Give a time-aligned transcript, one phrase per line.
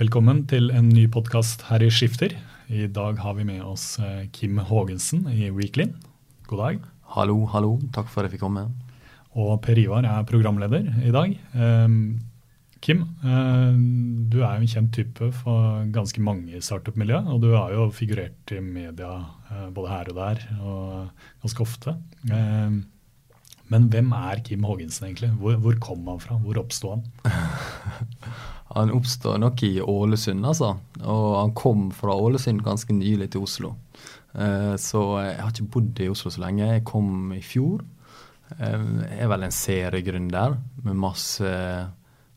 [0.00, 2.32] Velkommen til en ny podkast her i Skifter.
[2.72, 5.90] I dag har vi med oss eh, Kim Haagensen i Weekly.
[6.48, 6.78] God dag.
[7.18, 7.74] Hallo, hallo.
[7.92, 8.62] Takk for at jeg fikk komme.
[9.36, 11.34] Og Per Ivar er programleder i dag.
[11.52, 11.98] Um,
[12.80, 17.28] Kim, uh, du er jo en kjent type for ganske mange i startup-miljøet.
[17.28, 21.98] Og du har jo figurert i media uh, både her og der, og ganske ofte.
[23.70, 25.30] Men hvem er Kim Haagensen egentlig?
[25.40, 26.38] Hvor, hvor kom han fra?
[26.42, 27.04] Hvor oppsto han?
[28.70, 30.76] Han oppstod nok i Ålesund, altså.
[31.02, 33.72] Og han kom fra Ålesund ganske nylig til Oslo.
[34.30, 36.68] Eh, så jeg har ikke bodd i Oslo så lenge.
[36.76, 37.82] Jeg kom i fjor.
[38.54, 40.54] Eh, jeg er vel en seriegründer
[40.86, 41.50] med masse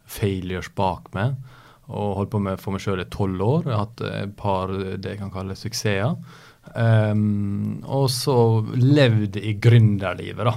[0.09, 1.38] failures bak meg.
[1.94, 3.68] Og holdt på med for meg sjøl i tolv år.
[3.68, 6.18] Jeg har hatt et par det jeg kan kalle suksesser.
[6.73, 8.36] Um, og så
[8.80, 10.53] levd i gründerlivet, da.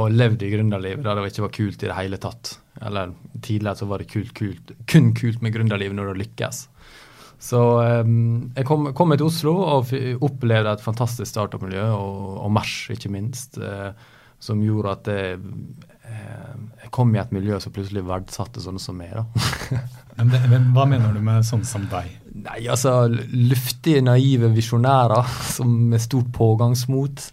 [0.00, 2.54] Og levd i gründerlivet da det ikke var kult i det hele tatt.
[2.80, 3.12] Eller
[3.44, 6.66] tidligere så var det kult, kult, kun kult med gründerlivet når det lykkes.
[7.42, 12.74] Så um, jeg kom, kom til Oslo og opplevde et fantastisk startup-miljø, og, og Mars
[12.94, 13.90] ikke minst, uh,
[14.42, 15.40] som gjorde at jeg,
[16.06, 16.52] uh,
[16.84, 19.16] jeg, kom i et miljø som plutselig verdsatte sånne som meg.
[20.20, 22.14] men, det, men, Hva mener du med sånne som deg?
[22.46, 27.26] Nei, altså Luftige, naive visjonærer som med stort pågangsmot.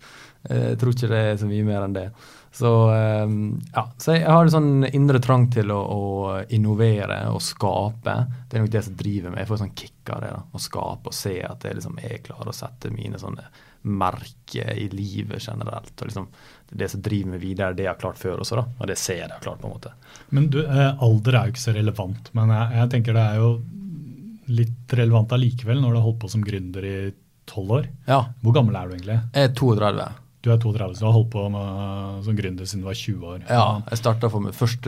[0.49, 2.09] Uh, jeg tror ikke det er så mye mer enn det.
[2.51, 6.03] Så, ehm, ja, så jeg har en sånn indre trang til å, å,
[6.55, 8.15] innovere og skape.
[8.49, 9.43] Det er nok det som driver meg.
[9.43, 10.31] Jeg får sånn kick av det.
[10.33, 13.45] da, Å skape og se at jeg liksom er klar å sette mine sånne
[13.81, 15.93] merker i livet generelt.
[16.01, 16.27] og liksom
[16.69, 19.21] Det som driver meg videre, det jeg har klart før også, da, og det ser
[19.21, 19.61] jeg har klart.
[19.61, 19.93] på en måte.
[20.29, 23.35] Men du, eh, Alder er jo ikke så relevant, men jeg, jeg tenker det er
[23.37, 23.51] jo
[24.49, 27.13] litt relevant allikevel når du har holdt på som gründer i
[27.49, 27.89] tolv år.
[28.09, 28.23] Ja.
[28.41, 29.19] Hvor gammel er du egentlig?
[29.33, 30.09] Jeg er 32.
[30.39, 33.23] Du er 32, så du har holdt på med, som gründer siden du var 20
[33.27, 33.39] år?
[33.49, 34.85] Ja, jeg starta først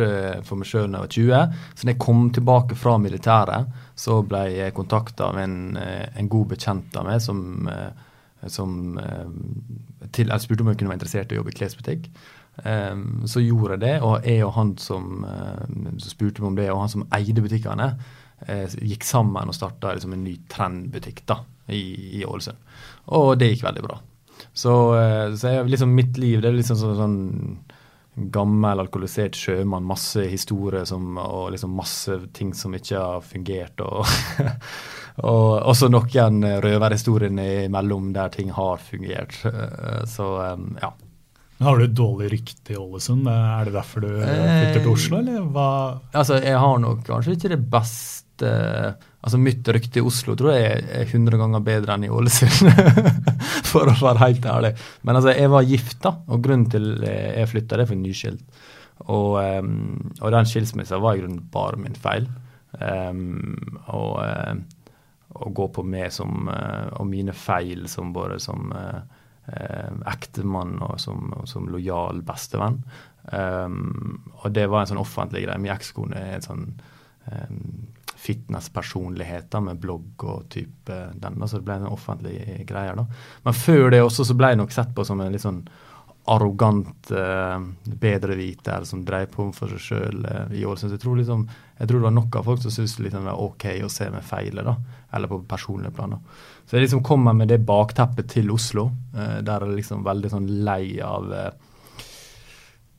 [0.47, 1.57] for meg sjøl da jeg var 20.
[1.75, 6.29] Så da jeg kom tilbake fra militæret, så ble jeg kontakta av en, eh, en,
[6.31, 11.01] god bekjent av meg som, eh, som eh, til, Jeg spurte om jeg kunne være
[11.01, 12.07] interessert i å jobbe i klesbutikk.
[12.63, 15.25] Um, så gjorde jeg det, og jeg og han som,
[16.03, 17.93] spurte meg om det, og han som eide butikkene,
[18.81, 21.41] gikk sammen og starta liksom, en ny trendbutikk da,
[21.71, 22.59] i Ålesund.
[23.15, 23.99] Og det gikk veldig bra.
[24.53, 29.87] Så, eh, så jeg, liksom mitt liv det er liksom sånn, sånn gammel, alkoholisert sjømann.
[29.87, 33.83] Masse historier som, og liksom masse ting som ikke har fungert.
[33.85, 34.03] Og,
[35.31, 37.31] og også noen røverhistorier
[37.67, 39.39] imellom der ting har fungert.
[39.47, 40.91] Eh, så eh, ja.
[41.61, 43.27] Har du et dårlig rykte i Ålesund?
[43.29, 45.69] Er det derfor du flytter til Oslo, eller hva?
[46.09, 48.53] Altså, jeg har nok kanskje ikke det beste
[49.21, 52.71] Altså, Mitt rykte i Oslo tror jeg er 100 ganger bedre enn i Ålesund,
[53.71, 54.71] for å være helt ærlig.
[55.05, 58.61] Men altså, jeg var gift, da, og grunnen til jeg flytta, er for nyskilt.
[59.09, 62.27] Og, um, og den skilsmissen var i grunnen bare min feil.
[62.81, 63.53] Um,
[63.91, 64.55] og uh,
[65.41, 69.01] å gå på meg som, uh, og mine feil som både som uh,
[70.09, 72.81] ektemann og som, og som lojal bestevenn.
[73.29, 75.61] Um, og det var en sånn offentlig greie.
[75.61, 76.67] Min ekskone er en sånn
[77.29, 77.90] um,
[78.21, 81.39] fitnesspersonligheter med blogg og type den.
[81.47, 82.93] Så det ble en offentlig greie.
[82.97, 83.05] da.
[83.45, 85.63] Men før det også så ble jeg nok sett på som en litt sånn
[86.29, 90.93] arrogant eh, bedreviter som drev på for seg sjøl eh, i Ålesund.
[90.93, 91.47] Jeg, tror liksom,
[91.79, 94.09] jeg tror det var nok av folk som syntes liksom det var OK å se
[94.13, 94.75] meg feile, da.
[95.17, 96.21] Eller på personlige planer.
[96.65, 100.47] Så jeg liksom kommer med det bakteppet til Oslo, eh, der jeg liksom veldig sånn
[100.67, 101.51] lei av eh,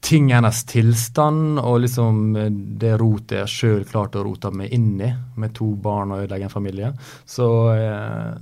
[0.02, 2.50] tingenes tilstand og liksom eh,
[2.82, 6.48] det rotet jeg sjøl klarte å rote meg inn i, med to barn og ødelegge
[6.48, 6.90] en familie.
[7.28, 8.34] Så, eh,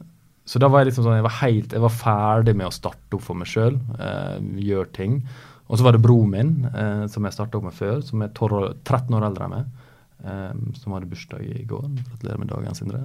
[0.44, 3.18] så, da var jeg liksom sånn, jeg var helt, jeg var ferdig med å starte
[3.18, 4.36] opp for meg sjøl, eh,
[4.70, 5.20] gjøre ting.
[5.70, 8.32] Og så var det broren min, eh, som jeg starta opp med før, som er
[8.34, 9.86] 13 år eldre enn meg.
[10.22, 11.86] Um, som hadde bursdag i går.
[12.10, 12.98] Gratulerer med dagen, Sindre.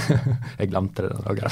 [0.58, 1.50] jeg glemte det den dagen.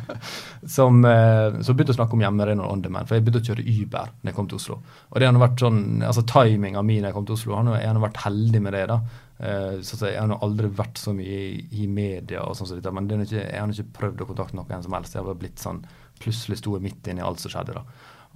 [0.76, 3.64] som, uh, så begynte å snakke om hjemmerenhold og demand, for jeg begynte å kjøre
[3.64, 4.76] Uber når jeg kom til Oslo.
[5.08, 8.02] Og det har vært sånn, altså Timinga mi når jeg kom til Oslo, jeg har
[8.04, 8.82] vært heldig med det.
[8.92, 8.98] da.
[9.40, 13.08] Uh, så Jeg har aldri vært så mye i, i media, og sånn så men
[13.24, 15.16] ikke, jeg har ikke prøvd å kontakte noen som helst.
[15.16, 17.74] Jeg har bare blitt sånn, Plutselig sto jeg midt inne i alt som skjedde.
[17.76, 17.82] da.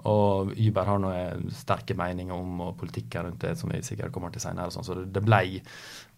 [0.08, 4.32] Og Uber har noen sterke meninger om og politikken rundt det, som vi sikkert kommer
[4.32, 4.72] til senere.
[4.72, 5.60] Sånn, så det ble,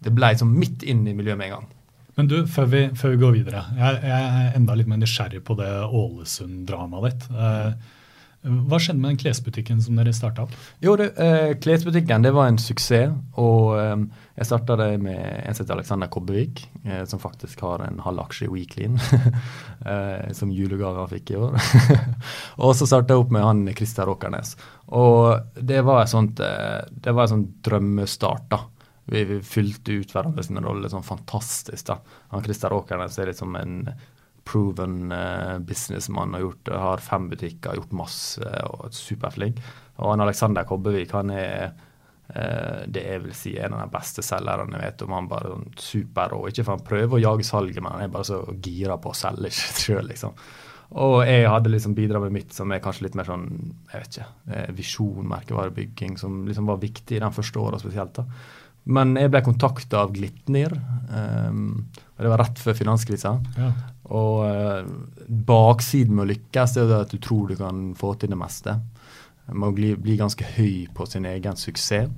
[0.02, 1.70] det ble som midt inn i miljøet med en gang.
[2.18, 3.64] Men du, før vi, før vi går videre.
[3.78, 7.28] Jeg, jeg, er enda litt mer nysgjerrig på det Ålesund-dramaet ditt.
[7.32, 7.92] Eh,
[8.42, 10.54] hva skjedde med den klesbutikken som dere starta opp?
[10.82, 13.12] Jo, det, eh, Klesbutikken det var en suksess.
[13.38, 14.02] og eh,
[14.34, 18.18] Jeg starta det med en som heter Alexander Kobbevik, eh, som faktisk har en halv
[18.24, 18.98] aksje i Weeklean.
[19.86, 21.54] eh, som julegave han fikk i år.
[22.66, 24.56] og så starta jeg opp med han Christer Åkernes.
[24.90, 28.48] Og det var eh, en sånn drømmestart.
[28.50, 28.64] da.
[29.04, 31.86] Vi, vi fylte ut hverandre sine roller sånn fantastisk.
[31.86, 32.00] da.
[32.34, 33.84] Han Christer Åkernes er liksom en
[34.48, 36.34] proven uh, businessmann.
[36.34, 39.62] Har, gjort, har fem butikker, gjort masse og er superflink.
[40.00, 44.24] Og han Alexander Kobbevik han er uh, det jeg vil si en av de beste
[44.26, 45.16] selgerne jeg vet om.
[45.18, 46.42] Han bare sånn superrå.
[46.50, 49.18] Ikke for han prøver å jage salget, men han er bare så gira på å
[49.22, 49.52] selge
[49.84, 50.36] sjøl, liksom.
[50.92, 53.46] Og jeg hadde liksom bidratt med mitt som er kanskje litt mer sånn
[53.88, 58.18] jeg vet ikke, eh, visjon, merkevarebygging, som liksom var viktig i de første åra spesielt.
[58.18, 58.26] da.
[58.84, 60.74] Men jeg ble kontakta av Glitnir.
[61.08, 61.86] Um,
[62.16, 63.36] og Det var rett før finanskrisa.
[63.56, 63.70] Ja.
[64.12, 64.82] Og uh,
[65.28, 68.76] baksiden med å lykkes er at du tror du kan få til det meste.
[69.52, 72.12] Man blir, bli, bli ganske høy på sin egen suksess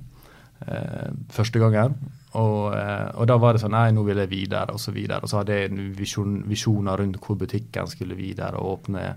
[0.67, 1.95] uh, første gangen.
[2.35, 5.23] Og, uh, og, da var det sånn Nei, nå vil jeg videre, og så videre.
[5.23, 9.09] Og så hadde jeg visjon, visjoner rundt hvor butikken skulle videre og åpne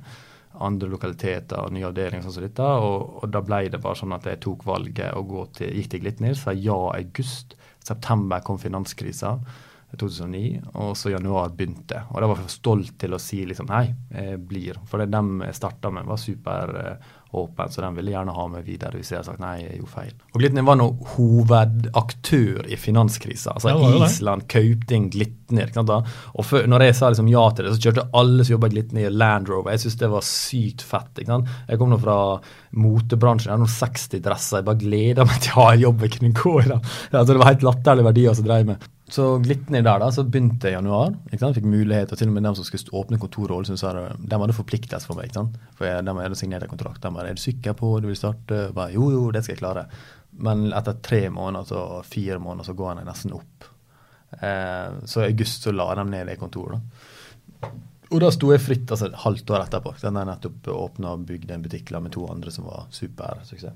[0.65, 2.67] andre lokaliteter og nye avdelinger sånn som dette.
[2.83, 6.05] Og, og, da ble det bare sånn at jeg tok valget og til, gikk til
[6.05, 7.57] Glitnir, sa ja august.
[7.85, 9.39] September kom finanskrisa.
[9.97, 12.03] 2009, og så januar begynte.
[12.13, 14.77] Og da var jeg stolt til å si liksom nei, jeg blir.
[14.85, 19.01] For det dem jeg starta med, var superåpen, så de ville gjerne ha meg videre
[19.01, 20.13] hvis jeg hadde sagt nei, jeg gjorde feil.
[20.35, 23.57] Og Glitner var nå hovedaktør i finanskrisa.
[23.57, 25.73] Altså ja, Island kjøpte Glitner.
[26.37, 28.75] Og før, når jeg sa liksom ja til det, så kjørte alle som jobba i
[28.77, 29.73] Glitner, Land Rover.
[29.73, 31.25] Jeg syntes det var sykt fett.
[31.25, 32.19] Jeg kom nå fra
[32.77, 34.61] motebransjen, jeg har noen 60 dresser.
[34.61, 36.69] Jeg bare gleder meg til å ha en jobb jeg kunne gå i.
[36.77, 38.89] Altså, det var helt latterlige verdier som dreiv med.
[39.09, 41.15] Så glitt ned der, da, så begynte jeg i januar.
[41.31, 41.57] ikke sant?
[41.57, 43.81] Fikk mulighet, og til og med dem som skulle åpne kontor i Ålesund,
[44.21, 45.31] de hadde forpliktelse for meg.
[45.31, 45.57] ikke sant?
[45.79, 47.01] For jeg, de hadde signert en kontrakt.
[47.03, 49.63] De bare 'Er du sikker på du vil starte?' Bare, jo, jo, det skal jeg
[49.65, 49.87] klare.
[50.39, 53.65] Men etter tre måneder og fire måneder så går han nesten opp.
[54.43, 56.81] Eh, så i august så la de ned det kontoret.
[57.61, 57.69] da.
[58.11, 59.95] Og da sto jeg fritt altså et halvt år etterpå.
[60.01, 63.75] Den har nettopp åpna og bygd en butikk med to andre som var supersuksess.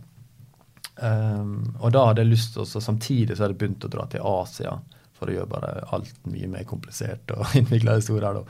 [1.03, 4.21] Um, og da hadde jeg lyst til Samtidig så hadde jeg begynt å dra til
[4.29, 4.75] Asia
[5.23, 8.43] for å gjøre bare alt mye mer komplisert og innvikla historier.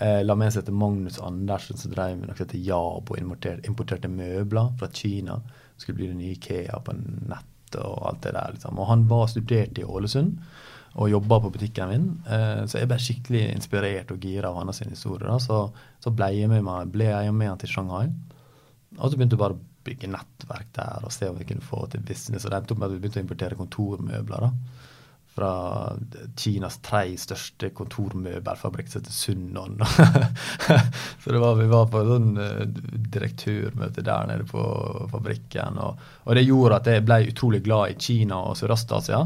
[0.00, 3.68] Eh, la meg seg til Magnus Andersen, som drev med noe som heter Jabo, importerte,
[3.68, 5.38] importerte møbler fra Kina.
[5.76, 8.54] Skulle bli det nye Ikea på nett og alt det der.
[8.54, 8.78] Liksom.
[8.78, 10.38] Og han var studert i Ålesund
[10.94, 12.08] og jobba på butikken min.
[12.30, 15.26] Eh, så jeg ble skikkelig inspirert og gira av hans historie.
[15.26, 15.40] Da.
[15.42, 15.60] Så,
[16.02, 18.08] så ble jeg med, meg, ble jeg med han til Shanghai.
[18.94, 21.82] Og så begynte jeg bare å bygge nettverk der og se om vi kunne få
[21.92, 22.46] til business.
[22.46, 24.46] Og det endte opp med at vi begynte å importere kontormøbler.
[24.48, 24.84] da
[25.34, 25.52] fra
[26.38, 29.80] Kinas tre største kontormøbelfabrikk som heter Sunnon.
[31.24, 32.60] så var, vi var på sånn uh,
[33.16, 34.62] direktørmøte der nede på
[35.10, 35.80] fabrikken.
[35.82, 39.24] Og, og, det gjorde at jeg ble utrolig glad i Kina og Sørøst-Asia.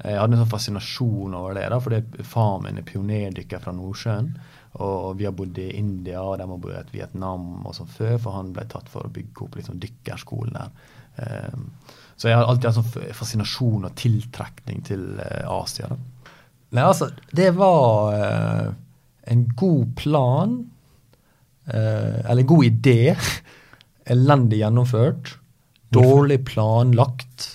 [0.00, 4.32] Jeg hadde en sånn fascinasjon over det, da, fordi faren min er pionerdykker fra Nordsjøen.
[4.80, 8.16] Og vi har bodd i India, og de har bodd i Vietnam og sånn før,
[8.22, 10.72] for han ble tatt for å bygge opp liksom, dykkerskolen der.
[11.20, 11.72] Um,
[12.20, 15.88] så jeg har alltid hatt sånn fascinasjon og tiltrekning til eh, Asia.
[15.88, 15.96] Da.
[16.76, 18.66] Nei, altså, det var eh,
[19.32, 20.58] en god plan,
[21.64, 23.14] eh, eller en god idé.
[24.12, 25.32] Elendig gjennomført.
[25.96, 27.48] Dårlig planlagt.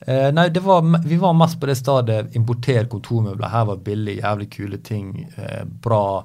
[0.00, 3.52] Eh, nei, var, vi var mest på det stadiet importer kontormøbler.
[3.52, 5.10] Her var billig, jævlig kule ting.
[5.36, 6.22] Eh, bra,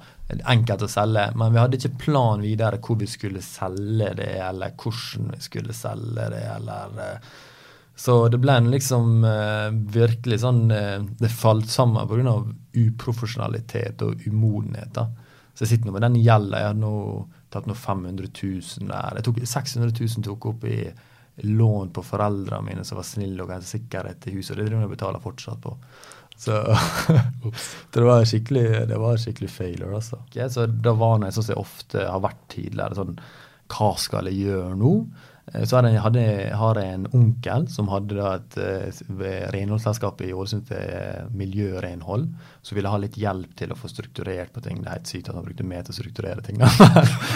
[0.48, 1.26] enkelt å selge.
[1.36, 5.76] Men vi hadde ikke plan videre hvor vi skulle selge det, eller hvordan vi skulle
[5.76, 7.34] selge det, eller eh,
[7.96, 12.36] så det ble en liksom uh, virkelig sånn uh, Det falt sammen pga.
[12.74, 14.94] uprofesjonalitet og umodenhet.
[14.96, 15.08] da.
[15.54, 16.60] Så jeg sitter nå med den gjelda.
[16.60, 16.94] Jeg har nå
[17.54, 19.20] tatt nå 500 000 der.
[19.20, 20.78] Jeg tok 600 000 tok opp i
[21.46, 24.58] lån på foreldrene mine som var snille og ga sikkerhet til huset.
[24.58, 25.78] Det driver jeg betaler fortsatt på.
[26.44, 26.58] Så
[27.94, 30.18] det var skikkelig det var skikkelig failure, altså.
[30.26, 32.98] Okay, så da var det sånn som jeg ofte har vært tidligere.
[32.98, 33.20] sånn
[33.70, 34.94] Hva skal jeg gjøre nå?
[35.52, 36.24] Eh, så hadde, hadde,
[36.56, 42.28] har jeg en onkel som hadde et renholdsselskap renholdsselskapet i Ålesund til miljørenhold,
[42.64, 44.82] som ville ha litt hjelp til å få strukturert på ting.
[44.82, 46.62] Det er helt sykt at han brukte meg til å strukturere ting.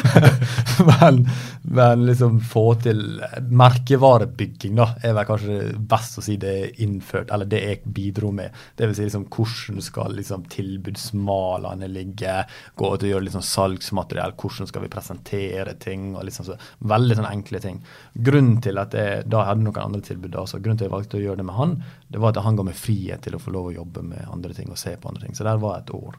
[0.90, 1.22] men,
[1.64, 3.04] men, liksom få til
[3.50, 8.32] merkevarebygging, da, er vel kanskje best å si det er innført, eller det jeg bidro
[8.36, 8.56] med.
[8.78, 12.40] Det vil si liksom hvordan skal liksom tilbudsmalene ligge,
[12.78, 17.20] gå til å gjøre liksom salgsmateriell, hvordan skal vi presentere ting, og liksom så, veldig
[17.20, 17.82] sånn enkle ting.
[18.27, 21.20] Grunnen til at jeg da hadde noen andre tilbud, altså grunnen til at jeg valgte
[21.20, 21.75] å gjøre det med han,
[22.08, 24.58] det var at han ga meg frihet til å få lov å jobbe med andre
[24.58, 25.38] ting og se på andre ting.
[25.38, 26.18] Så der var et år.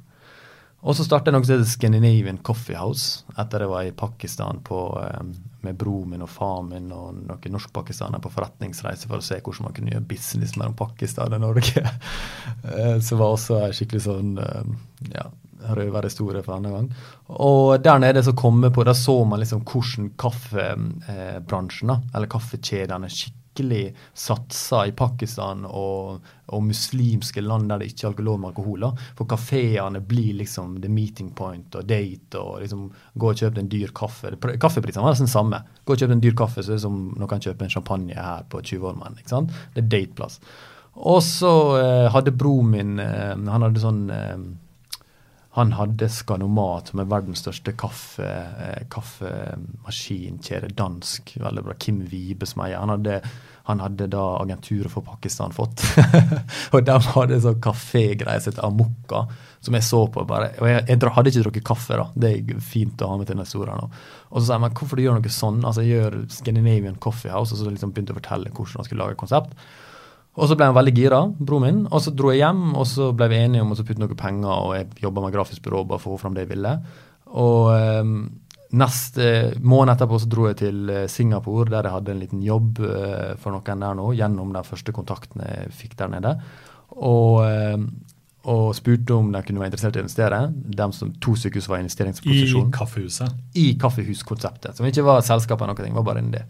[0.87, 4.61] Og så startet jeg noe som heter Scandinavian Coffee House etter jeg var i Pakistan
[4.63, 5.33] på, um,
[5.67, 9.67] med broren min og faren min og noen norskpakistanere på forretningsreise for å se hvordan
[9.67, 11.85] man kunne gjøre business mellom Pakistan og Norge.
[12.69, 14.73] Eh, så var også skikkelig sånn um,
[15.13, 15.29] ja,
[15.79, 16.93] røverhistorie for andre gang.
[17.29, 23.11] Og der nede så kom jeg på, da så man liksom hvordan kaffebransjen, eller kaffekjedene,
[23.59, 28.87] skikkelig satsa i Pakistan og, og, muslimske land der det ikke er alkohol med alkohol.
[29.19, 33.71] For kafeene blir liksom the meeting point og date og liksom gå og kjøpe en
[33.73, 34.33] dyr kaffe.
[34.39, 35.63] Kaffeprisene var nesten liksom samme.
[35.85, 38.15] Gå og kjøpe en dyr kaffe, så er det som når kan kjøpe en champagne
[38.15, 39.19] her på 20-årmenn.
[39.19, 39.55] ikke sant?
[39.75, 40.39] Det er dateplass.
[40.99, 44.39] Og så eh, hadde broren min eh, Han hadde sånn eh,
[45.59, 50.73] han hadde Skanomat, som er verdens største kaffe, eh, kaffemaskinkjede.
[50.79, 51.37] Dansk.
[51.43, 51.77] Veldig bra.
[51.79, 52.81] Kim Vibe som eier.
[52.81, 52.97] Han
[53.69, 55.83] han hadde da agenturet for Pakistan fått.
[56.73, 59.27] og de hadde sånn kafégreie som heter Amokka,
[59.61, 60.25] som jeg så på.
[60.31, 62.07] bare, og jeg, jeg, hadde ikke drukket kaffe, da.
[62.17, 63.93] Det er fint å ha med til denne historien.
[64.31, 65.61] Og så sa jeg men hvorfor du gjør noe sånn?
[65.69, 69.05] Altså jeg gjør Scandinavian Coffee House, og så liksom begynte å fortelle hvordan han skulle
[69.05, 69.53] lage konsept.
[70.39, 71.79] Og så ble han veldig gira, broren min.
[71.91, 74.51] Og så dro jeg hjem, og så ble vi enige om å putte noen penger,
[74.53, 76.75] og jeg jobba med grafisk byrå bare for å få fram det jeg ville.
[77.43, 78.13] Og eh,
[78.79, 79.31] neste
[79.65, 83.33] måned etterpå så dro jeg til eh, Singapore, der jeg hadde en liten jobb eh,
[83.41, 86.37] for noen der nå, gjennom den første kontakten jeg fikk der nede.
[86.99, 87.77] Og, eh,
[88.49, 90.43] og spurte om de kunne være interessert i å investere.
[90.55, 92.71] De som to sykehus var investeringsposisjon.
[92.71, 93.45] I kaffehuset?
[93.59, 94.79] I kaffehuskonseptet.
[94.79, 96.47] Som ikke var selskap eller noe, var bare en idé.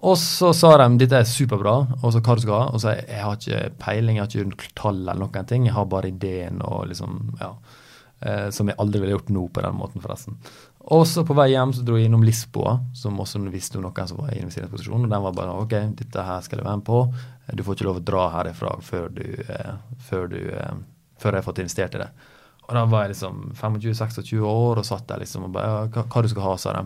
[0.00, 2.70] Og så sa de dette er superbra, og så hva du skal ha.
[2.72, 5.68] Og så jeg, jeg har ikke peiling, jeg har ikke tall eller noen ting.
[5.68, 7.52] Jeg har bare ideen og liksom, ja.
[8.20, 10.36] Eh, som jeg aldri ville gjort nå på den måten, forresten.
[10.92, 14.08] Og så på vei hjem så dro jeg innom Lisboa, som også visste om noen
[14.08, 15.04] som var i investeringsposisjon.
[15.04, 17.02] Og den var bare OK, dette her skal jeg være med på.
[17.56, 19.72] Du får ikke lov å dra herifra før du, eh,
[20.08, 20.76] før, du, eh,
[21.20, 22.10] før jeg har fått investert i det.
[22.68, 26.22] Og da var jeg liksom 25-26 år og satt der liksom og bare hva, hva
[26.22, 26.84] du skal ha, sa de.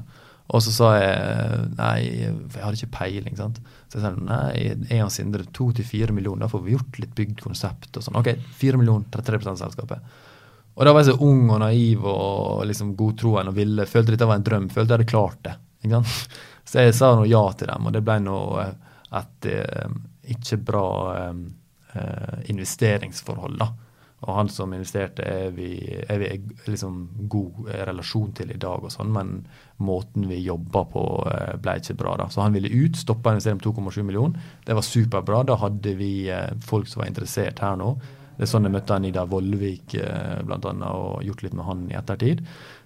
[0.52, 3.36] Og så sa jeg nei, jeg hadde ikke peiling.
[3.38, 3.60] sant?
[3.88, 7.00] Så jeg sa nei, jeg og Sindre to til fire millioner, da får vi gjort
[7.00, 8.18] litt bygd konsept og sånn.
[8.20, 10.16] Ok, fire millioner, 33 av selskapet.
[10.74, 14.28] Og da var jeg så ung og naiv og liksom godtroende og ville, følte dette
[14.28, 15.54] var en drøm, følte jeg hadde klart det.
[15.84, 16.42] ikke sant?
[16.64, 18.62] Så jeg sa noe ja til dem, og det ble noe
[19.14, 19.96] et eh,
[20.32, 21.42] ikke bra eh,
[22.00, 23.68] eh investeringsforhold, da.
[24.24, 25.74] Og han som investerte, er vi,
[26.08, 26.30] er vi
[26.70, 29.34] liksom god relasjon til i dag, og sånn, men
[29.84, 32.16] måten vi jobba på eh, ble ikke bra.
[32.22, 32.30] da.
[32.32, 34.52] Så han ville ut, stoppa investeringen på 2,7 millioner.
[34.64, 35.42] Det var superbra.
[35.44, 37.92] Da hadde vi eh, folk som var interessert her nå.
[38.34, 40.40] Det er sånn jeg møtte Nida Vollvik bl.a.
[40.46, 42.40] blant annet, og gjort litt med han i ettertid.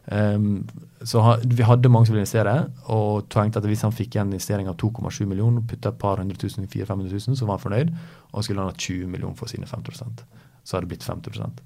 [0.09, 0.67] Um,
[1.05, 2.57] så ha, Vi hadde mange som ville investere,
[2.93, 6.37] og tenkte at hvis han fikk igjen investering av 2,7 millioner, putta et par hundre
[6.41, 7.97] tusen, 400 000, så var han fornøyd,
[8.33, 10.29] og skulle han ha 20 millioner for sine 50
[10.69, 11.61] så hadde det blitt 50%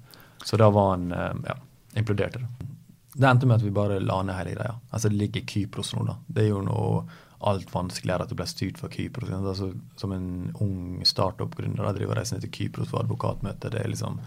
[0.45, 1.57] Så da var han eh, ja,
[1.99, 2.39] imploderte.
[2.39, 2.67] Det.
[3.13, 4.77] det endte med at vi bare la ned hele greia.
[4.91, 6.15] Altså Det ligger Kypros nå, da.
[6.27, 7.03] Det er jo noe
[7.43, 9.33] alt vanskeligere at det ble styrt fra Kypros.
[9.35, 10.31] Altså, som en
[10.63, 13.73] ung startup-gründer driver reisen til Kypros for advokatmøte.
[13.73, 14.21] Det er liksom,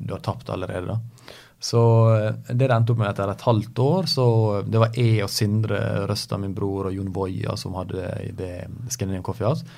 [0.00, 1.34] Du har tapt allerede, da.
[1.60, 1.80] Så
[2.16, 4.26] eh, det det endte opp med etter et halvt år, så
[4.64, 8.54] det var jeg og Sindre Røsta, min bror, og Jon Voia som hadde det
[8.88, 9.68] Scandinavian Coffee House.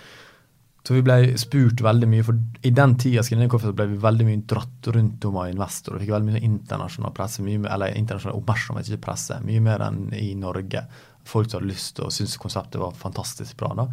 [0.85, 2.37] Så vi ble spurt veldig mye, for
[2.69, 6.03] i den tida ble vi veldig mye dratt rundt om av investorer.
[6.03, 9.39] Fikk veldig mye internasjonal presse, mye, eller internasjonal oppmerksomhet, ikke presse.
[9.49, 10.85] Mye mer enn i Norge.
[11.25, 13.73] Folk som hadde lyst og syntes konseptet var fantastisk bra.
[13.81, 13.89] da.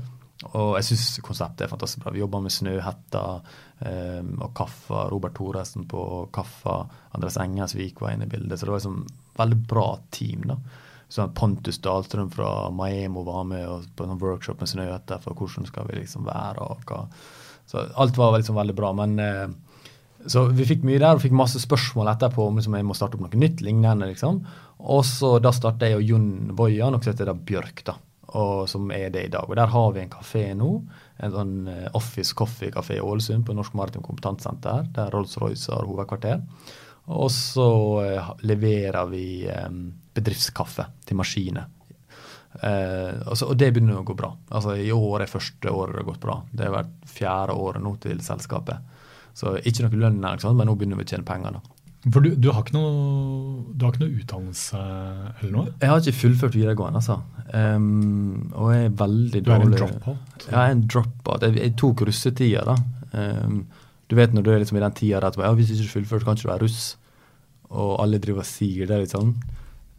[0.52, 2.12] Og jeg syns konseptet er fantastisk bra.
[2.12, 3.26] Vi jobber med Snøhetta
[3.88, 5.08] eh, og Kaffa.
[5.14, 6.06] Robert Thoresen på
[6.36, 6.82] Kaffa.
[7.16, 8.60] Andres Engelsvik var inne i bildet.
[8.60, 9.04] Så det var liksom
[9.40, 10.44] veldig bra team.
[10.52, 10.60] da
[11.12, 15.90] sånn Pontus Dahlstrøm fra Maemo var med på en workshop med Snøhette for hvordan skal
[15.90, 16.64] vi liksom være.
[16.64, 17.04] og hva.
[17.68, 18.94] Så Alt var liksom veldig bra.
[18.96, 19.48] men eh,
[20.26, 23.18] så vi fikk mye der og fikk masse spørsmål etterpå om liksom, jeg må starte
[23.18, 23.62] opp noe nytt.
[23.66, 24.44] lignende liksom.
[24.80, 27.84] Og så da starta jeg og Jon Boya og så heter da Bjørk.
[27.86, 27.96] da,
[28.38, 29.50] og Som er det i dag.
[29.50, 30.70] Og Der har vi en kafé nå.
[31.20, 31.56] En sånn
[31.94, 34.88] Office Coffee-kafé i Ålesund på Norsk Maritim Kompetansesenter.
[34.94, 36.42] Der Rolls-Royce har hovedkvarter.
[37.08, 37.70] Og så
[38.06, 39.26] eh, leverer vi
[40.18, 41.70] bedriftskaffe til maskiner.
[42.60, 44.32] Eh, altså, og det begynner å gå bra.
[44.52, 46.40] Altså I år er første året det har gått bra.
[46.52, 48.98] Det har vært fjerde året nå til selskapet.
[49.38, 51.60] Så ikke noe lønn, men nå begynner vi å tjene penger.
[51.60, 51.78] da.
[52.10, 52.94] For du, du, har noe,
[53.78, 55.74] du har ikke noe utdannelse eller noe?
[55.78, 57.20] Jeg har ikke fullført videregående, altså.
[57.52, 60.46] Um, og jeg er veldig dårlig Du er en dropout?
[60.48, 61.46] Jeg er en dropout.
[61.46, 62.78] Jeg, jeg tok russetida, da.
[63.14, 63.62] Um,
[64.10, 66.26] du vet når du er liksom i den tida der ja, hvis du ikke fullfører,
[66.26, 66.82] kan ikke du være russ.
[67.70, 69.36] Og alle driver og sier det, liksom.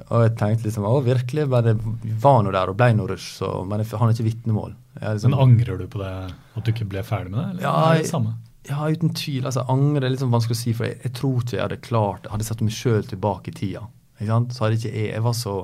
[0.08, 1.76] Og jeg tenkte liksom å virkelig, bare
[2.22, 4.72] var nå der og ble nå så men jeg har ikke vitnemål.
[4.99, 6.11] Liksom, men angrer du på det,
[6.56, 7.46] at du ikke ble ferdig med det?
[7.50, 8.34] eller ja, det samme?
[8.68, 9.46] Ja, uten tvil.
[9.46, 11.80] altså Angre er litt sånn vanskelig å si, for jeg, jeg tror ikke jeg hadde
[11.82, 13.87] klart Hadde satt meg sjøl tilbake i tida.
[14.20, 14.54] ikke sant?
[14.54, 15.56] Så hadde ikke jeg Jeg var så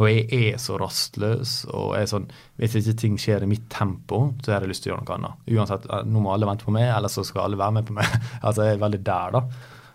[0.00, 1.50] og jeg er så rastløs.
[1.68, 4.86] og jeg er sånn, Hvis ikke ting skjer i mitt tempo, så har jeg lyst
[4.86, 5.42] til å gjøre noe annet.
[5.52, 7.96] Uansett, eh, Nå må alle vente på meg, eller så skal alle være med på
[7.98, 8.08] meg.
[8.46, 9.42] altså, Jeg er veldig der, da.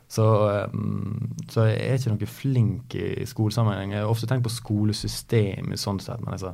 [0.07, 0.23] Så,
[0.71, 3.91] um, så jeg er ikke noe flink i skolesammenheng.
[3.91, 6.53] Jeg har ofte tenkt på skolesystem i sånn sett, men altså,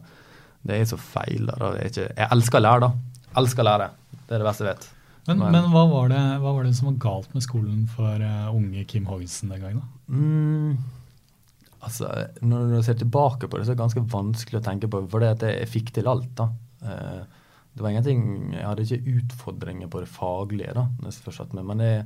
[0.66, 1.46] det er så feil.
[1.52, 1.76] da.
[1.78, 3.30] Jeg, jeg elsker å lære, da.
[3.42, 3.92] Elsker å lære.
[4.24, 4.90] Det er det beste jeg vet.
[5.28, 8.26] Men, men, men hva, var det, hva, var det, som var galt med skolen for
[8.26, 9.80] uh, unge Kim Hoggensen den gangen?
[9.80, 10.18] da?
[10.18, 12.10] Mm, altså,
[12.44, 15.06] Når du ser tilbake på det, så er det ganske vanskelig å tenke på.
[15.14, 16.34] For det at jeg fikk til alt.
[16.42, 16.50] da.
[16.84, 17.44] Uh,
[17.74, 20.74] det var ingenting, Jeg hadde ikke utfordringer på det faglige.
[20.76, 22.06] da, når jeg først med, Men jeg,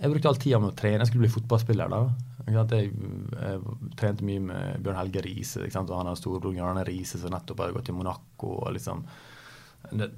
[0.00, 1.02] jeg brukte all tida med å trene.
[1.02, 1.92] Jeg skulle bli fotballspiller.
[1.92, 2.00] da.
[2.44, 3.60] Jeg, jeg,
[3.96, 5.68] trente mye med Bjørn Helge Riise.
[5.74, 8.58] Han har storebror Jarne Riise som nettopp hadde gått til Monaco.
[8.64, 9.06] og liksom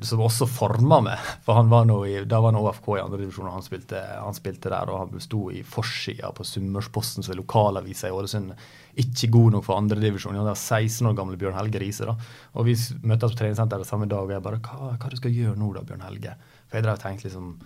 [0.00, 1.30] som også forma meg.
[1.45, 4.37] For han var nå i, Da var han OFK i andredivisjon, og han spilte, han
[4.37, 4.90] spilte der.
[4.92, 8.54] Og han sto i forsida på Sunnmørsposten, som er lokalavisa i Ålesund.
[9.02, 10.38] Ikke god nok for andredivisjon.
[10.38, 12.06] Han var 16 år gamle Bjørn Helge Riise.
[12.06, 12.16] da.
[12.54, 15.59] Og vi møttes på treningssenteret samme dag, og jeg bare hva, hva du skal gjøre
[15.59, 16.37] nå da, Bjørn Helge?
[16.68, 17.56] For jeg drev og tenkte liksom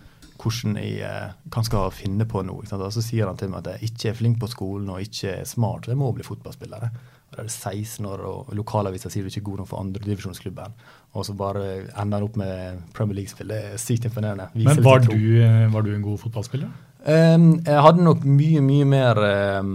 [0.40, 2.42] hvordan jeg eh, kan skal finne på.
[2.42, 5.40] Og så sier han til meg at jeg ikke er flink på skolen og ikke
[5.40, 6.90] er smart, så jeg må bli fotballspiller.
[7.30, 9.84] Og Da er det 16 år, og lokalavisa sier du ikke er god nok for
[9.84, 10.74] andredivisjonsklubben
[11.10, 11.64] og så bare
[11.98, 13.50] ender han opp med Premier League-spill.
[13.50, 14.46] Det er sykt imponerende.
[14.54, 16.70] Viser Men var du, eh, var du, en god fotballspiller?
[17.00, 19.20] Um, jeg hadde nok mye, mye mer
[19.58, 19.74] um,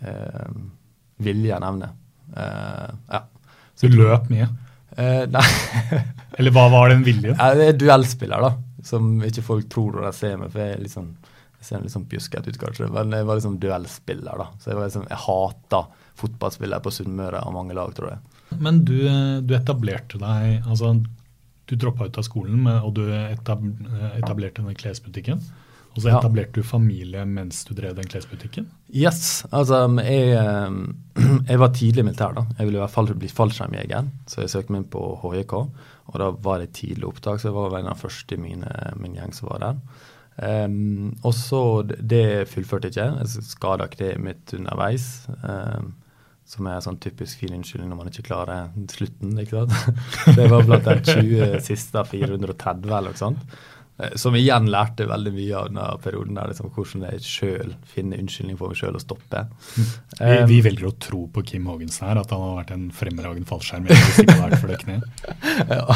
[0.00, 0.68] um,
[1.22, 1.90] vilje enn evne.
[2.34, 3.22] Uh, ja.
[3.76, 4.48] Så du løp mye?
[4.96, 5.46] Uh, nei.
[6.40, 7.36] Eller hva var den viljen?
[7.36, 8.65] Jeg er duellspiller, da.
[8.86, 10.52] Som ikke folk tror når de ser meg.
[10.54, 11.12] For jeg er litt sånn,
[11.58, 12.88] jeg ser litt sånn pjuskete ut, kanskje.
[12.94, 14.48] Men jeg var liksom duellspiller, da.
[14.62, 15.82] Så jeg, liksom, jeg hata
[16.16, 18.42] fotballspillere på Sunnmøre av mange lag, tror jeg.
[18.62, 18.98] Men du,
[19.42, 20.92] du etablerte deg altså
[21.66, 25.42] Du droppa ut av skolen, og du etablerte denne klesbutikken.
[25.96, 28.68] Og så etablerte du familie mens du drev den klesbutikken?
[28.92, 29.46] Yes.
[29.48, 30.34] Altså, jeg,
[31.50, 32.34] jeg var tidlig militær.
[32.36, 32.44] da.
[32.58, 35.54] Jeg ville i hvert fall bli fallskjermjeger, så jeg søkte meg inn på HJK.
[36.12, 38.66] Og da var det tidlig opptak, så jeg var en av de første i min,
[39.00, 39.80] min gjeng som var der.
[40.36, 43.22] Um, og så Det fullførte jeg ikke.
[43.24, 45.24] Jeg skada kneet mitt underveis.
[45.40, 45.94] Um,
[46.46, 49.32] som er sånn typisk fin unnskyldning når man ikke klarer slutten.
[49.42, 49.96] ikke sant?
[50.38, 53.56] Det var blant de 20 siste 430 eller noe sånt.
[53.98, 56.34] Eh, som igjen lærte veldig mye av denne perioden.
[56.36, 59.46] der, liksom, Hvordan jeg sjøl finner unnskyldning for meg sjøl å stoppe.
[59.76, 63.48] Vi, vi, velger å tro på Kim Haagensen her, at han har vært en fremragende
[63.48, 63.88] fallskjerm.
[63.88, 65.24] hvis ikke vært for det kneet.
[65.76, 65.86] Ja,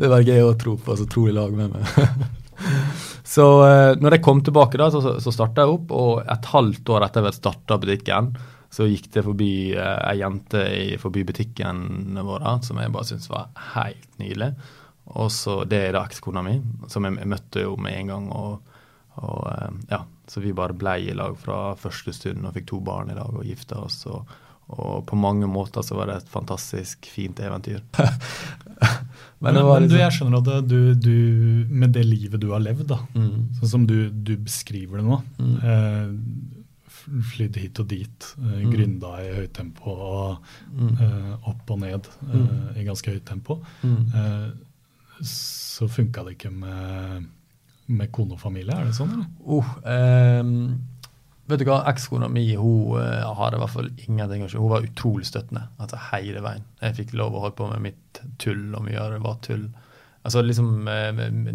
[0.00, 2.26] det velger jeg å tro på, så tror i lag med meg.
[3.36, 6.94] så eh, når jeg kom tilbake, da, så, så starta jeg opp, og et halvt
[6.96, 8.32] år etter at jeg starta butikken,
[8.72, 13.30] så gikk det forbi eh, ei jente i, forbi butikken vår som jeg bare syntes
[13.30, 14.50] var helt nydelig.
[15.14, 16.56] Og så Det er da ekskona mi,
[16.90, 18.32] som jeg, jeg, møtte jo med en gang.
[18.32, 18.74] og,
[19.22, 22.80] og eh, ja, Så vi bare blei i lag fra første stund og fikk to
[22.84, 24.04] barn i lag og gifta oss.
[24.10, 24.26] og,
[24.66, 27.78] og på mange måter så var det et fantastisk fint eventyr.
[29.38, 31.16] men, men, men, du, liksom- jeg skjønner at du, du,
[31.70, 33.60] med det livet du har levd, da, mm.
[33.60, 35.54] sånn som du, du, beskriver det nå mm.
[35.70, 36.10] eh,
[37.30, 38.74] flydd hit og dit, uh, mm.
[39.22, 42.48] i høyt tempo og uh, opp og ned uh, mm.
[42.80, 43.60] i ganske høyt tempo.
[43.86, 44.00] Mm.
[44.10, 44.48] Uh,
[45.24, 47.24] så funka det ikke med,
[47.86, 49.14] med kone og familie, er det sånn?
[49.14, 49.30] eller?
[49.44, 50.52] Oh, um,
[51.46, 54.60] vet du hva, Ekskona mi hun hadde i hvert fall ingenting å si.
[54.60, 56.64] Hun var utrolig støttende altså hele veien.
[56.82, 59.68] Jeg fikk lov å holde på med mitt tull, og mye av det var tull.
[60.26, 60.88] Altså liksom,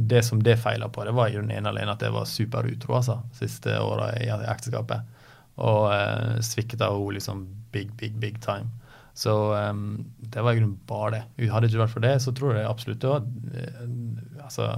[0.08, 2.95] Det som det feila på, det var jo den ene alene at jeg var superutro
[3.02, 5.17] altså, siste åra i ekteskapet
[5.60, 8.69] og eh, svikta hun liksom big, big, big time.
[9.13, 11.50] Så um, det var i grunnen bare det.
[11.52, 14.69] Hadde det ikke vært for det, så tror jeg absolutt det var uh, Altså,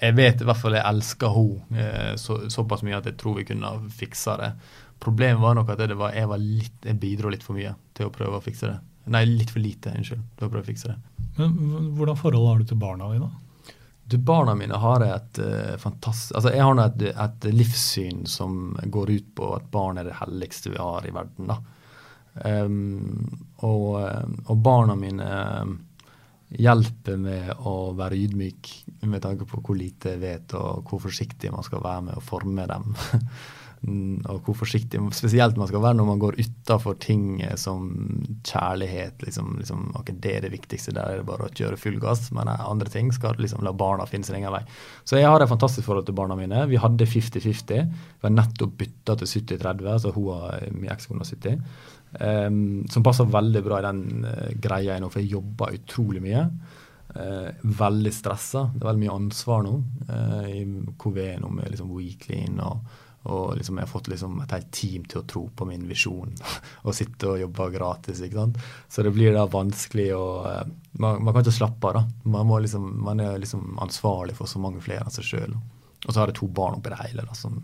[0.00, 3.40] jeg vet i hvert fall jeg elsker henne uh, så, såpass mye at jeg tror
[3.40, 4.52] vi kunne ha fiksa det.
[5.00, 8.10] Problemet var nok at det var, jeg, var litt, jeg bidro litt for mye til
[8.10, 8.78] å prøve å fikse det.
[9.10, 10.98] Nei, litt for lite, unnskyld, til å prøve å fikse det.
[11.38, 13.30] Men Hvordan forhold har du til barna dine?
[14.10, 19.12] Du, barna mine har et uh, fantastisk Altså, jeg har et, et, livssyn som går
[19.14, 21.52] ut på at barn er det helligste vi har i verden.
[21.52, 21.60] da.
[22.44, 23.96] Um, og,
[24.46, 25.30] og, barna mine
[26.50, 28.70] hjelper med å være ydmyk
[29.06, 32.24] med tanke på hvor lite jeg vet, og hvor forsiktig man skal være med å
[32.24, 32.94] forme dem.
[33.80, 37.86] Og hvor forsiktig spesielt man skal være når man går utafor ting som
[38.44, 39.22] kjærlighet.
[39.24, 42.30] liksom, liksom, ok, Det er det viktigste, der er det bare å kjøre full gass.
[42.30, 44.60] Men andre ting skal liksom la barna finne sin egen vei.
[45.04, 46.66] Så jeg har et fantastisk forhold til barna mine.
[46.68, 47.88] Vi hadde 50-50.
[48.20, 51.64] Vi har nettopp bytta til 70-30, altså hun har min ekskone 70.
[52.18, 56.46] Um, som passer veldig bra i den uh, greia nå, for jeg jobber utrolig mye.
[57.10, 58.66] Uh, veldig stressa.
[58.74, 59.76] Det er veldig mye ansvar nå
[60.10, 60.64] uh, i
[60.98, 65.02] KV nå med liksom inn og og liksom jeg har fått liksom et helt team
[65.04, 66.30] til å tro på min visjon
[66.86, 68.22] og sitte og jobbe gratis.
[68.24, 68.60] ikke sant?
[68.88, 70.28] Så det blir da vanskelig å
[71.00, 71.98] Man, man kan ikke slappe av.
[71.98, 72.32] da.
[72.32, 75.52] Man, liksom, man, er liksom ansvarlig for så mange flere enn seg sjøl.
[75.54, 77.26] Og så har jeg to barn oppi det hele.
[77.28, 77.60] da, som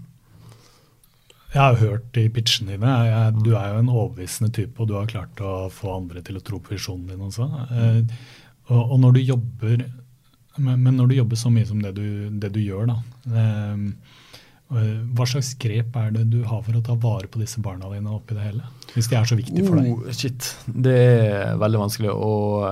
[1.57, 2.95] jeg har hørt i pitchene dine.
[3.09, 6.37] Jeg, du er jo en overbevisende type, og du har klart å få andre til
[6.37, 7.47] å tro på visjonen din også.
[7.73, 8.03] Eh,
[8.69, 9.87] og, og, når du jobber
[10.57, 12.07] men, men, når du jobber så mye som det du,
[12.40, 12.97] det du gjør, da,
[13.29, 14.23] uh,
[15.14, 18.11] hva slags grep er det du har for å ta vare på disse barna dine
[18.11, 18.64] oppi det hele?
[18.95, 19.92] Hvis de er så viktige for deg?
[19.92, 20.49] Oh, shit.
[20.66, 22.14] Det er veldig vanskelig.
[22.16, 22.64] Og,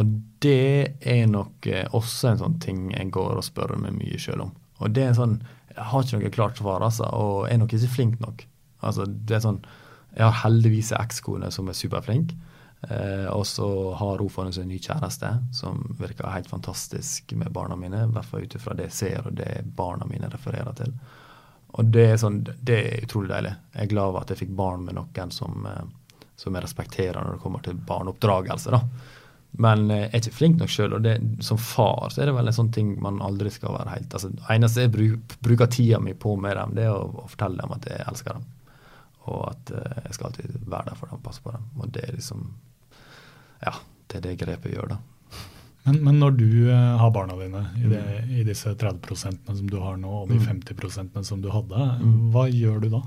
[0.00, 4.48] og, det er nok også en sånn ting jeg går og spør meg mye sjøl
[4.48, 4.50] om.
[4.80, 5.38] Og det er en sånn
[5.76, 8.46] Jeg har ikke noe klart svar, altså, og er nok ikke flink nok.
[8.84, 9.62] Altså, det er sånn
[10.16, 12.32] Jeg har heldigvis en ekskone som er superflink.
[12.88, 17.52] Eh, og så har hun funnet seg en ny kjæreste som virker helt fantastisk med
[17.52, 18.04] barna mine.
[18.04, 20.94] I hvert fall ut ifra det jeg ser, og det barna mine refererer til.
[21.76, 23.52] Og det er, sånn, det er utrolig deilig.
[23.74, 27.20] Jeg er glad over at jeg fikk barn med noen som, eh, som jeg respekterer
[27.20, 28.72] når det kommer til barneoppdragelse.
[28.72, 28.82] da.
[29.62, 32.50] Men jeg er ikke flink nok sjøl, og det, som far så er det vel
[32.50, 36.00] en sånn ting man aldri skal være helt altså, Det eneste jeg bruk, bruker tida
[36.02, 38.46] mi på med dem, det er å, å, fortelle dem at jeg elsker dem.
[39.26, 41.68] Og at uh, jeg skal alltid være der for dem, passe på dem.
[41.80, 42.46] Og det er liksom
[43.64, 43.72] ja,
[44.10, 45.02] det er det grepet gjør, da.
[45.86, 48.30] Men, men når du uh, har barna dine i, det, mm.
[48.34, 50.74] i, disse 30 som du har nå, og de 50
[51.14, 51.20] mm.
[51.26, 52.16] som du hadde, mm.
[52.34, 53.02] hva gjør du da?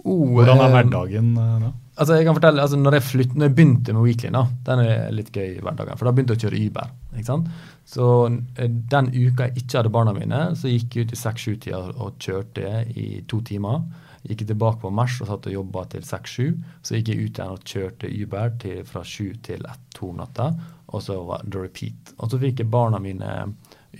[0.00, 1.70] Oh, Hvordan er eh, hverdagen uh, da?
[2.00, 4.80] Altså jeg kan fortelle, altså når, jeg flytt, når jeg begynte med Weekly, da, den
[4.86, 5.98] er litt gøy hverdagen.
[6.00, 6.92] For da begynte jeg å kjøre Uber.
[7.12, 7.50] ikke sant?
[7.84, 8.06] Så
[8.56, 12.70] den uka jeg ikke hadde barna mine, så gikk jeg ut i 6-7-tida og kjørte
[12.96, 13.82] i to timer.
[14.24, 16.56] Gikk jeg tilbake på Mers og satt og jobba til 6-7.
[16.80, 20.48] Så gikk jeg ut igjen og kjørte Uber til, fra 7 til 1-2 om natta.
[20.96, 22.14] Og så var det repeat.
[22.16, 23.34] Og så fikk jeg barna mine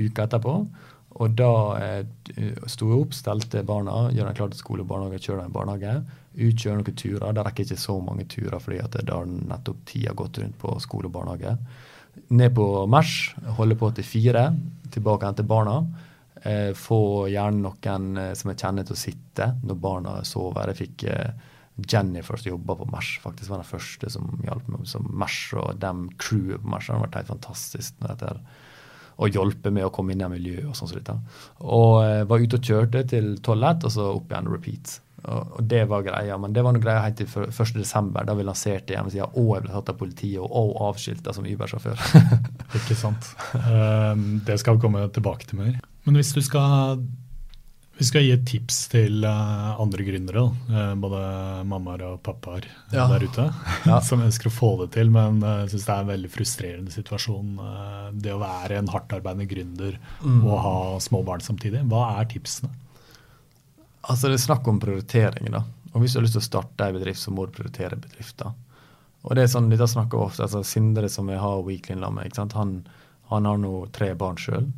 [0.01, 0.57] uka etterpå.
[1.21, 5.21] Og da eh, sto jeg opp, stelte barna, gjør dem klar til skole og barnehage,
[5.25, 5.95] kjører dem i barnehage.
[6.31, 7.33] Ut, kjøre noen turer.
[7.35, 10.77] Det rekker ikke så mange turer, fordi at da har nettopp tida gått rundt på
[10.83, 11.57] skole og barnehage.
[12.35, 13.15] Ned på Mers,
[13.59, 14.45] holde på til fire,
[14.95, 15.77] tilbake igjen til barna.
[16.41, 20.71] Eh, få gjerne noen eh, som jeg kjenner til å sitte når barna sover.
[20.73, 21.49] Jeg fikk eh,
[21.91, 24.87] Jennifer som jobba på Mers, faktisk var den første som hjalp meg.
[24.89, 26.87] som Mers og dem crewet på Mers.
[26.87, 28.01] Det har vært helt fantastisk.
[28.09, 28.43] Etter,
[29.21, 30.91] å hjelpe med å komme inn i miljøet og sånn.
[30.91, 31.17] Så
[31.61, 34.97] og eh, var ute og kjørte til Tollett, og så opp igjen repeat.
[35.29, 38.47] Og, og det var greia, men det var noe greia helt til 1.12., da vi
[38.47, 42.05] lanserte hjemmesida, og jeg ble tatt av politiet, og, og avskilta som Uber-sjåfør.
[42.81, 43.33] Ikke sant.
[43.55, 45.81] Um, det skal vi komme tilbake til mer.
[46.07, 47.03] Men hvis du skal,
[48.01, 51.23] vi skal gi et tips til uh, andre gründere, uh, både
[51.69, 53.05] mammaer og pappaer ja.
[53.13, 53.49] der ute,
[53.91, 54.01] ja.
[54.09, 57.57] som ønsker å få det til, men uh, syns det er en veldig frustrerende situasjon.
[58.17, 60.41] Det å være en hardtarbeidende gründer mm.
[60.47, 61.85] og ha små barn samtidig.
[61.93, 62.73] Hva er tipsene?
[64.09, 65.51] Altså Det er snakk om prioritering.
[65.53, 65.65] da.
[65.93, 68.53] Og Hvis du har lyst til å starte en bedrift, så må du prioritere bedrifter.
[69.23, 72.87] Og det er sånn, Dette snakker ofte, altså Sindre, som jeg har Weekly med, han,
[73.29, 74.71] han har nå tre barn sjøl.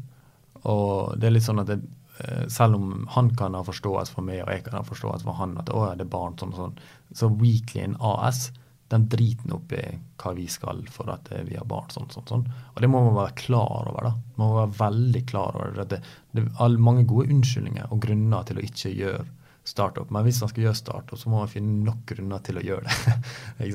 [0.65, 4.43] Og det er litt sånn at eh, selv om han kan ha forståelse for meg,
[4.43, 6.83] og jeg kan ha forståelse for han, at å, det er barn sånn og sånn,
[7.15, 8.51] så Weeklyn AS
[8.93, 9.83] den driten opp i
[10.23, 11.91] hva vi skal for at eh, vi har barn.
[11.93, 12.47] sånn, sånn, sånn.
[12.75, 14.09] Og det må man være klar over.
[14.09, 14.15] da.
[14.39, 16.01] Man må være veldig klar over det.
[16.33, 19.27] Det, er mange gode unnskyldninger og grunner til å ikke gjøre
[19.65, 20.11] startup.
[20.11, 22.89] Men hvis man skal gjøre startup, så må man finne nok grunner til å gjøre
[22.89, 23.19] det.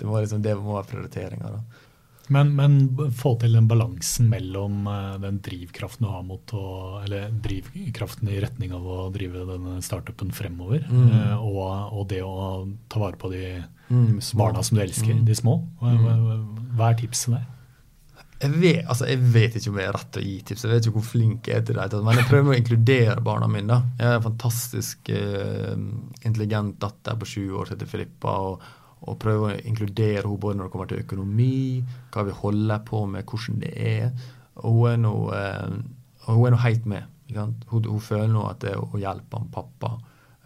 [0.00, 1.60] Det må, liksom, det må være prioriteringer.
[2.30, 6.64] Men, men, få til den balansen mellom uh, den drivkraften du har mot å
[7.02, 11.08] Eller drivkraften i retning av å drive denne startupen fremover, mm.
[11.10, 13.44] uh, og, og, det å ta vare på de
[13.88, 15.24] mm, barna som du elsker, mm.
[15.26, 15.58] de små.
[15.80, 16.44] Hva, hva, mm.
[16.78, 17.48] hva, er tipset der?
[18.40, 20.62] Jeg vet, altså, jeg vet, ikke om jeg er rett til å gi tips.
[20.64, 21.98] Jeg vet ikke hvor flink jeg er til det.
[22.06, 23.68] Men jeg prøver å inkludere barna mine.
[23.68, 23.80] da.
[23.98, 25.74] Jeg har en fantastisk uh,
[26.22, 28.38] intelligent datter på sju år som heter Filippa.
[28.52, 32.84] og og prøve å inkludere henne både når det kommer til økonomi, hva vi holder
[32.86, 34.10] på med, hvordan det er.
[34.60, 35.78] Og hun er nå, eh,
[36.28, 37.16] hun er helt med.
[37.34, 39.94] Hun, hun, føler nå at det å hjelpe han pappa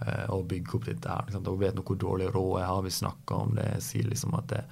[0.04, 1.32] eh, og bygge opp dette her.
[1.34, 2.84] Hun vet nå hvor dårlig råd jeg har.
[2.86, 3.66] Vi snakker om det.
[3.78, 4.68] Jeg sier liksom at jeg,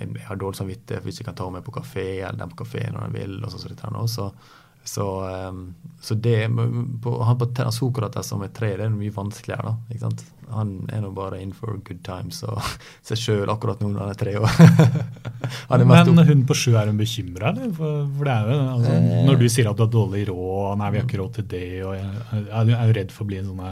[0.00, 2.88] jeg har dårlig samvittighet hvis jeg kan ta meg på kafé, eller den på kafé
[2.90, 3.38] når jeg vil.
[3.44, 4.30] og så, så, så,
[4.84, 5.04] så
[6.00, 6.48] så, um, det
[7.02, 9.72] på, Han på Sokrates som er tre, det er mye vanskeligere.
[9.72, 10.24] da, ikke sant?
[10.52, 12.60] Han er nå bare in for good times og
[13.06, 14.58] seg sjøl akkurat nå når han er tre år.
[15.88, 17.72] Men hun på sju, er hun bekymra, eller?
[17.74, 20.78] For, for, det er jo, altså, eh, Når du sier at du har dårlig råd,
[20.80, 23.30] nei, vi har ikke råd til det, og er du, er du redd for å
[23.30, 23.62] bli en sånn,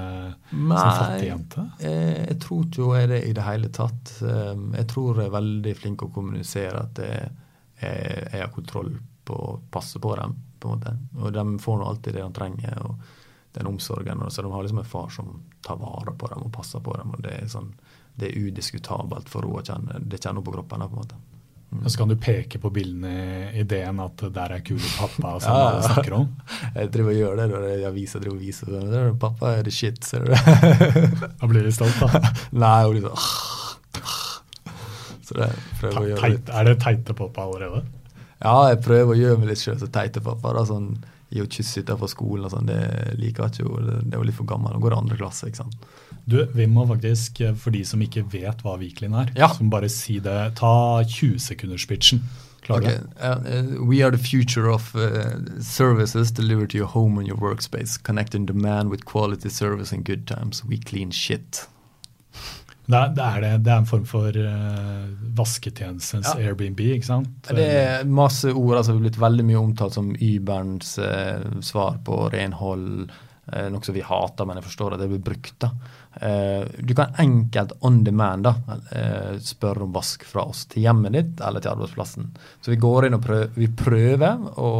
[0.52, 1.66] sånn fattig jente?
[1.66, 4.14] Nei, eh, jeg tror ikke hun er det i det hele tatt.
[4.22, 7.28] Um, jeg tror jeg er veldig flink å kommunisere at jeg,
[7.82, 8.94] jeg, jeg har kontroll
[9.28, 10.94] på å passe på dem på en måte.
[11.18, 13.18] Og de får nå alltid det de trenger, og
[13.52, 14.22] den omsorgen.
[14.30, 15.34] Så de har liksom en far som
[15.66, 17.12] tar vare på dem og passer på dem.
[17.12, 17.72] og Det er, sånn,
[18.14, 20.00] det er udiskutabelt for henne å kjenne.
[20.00, 20.86] Det kjenner hun på kroppen.
[20.86, 21.20] på en måte.
[21.72, 21.88] Mm.
[21.88, 23.10] Så kan du peke på bildene
[23.52, 26.26] i ideen at der er kule pappa, som ja, alle snakker om?
[26.76, 29.00] Jeg driver og gjør det når jeg viser driver og viser det.
[29.22, 30.34] Pappa er the shit, ser du
[31.40, 32.20] Da blir du stolt, da?
[32.62, 33.16] Nei, hun blir sånn
[35.24, 35.48] Så det
[35.80, 36.52] prøver å gjøre litt.
[36.52, 37.80] Er det teite pappa allerede?
[38.42, 40.54] Ja, jeg prøver å gjøre meg litt sjøl så teit pappa.
[40.56, 40.94] da, sånn,
[41.32, 42.66] Gi henne kyss utenfor skolen og sånn.
[42.68, 42.80] Det
[43.16, 43.82] liker jeg ikke.
[43.86, 44.74] Det, det er jo litt for gammel.
[44.74, 45.48] Nå går andre klasse.
[45.48, 45.86] ikke sant?
[46.28, 49.48] Du, Vi må faktisk, for de som ikke vet hva Viklin er, ja.
[49.56, 50.38] som bare si det.
[50.60, 52.20] Ta 20-sekunderspitchen.
[52.68, 52.98] Okay.
[53.18, 58.00] Uh, we are the future of uh, services delivered to your home and your workspace,
[58.00, 60.64] connecting demand with quality service and good times.
[60.64, 61.66] We clean shit.
[62.82, 66.48] Det er, det, er det, det er en form for uh, vasketjenestens ja.
[66.48, 67.50] Airbnb, ikke sant?
[67.54, 68.72] Det er masse ord.
[68.72, 73.06] som altså blitt veldig mye omtalt som Uberns uh, svar på renhold.
[73.52, 75.54] Uh, noe som vi hater, men jeg forstår at det blir brukt.
[75.62, 75.70] da.
[76.18, 78.56] Uh, du kan enkelt on demand da,
[79.42, 82.32] spørre om vask fra oss til hjemmet ditt eller til arbeidsplassen.
[82.60, 84.72] Så vi går inn og prøver, vi prøver å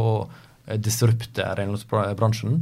[0.79, 2.61] disrupte renholdsbransjen,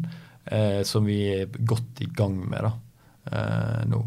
[0.89, 2.71] som vi er godt i gang med da,
[3.91, 3.99] nå.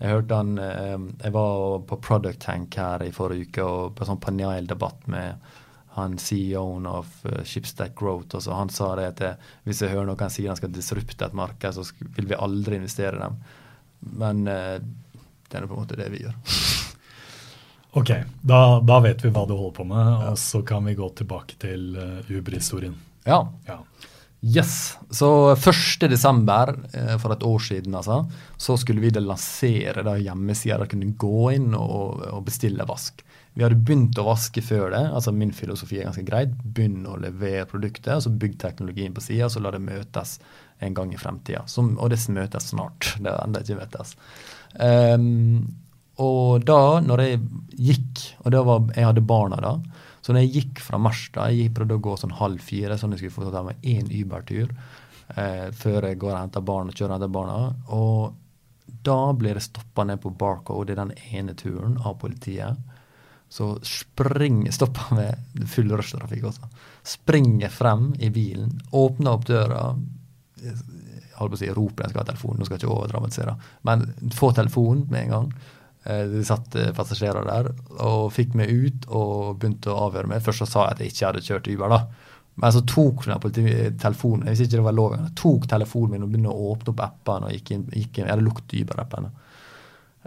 [0.00, 4.08] Jeg hørte han eh, Jeg var på Product Tank her i forrige uke og på
[4.08, 5.50] sånn paneldebatt med
[5.96, 8.36] han CEO-en av uh, Shipstack Growth.
[8.38, 11.26] og så Han sa det at eh, hvis jeg hører noen si han skal disrupte
[11.26, 11.82] et marked, så
[12.14, 13.40] vil vi aldri investere i dem.
[14.22, 14.78] Men uh,
[15.50, 16.38] det er på en måte det vi gjør.
[17.98, 18.12] Ok,
[18.46, 21.56] da, da, vet vi hva du holder på med, og så kan vi gå tilbake
[21.58, 21.96] til
[22.30, 22.92] Uber-historien.
[23.26, 23.40] Ja.
[23.66, 23.80] ja.
[24.40, 24.98] Yes.
[25.10, 26.84] Så 1.12.
[26.92, 28.22] Eh, for et år siden altså,
[28.56, 33.20] så skulle vi lansere da hjemmesider der kunne gå inn og, og, bestille vask.
[33.52, 35.02] Vi hadde begynt å vaske før det.
[35.10, 36.54] altså Min filosofi er ganske greit.
[36.64, 40.38] Begynn å levere produktet, og så bygg teknologien på sida, så la det møtes
[40.80, 41.66] en gang i fremtida.
[41.90, 43.14] Og det møtes snart.
[43.18, 44.14] Det har ennå ikke møtes.
[44.78, 45.66] Um,
[46.22, 47.42] og da, når jeg
[47.90, 49.74] gikk, og var, jeg hadde barna da
[50.30, 53.24] så når jeg gikk fra Marstad, jeg prøvde å gå sånn halv fire, sånn jeg
[53.24, 57.16] skulle få ta meg én Uber-tur eh, før jeg går og henter barn og kjører
[57.16, 57.56] etter barna.
[57.96, 62.78] Og da blir jeg stoppa ned på Barcode i den ene turen av politiet.
[63.50, 66.70] Så springer Stopper med full rushtrafikk også.
[67.16, 69.82] Springer frem i bilen, åpner opp døra.
[71.40, 73.58] holdt på å si, roper jeg skal ha telefon, nå skal jeg ikke overdramatisere.
[73.90, 75.52] Men få telefonen med en gang.
[76.04, 80.44] Eh, det satt eh, passasjerer der og fikk meg ut og begynte å avhøre meg.
[80.44, 82.28] Først så sa jeg at jeg ikke hadde kjørt Uber, da.
[82.60, 83.36] Men så tok hun
[84.00, 87.48] telefonen hvis ikke det var lov, tok telefonen min og begynte å åpne opp appene.
[87.48, 89.30] og gikk inn, gikk inn, Jeg hadde Uber-appene.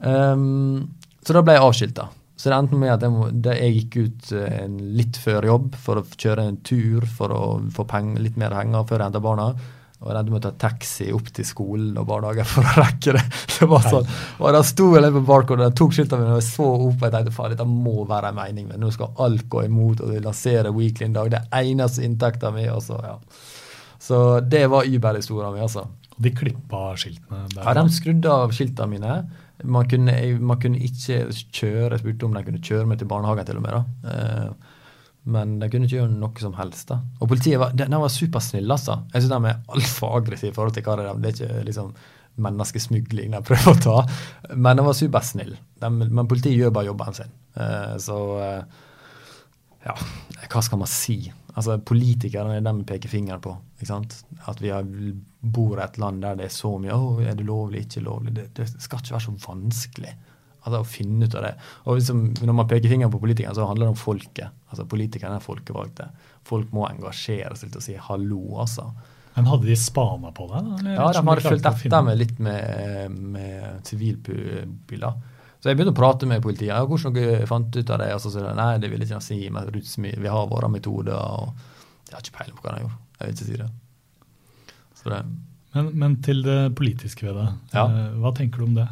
[0.02, 2.08] Um, så da ble jeg avskilta.
[2.36, 4.66] Så det endte med at jeg, må, jeg gikk ut uh,
[4.98, 7.44] litt før jobb for å kjøre en tur for å
[7.76, 7.86] få
[8.18, 9.52] litt mer penger før jeg henta barna.
[10.04, 13.24] Og jeg med å ta taxi opp til skolen og barnehagen for å rekke det.
[13.56, 14.10] det var sånn.
[14.42, 17.08] Og Da sto jeg på barcode og tok skiltene mine og jeg så opp og
[17.08, 18.82] jeg tenkte faen, dette må være en mening med.
[18.84, 21.32] Nå skal alt gå imot og lansere Weekly en dag.
[21.32, 22.68] Det er eneste inntekta mi.
[22.84, 23.16] Så, ja.
[24.04, 25.88] så det var Uber-historia mi, altså.
[26.24, 27.64] De klippa skiltene der?
[27.64, 29.16] Ja, de skrudde av skiltene mine.
[29.64, 30.14] Man kunne,
[30.44, 33.66] man kunne ikke kjøre, jeg spurte om de kunne kjøre meg til barnehagen til og
[33.66, 33.80] med.
[34.04, 34.73] da.
[35.24, 36.90] Men de kunne ikke gjøre noe som helst.
[36.90, 37.00] da.
[37.22, 38.74] Og politiet var, de, de var supersnille.
[38.76, 39.00] altså.
[39.14, 41.22] Jeg syns de er altfor aggressive i forhold til hva det er.
[41.24, 41.94] Det er ikke liksom
[42.44, 44.00] menneskesmugling de prøver å ta.
[44.56, 45.60] Men de var supersnille.
[45.86, 47.32] men politiet gjør bare jobben sin.
[47.54, 48.82] Uh, så uh,
[49.86, 49.96] ja,
[50.50, 51.18] hva skal man si?
[51.54, 53.54] Altså, Politikerne er dem vi peker fingeren på.
[53.78, 54.18] ikke sant?
[54.50, 54.88] At vi har,
[55.40, 58.36] bor i et land der det er så mye å, er det lovlig, ikke lovlig?
[58.36, 60.14] Det, det skal ikke være så vanskelig
[60.64, 61.54] Altså å finne ut av det.
[61.86, 64.62] Og liksom, Når man peker fingeren på politikerne, så handler det om folket.
[64.72, 66.08] Altså Politikerne er folkevalgte.
[66.48, 68.88] Folk må engasjere seg til å si hallo, altså.
[69.34, 70.72] Men hadde de spana på deg?
[70.94, 75.22] Ja, de hadde fulgt etter meg litt med sivilbiler.
[75.64, 76.74] Så jeg begynte å prate med politiet.
[76.74, 79.22] Ja, 'Hvordan dere fant ut av det?' Og så sa de nei, det vil ikke
[79.24, 81.16] si, men vi har våre metoder.
[81.16, 81.54] og
[82.10, 83.00] Jeg har ikke peiling på hva de gjorde.
[83.20, 83.70] Jeg vil ikke si det.
[85.06, 85.26] det.
[85.74, 87.48] Men, men, til det politiske ved det.
[87.74, 87.86] Ja.
[87.86, 88.88] Eh, hva tenker du om det?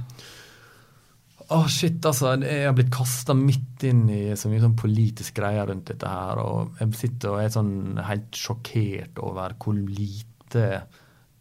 [1.52, 2.38] Å, oh, shit, altså.
[2.40, 6.40] Jeg har blitt kasta midt inn i så mye sånn politisk greier rundt dette her.
[6.40, 7.74] Og jeg sitter og er sånn
[8.08, 10.70] helt sjokkert over hvor lite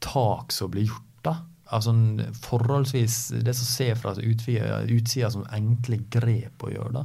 [0.02, 1.36] tak som blir gjort, da.
[1.76, 1.94] Altså
[2.42, 7.04] forholdsvis det som ser fra utsida, som enkle grep å gjøre,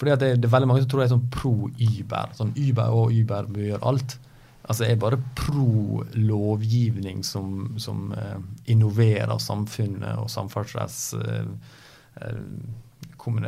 [0.00, 2.32] Fordi at det, det, er veldig mange som tror jeg er sånn pro Uber.
[2.40, 4.16] Sånn Uber og Uber bør gjøre alt.
[4.64, 8.40] Altså Jeg er bare pro lovgivning som, som eh,
[8.74, 11.04] innoverer samfunnet og samferdsels...
[11.20, 11.78] Eh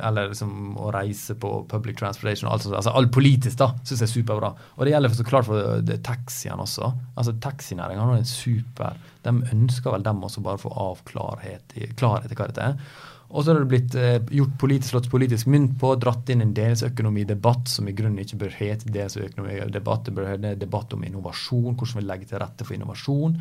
[0.03, 2.67] eller liksom å reise på public transportation og alt.
[2.77, 4.53] Altså alt politisk da, syns jeg er superbra.
[4.77, 6.91] Og det gjelder for så klart for taxiene også.
[7.17, 12.33] Altså Taxinæringa en super De ønsker vel dem også bare å få avklarhet i, klarhet
[12.33, 13.01] i hva dette er.
[13.33, 16.53] Og så har det blitt eh, gjort politisk, slått politisk mynt på, dratt inn en
[16.57, 22.01] delingsøkonomidebatt som i grunnen ikke bør hete delingsøkonomidebatt, det bør hete debatt om innovasjon, hvordan
[22.01, 23.39] vi legger til rette for innovasjon.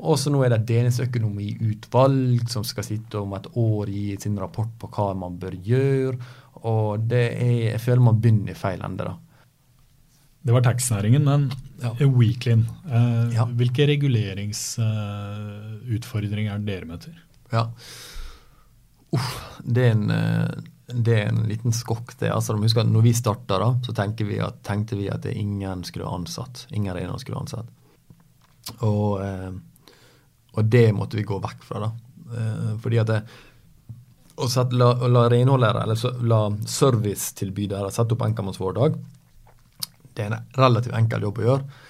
[0.00, 4.40] Og så nå er det et delingsøkonomiutvalg som skal sitte om et år gi sin
[4.40, 6.16] rapport på hva man bør gjøre.
[6.64, 9.18] Og det er, jeg føler man begynner i feil ende, da.
[10.44, 11.94] Det var taxnæringen, men ja.
[12.00, 13.44] Weeklyn, Eh, ja.
[13.58, 17.12] Hvilke reguleringsutfordringer uh, er det dere møter?
[17.52, 17.62] Ja,
[19.14, 19.30] Uff,
[19.62, 22.32] det, er en, eh, det er en liten skokk, det.
[22.34, 23.94] Altså, husker at når vi starta, så
[24.26, 26.66] vi at, tenkte vi at ingen skulle ansatt.
[26.70, 27.70] Ingen renhold skulle ansatt.
[28.80, 29.50] Og, eh,
[30.54, 31.90] og, det måtte vi gå vekk fra, da.
[32.34, 33.22] Eh, fordi at det,
[34.34, 38.96] å sette, la, la renholdere, eller la servicetilbydere sette opp enkeltmannsforetak,
[40.14, 41.82] det er en relativt enkel jobb å gjøre.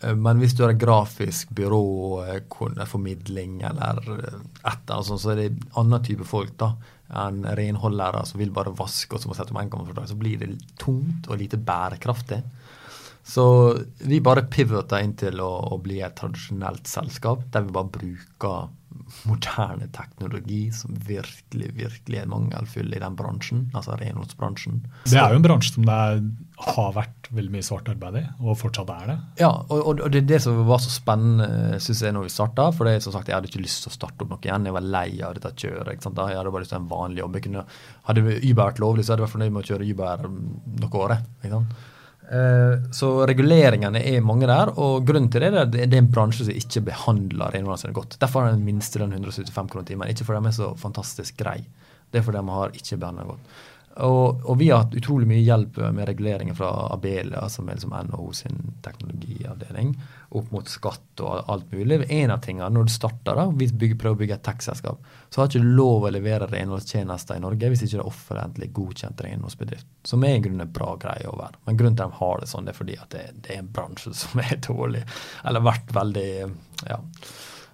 [0.00, 1.82] Eh, men hvis du har et grafisk byrå,
[2.24, 6.72] eh, formidling eller eh, et eller annet så er det en annen type folk da,
[7.26, 10.10] enn renholdere som vil bare vaske og så må sette om enkeltmannsforetak.
[10.12, 12.42] Så blir det tungt og lite bærekraftig.
[13.30, 13.44] Så
[14.08, 18.70] vi bare pivoter inn til å, å, bli et tradisjonelt selskap der vi bare bruker
[19.28, 24.80] moderne teknologi som virkelig virkelig er mangelfull i den bransjen, altså renholdsbransjen.
[25.06, 26.22] Det er jo en bransje som det er,
[26.60, 29.16] har vært veldig mye svart arbeid i, og fortsatt er det.
[29.42, 32.68] Ja, og, og det er det som var så spennende synes jeg når vi starta.
[32.76, 34.68] For det, som sagt, jeg hadde ikke lyst til å starte opp noe igjen.
[34.68, 35.94] Jeg var lei av dette kjøret.
[35.94, 36.20] ikke sant?
[36.30, 37.40] Jeg hadde bare lyst til en vanlig jobb.
[37.46, 37.64] Kunne,
[38.08, 40.28] hadde Uber vært lovlig, så hadde jeg vært fornøyd med å kjøre Uber
[40.84, 41.32] noe året.
[41.40, 41.80] ikke sant?
[42.30, 46.12] Eh, så reguleringene er mange der, og grunnen til det er at det er en
[46.14, 48.14] bransje som ikke behandler renholderne godt.
[48.22, 50.12] Derfor har den minstelønn den 175 kroner timen.
[50.12, 51.66] Ikke fordi de er så fantastisk greie,
[52.10, 53.58] det er fordi de har ikke behandla godt.
[53.96, 57.94] Og, og, vi har hatt utrolig mye hjelp med reguleringer fra Abelia, som er liksom
[58.06, 59.96] NHO sin teknologiavdeling,
[60.38, 61.98] opp mot skatt og alt mulig.
[62.06, 65.42] En av tingene, når du starter, da, vi du prøver å bygge et tech-selskap, så
[65.42, 69.26] har ikke du lov å levere renholdstjenester i Norge hvis ikke det er offentlig godkjent
[69.26, 69.90] renholdsbedrift.
[70.06, 71.64] Som er i grunnen en bra greie å være.
[71.66, 73.62] Men grunnen til at de har det sånn, det er fordi at det, det er
[73.64, 75.06] en bransje som er dårlig,
[75.42, 76.32] eller vært veldig
[76.86, 77.04] ja.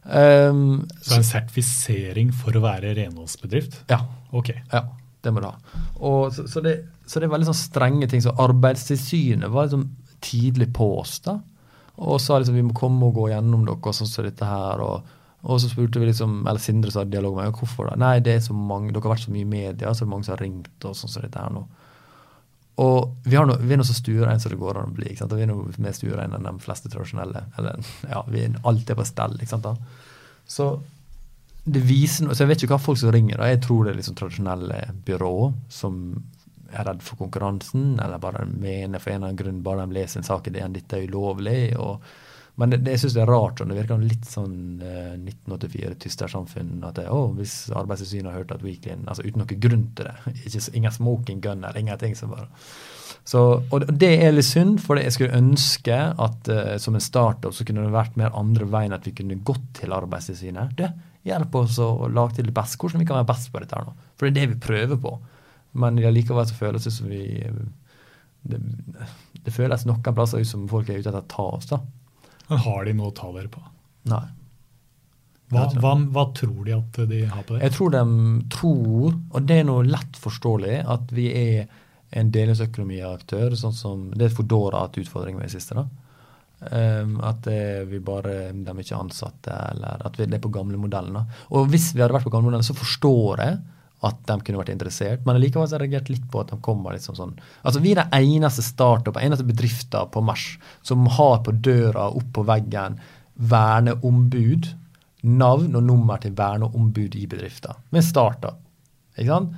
[0.06, 3.82] Um, så en sertifisering for å være renholdsbedrift?
[3.90, 4.06] Ja.
[4.32, 4.54] Ok.
[4.72, 4.86] Ja.
[5.26, 5.82] Det må du ha.
[5.98, 8.22] Og, så, så, det, så, det, er veldig sånn strenge ting.
[8.24, 9.88] Så Arbeidstilsynet var liksom
[10.24, 11.36] tidlig på oss da,
[11.96, 14.82] og sa liksom vi må komme og gå gjennom dere og sånn som dette her.
[14.84, 15.14] og
[15.46, 17.98] og så spurte vi liksom, eller Sindre sa dialog med meg hvorfor da?
[18.00, 20.10] Nei, det er så mange, dere har vært så mye i media, så det er
[20.10, 21.62] mange som har ringt og sånn som dette her nå.
[22.82, 25.12] Og vi, no, vi er nå så stuereine som det går an å bli.
[25.12, 25.32] ikke sant?
[25.32, 27.46] Og vi er noe mer stuereine enn de fleste tradisjonelle.
[27.56, 27.78] Eller
[28.10, 29.38] ja, vi er alltid på stell.
[29.38, 29.76] ikke sant da?
[30.50, 30.66] Så
[31.66, 33.40] det viser noe, så Jeg vet ikke hva folk som ringer.
[33.40, 36.22] da, Jeg tror det er liksom tradisjonelle byrå som
[36.70, 40.20] er redd for konkurransen, eller bare mener for en eller annen grunn bare de leser
[40.20, 41.76] en sak i DN dette er ulovlig.
[41.76, 42.00] og
[42.56, 43.60] men det, det, jeg syns det er rart.
[43.60, 46.78] og Det virker litt sånn eh, 1984 tystersamfunn.
[46.88, 50.14] at det, å, Hvis Arbeidstilsynet har hørt at Weekly altså Uten noen grunn til det.
[50.46, 52.16] ikke Ingen smoking gun eller ingenting.
[52.16, 52.48] som bare
[53.26, 53.40] så,
[53.74, 57.66] og Det er litt synd, for jeg skulle ønske at eh, som en startup så
[57.66, 60.78] kunne det vært mer andre veien at vi kunne gått til Arbeidstilsynet.
[61.26, 62.78] Hjelp oss å lage til det best.
[62.78, 63.96] Hvordan vi kan være best på dette her nå.
[64.14, 65.16] For det er det vi prøver på.
[65.76, 67.24] Men likevel så føles det som vi
[68.46, 68.60] det,
[69.42, 71.80] det, føles noen plasser ut som folk er ute etter å ta oss, da.
[72.46, 73.62] Men har de noe å ta dere på?
[74.12, 74.24] Nei.
[75.50, 77.62] Hva, hva, hva, tror de at de har på det?
[77.66, 78.02] Jeg tror de
[78.50, 81.68] tror, og det er noe lett forståelig, at vi er
[82.16, 83.54] en delingsøkonomiaktør.
[83.58, 85.74] sånn som Det er Foodora hatt utfordringer med i siste.
[85.74, 85.86] da.
[86.56, 90.78] Um, at det, vi bare, de er ikke ansatte, eller at vi er på gamle
[90.80, 91.18] modellen.
[91.52, 93.58] Og hvis vi hadde vært på gamle modellen, så forstår jeg
[94.06, 95.26] at de kunne vært interessert.
[95.28, 98.02] Men likevel har jeg reagert litt på at de kommer liksom sånn Altså Vi er
[98.02, 100.48] den eneste startup, eneste bedrifter på Mars
[100.86, 102.98] som har på døra, opp på veggen,
[103.36, 104.72] verneombud.
[105.26, 107.76] Navn og nummer til verneombud i bedrifter.
[107.92, 108.60] Med startup.
[109.16, 109.56] Ikke sant?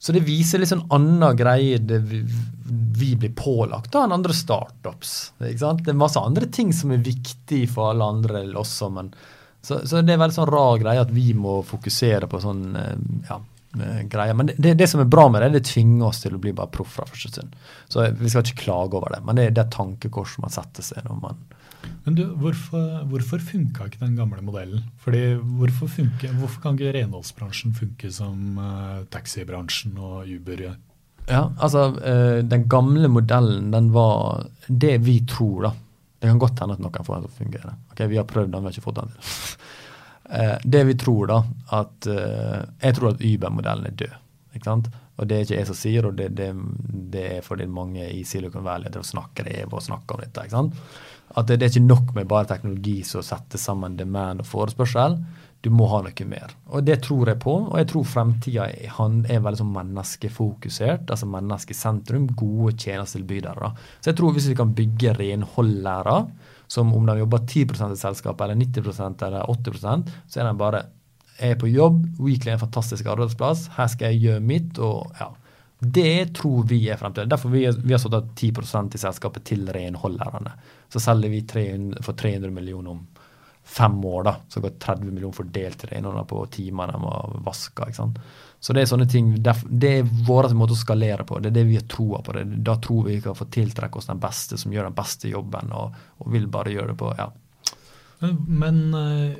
[0.00, 5.12] Så det viser litt sånn annen greie vi, vi, blir pålagt av enn andre startups.
[5.44, 5.82] Ikke sant?
[5.84, 9.12] Det er masse andre ting som er viktig for alle andre også, men,
[9.60, 12.94] Så, så det er veldig sånn rar greie at vi må fokusere på sånn eh,
[13.28, 13.36] ja,
[13.76, 14.38] eh, greier.
[14.40, 16.72] Men det, det, som er bra med det, det tvinger oss til å bli bare
[16.72, 17.60] proff fra første stund.
[17.92, 20.86] Så vi skal ikke klage over det, men det, det er et tankekors man setter
[20.86, 21.44] seg når man
[22.04, 24.84] men du, Hvorfor, hvorfor funka ikke den gamle modellen?
[25.02, 30.78] Fordi hvorfor, funker, hvorfor kan ikke renholdsbransjen funke som uh, taxibransjen og Uber gjør?
[31.28, 35.74] Ja, altså uh, Den gamle modellen, den var det vi tror, da.
[36.20, 37.76] Det kan godt hende at noen får den til å fungere.
[37.92, 39.36] Ok, Vi har prøvd den, vi har ikke fått den til.
[40.32, 41.38] uh, det vi tror, da,
[41.82, 44.18] at Jeg tror at Uber-modellen er død.
[44.56, 44.90] ikke sant?
[45.20, 46.48] Og det er ikke jeg som sier, og det, det,
[47.12, 50.46] det er fordi mange i Silicon Valley snakker og snakker om dette.
[50.48, 50.78] ikke sant?
[51.38, 55.18] At det, det, er ikke nok med bare teknologi som setter sammen demand og forespørsel.
[55.60, 56.54] Du må ha noe mer.
[56.72, 57.54] Og det tror jeg på.
[57.68, 61.10] Og jeg tror fremtida er, er veldig sånn menneskefokusert.
[61.12, 63.74] Altså menneske sentrum, Gode tjenestetilbydere.
[64.00, 66.22] Så jeg tror hvis vi kan bygge renholdere,
[66.70, 70.86] som om de jobber 10% i selskapet, eller 90% eller 80% så er de bare
[71.40, 74.78] jeg er på jobb, Weekly er en fantastisk arbeidsplass, her skal jeg gjøre mitt.
[74.78, 75.30] og ja,
[75.80, 77.28] det tror vi er fremtiden.
[77.28, 80.52] Derfor vi, vi har satt av 10% i selskapet til renholderne.
[80.92, 83.06] Så selger vi 300, for 300 millioner om
[83.64, 84.22] fem år.
[84.24, 87.88] da, Så går 30 millioner fordelt til renholderne på timer de har vaska.
[88.60, 91.40] Så det er sånne ting, det er vår måte å skalere på.
[91.40, 92.36] Det er det vi har troa på.
[92.36, 92.44] det.
[92.66, 95.72] Da tror vi vi kan få tiltrekke oss den beste som gjør den beste jobben,
[95.72, 97.30] og, og vil bare gjøre det på ja.
[98.20, 99.32] Men uh,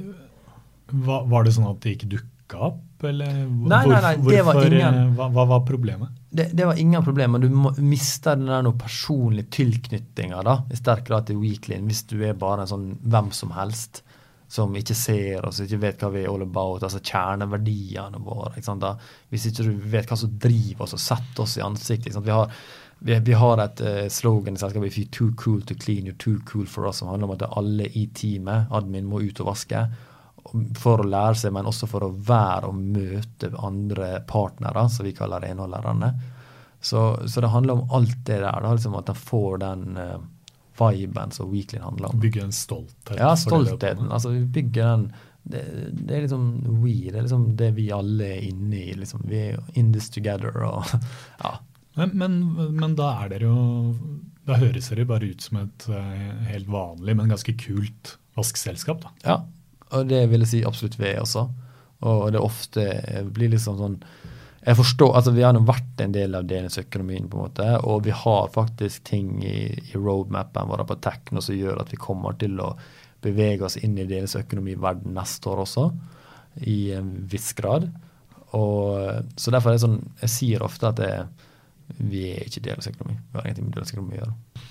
[1.29, 3.05] var det sånn at det ikke dukka opp?
[3.05, 6.17] Eller nei, nei, nei, hvorfor, ingen, eh, hva, hva var problemet?
[6.31, 11.27] det, det, var ingen problem, men du mister den der personlige tilknytninga i sterk grad
[11.27, 14.05] til Weeklyn hvis du er bare en sånn hvem som helst
[14.51, 18.51] som ikke ser oss, ikke vet hva vi er all about, altså kjerneverdiene våre.
[18.57, 18.97] Ikke sant, da?
[19.31, 22.19] Hvis ikke du vet hva som driver oss og setter oss i ansiktet.
[22.19, 22.51] Vi har,
[22.99, 26.19] vi, vi, har et uh, slogan i selskapet 'If you're too cool to clean, you're
[26.19, 29.53] too cool for us', som handler om at alle i teamet, admin, må ut og
[29.53, 29.87] vaske
[30.79, 35.15] for å lære seg, men også for å være og møte andre partnere, som vi
[35.17, 36.13] kaller renholderne.
[36.81, 38.61] Så, så, det handler om alt det der.
[38.65, 40.21] Da, liksom at en får den uh,
[40.81, 42.21] viben som Weekly handler om.
[42.21, 43.19] Bygge en stolthet.
[43.19, 44.09] Ja, stoltheten.
[44.09, 45.11] Altså, vi bygger den
[45.43, 46.49] det, det, er liksom
[46.83, 48.95] we, det er liksom det vi alle er inne i.
[48.97, 49.25] Liksom.
[49.29, 50.53] Vi er in this together.
[50.69, 50.85] Og,
[51.45, 51.55] ja.
[52.01, 52.41] men, men,
[52.77, 53.95] men, da er dere jo
[54.49, 59.15] Da høres dere bare ut som et uh, helt vanlig, men ganske kult vaskselskap, da.
[59.25, 59.39] Ja,
[59.97, 61.47] og det vil jeg si absolutt vi er også.
[62.09, 62.85] Og det ofte
[63.35, 63.99] blir liksom sånn
[64.61, 68.13] jeg forstår, altså Vi har vært en del av delingsøkonomien, på en måte, og vi
[68.13, 72.61] har faktisk ting i, i roadmapen vår på Tekno som gjør at vi kommer til
[72.61, 72.75] å
[73.25, 75.87] bevege oss inn i delingsøkonomiverden neste år også,
[76.69, 77.89] i en viss grad.
[78.57, 81.13] Og, så derfor er det sånn, Jeg sier ofte at det,
[81.97, 83.17] vi er ikke delingsøkonomi.
[83.17, 84.67] Vi har ingenting med delingsøkonomi å gjøre.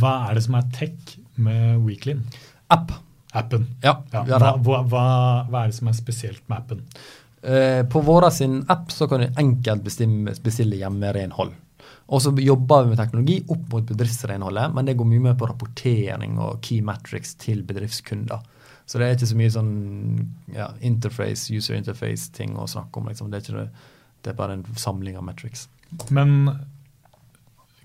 [0.00, 2.26] Hva er det som er tech med Weeklyn?
[2.74, 2.90] App.
[3.36, 3.68] Appen.
[3.84, 4.24] Ja, ja.
[4.24, 5.04] Hva, hva, hva,
[5.48, 6.82] hva, er det som er spesielt med appen?
[7.42, 11.54] Eh, på våre sin app så kan du enkelt bestille, bestille hjemmerenhold.
[12.06, 15.48] Og så jobber vi med teknologi opp mot bedriftsrenholdet, men det går mye mer på
[15.50, 18.44] rapportering og key metrics til bedriftskunder.
[18.86, 19.72] Så det er ikke så mye sånn
[20.54, 23.08] ja, interface, user interface-ting å snakke om.
[23.10, 23.32] Liksom.
[23.32, 23.66] Det, er det,
[24.22, 25.66] det, er bare en samling av metrics.
[26.14, 26.52] Men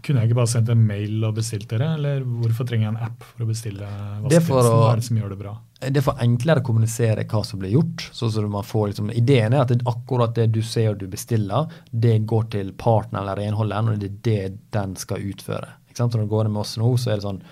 [0.06, 3.04] kunne jeg ikke bare sendt en mail og bestilt dere, eller hvorfor trenger jeg en
[3.08, 4.72] app for å bestille vasketjenesten?
[4.72, 5.54] Hva er det som gjør det bra?
[5.82, 8.08] Det er for enklere å kommunisere hva som blir gjort.
[8.14, 11.08] så, så man får liksom, Ideen er at det, akkurat det du ser og du
[11.10, 15.74] bestiller, det går til partner eller renholderen, og det er det den skal utføre.
[15.90, 16.14] Ikke sant?
[16.14, 17.44] Så når det går inn med oss nå, så er det sånn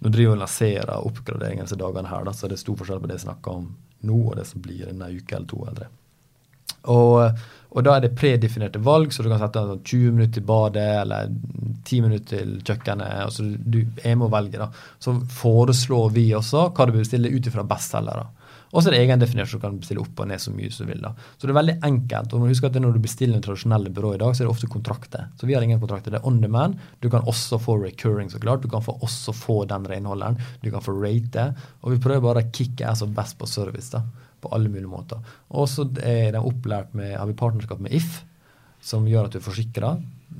[0.00, 3.02] Nå driver vi og lanserer oppgraderingen disse dagene her, da, så det er stor forskjell
[3.02, 3.66] på det jeg snakker om
[4.08, 5.88] nå, og det som blir en uke eller to eller tre.
[6.88, 10.46] Og, og, da er det predefinerte valg, så du kan sette 20 sånn minutter til
[10.48, 11.30] badet eller
[11.86, 13.26] 10 minutter til kjøkkenet.
[13.26, 14.58] og så du er med å velge.
[14.58, 14.70] da.
[14.98, 18.26] Så foreslår vi også hva du vil bestille ut ifra bestselgere.
[18.70, 20.86] Og så er det egendefinert, så du kan bestille opp og ned så mye som
[20.86, 21.02] du vil.
[21.02, 21.10] da.
[21.38, 22.34] Så det er veldig enkelt.
[22.34, 24.70] og husk at Når du bestiller en tradisjonelle byrå i dag, så er det ofte
[24.70, 25.26] kontrakter.
[25.38, 26.10] Så vi har ingen kontrakter.
[26.10, 26.78] Det er on demand.
[27.00, 28.62] Du kan også få recurring, så klart.
[28.62, 30.38] Du kan få også få den renholderen.
[30.62, 31.54] Du kan få rate.
[31.82, 33.90] Og vi prøver bare å kicke ass og best på service.
[33.90, 34.02] da
[34.40, 35.20] på alle mulige måter.
[35.50, 38.22] Og så er de opplært med, har vi partnerskap med If,
[38.80, 39.94] som gjør at du er forsikra.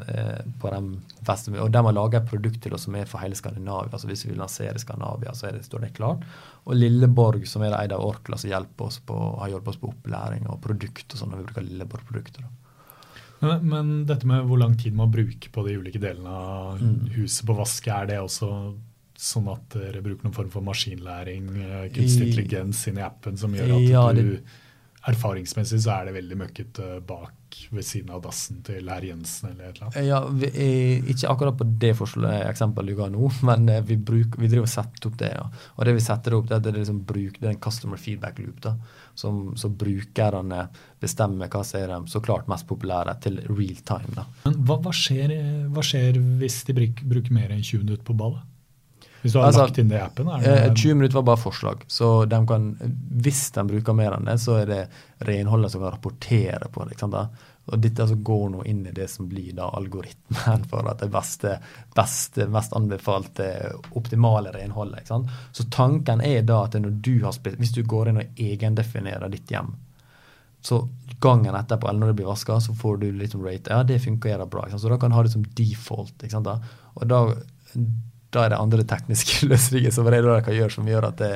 [0.07, 0.80] Eh, på de
[1.26, 3.90] beste, og de har laga et produkt til oss som er for hele Skandinavia.
[3.92, 6.22] altså Hvis vi vil lansere Skandinavia, så det, står det klart.
[6.64, 9.90] Og Lilleborg, som er eid av Orkla, som hjelper oss på, har hjulpet oss på
[9.90, 11.09] opplæring og produkt.
[11.11, 12.46] og sånn, når vi bruker Lilleborg-produkter.
[13.40, 17.12] Men, men, dette med hvor lang tid man bruker på de ulike delene av mm.
[17.16, 18.51] huset på vaske, er det også
[19.20, 23.52] Sånn at dere bruker noen form for maskinlæring, eh, kunstig intelligens inn i appen som
[23.52, 24.38] gjør at ja, du
[25.08, 27.36] erfaringsmessig så er det veldig møkkete bak
[27.74, 30.06] ved siden av dassen til herr Jensen eller et eller annet?
[30.06, 34.36] Ja, vi, eh, Ikke akkurat på det eksempelet du ga nå, men eh, vi, bruk,
[34.38, 35.32] vi driver og setter opp det.
[35.36, 35.46] ja.
[35.76, 38.00] Og det vi setter opp, det er, det er, liksom bruk, det er en customer
[38.00, 38.60] feedback loop.
[38.66, 38.76] da,
[39.14, 40.66] som, Så brukerne
[41.00, 44.14] bestemmer hva som er de så klart mest populære til real time.
[44.20, 44.28] da.
[44.44, 45.34] Men hva, hva, skjer,
[45.72, 48.44] hva skjer, hvis de bruker mer enn 20 minutter på ballet?
[49.22, 50.28] Hvis du har altså, lagt inn det i appen?
[50.40, 51.84] Det 20 minutter var bare forslag.
[51.86, 52.70] Så de kan,
[53.20, 54.80] hvis de bruker mer enn det, så er det
[55.28, 56.96] renholdet som kan rapportere på det.
[56.96, 57.42] ikke sant?
[57.70, 61.10] Og dette altså går nå inn i det som blir da algoritmen for at det
[61.12, 61.58] beste,
[61.94, 63.50] beste mest anbefalte,
[64.00, 65.04] optimale renholdet.
[65.04, 65.36] ikke sant?
[65.52, 69.74] Så tanken er da at du har, hvis du går inn og egendefinerer ditt hjem,
[70.60, 70.82] så
[71.20, 73.72] gangen etterpå, eller når det blir vaska, så får du sånn rate.
[73.72, 74.66] Ja, det fungerer bra.
[74.72, 76.16] Så da kan du ha det som default.
[76.20, 76.72] ikke sant?
[76.96, 77.20] Og da
[78.30, 81.30] da er det andre tekniske løsninger som dere kan gjøre som gjør at det,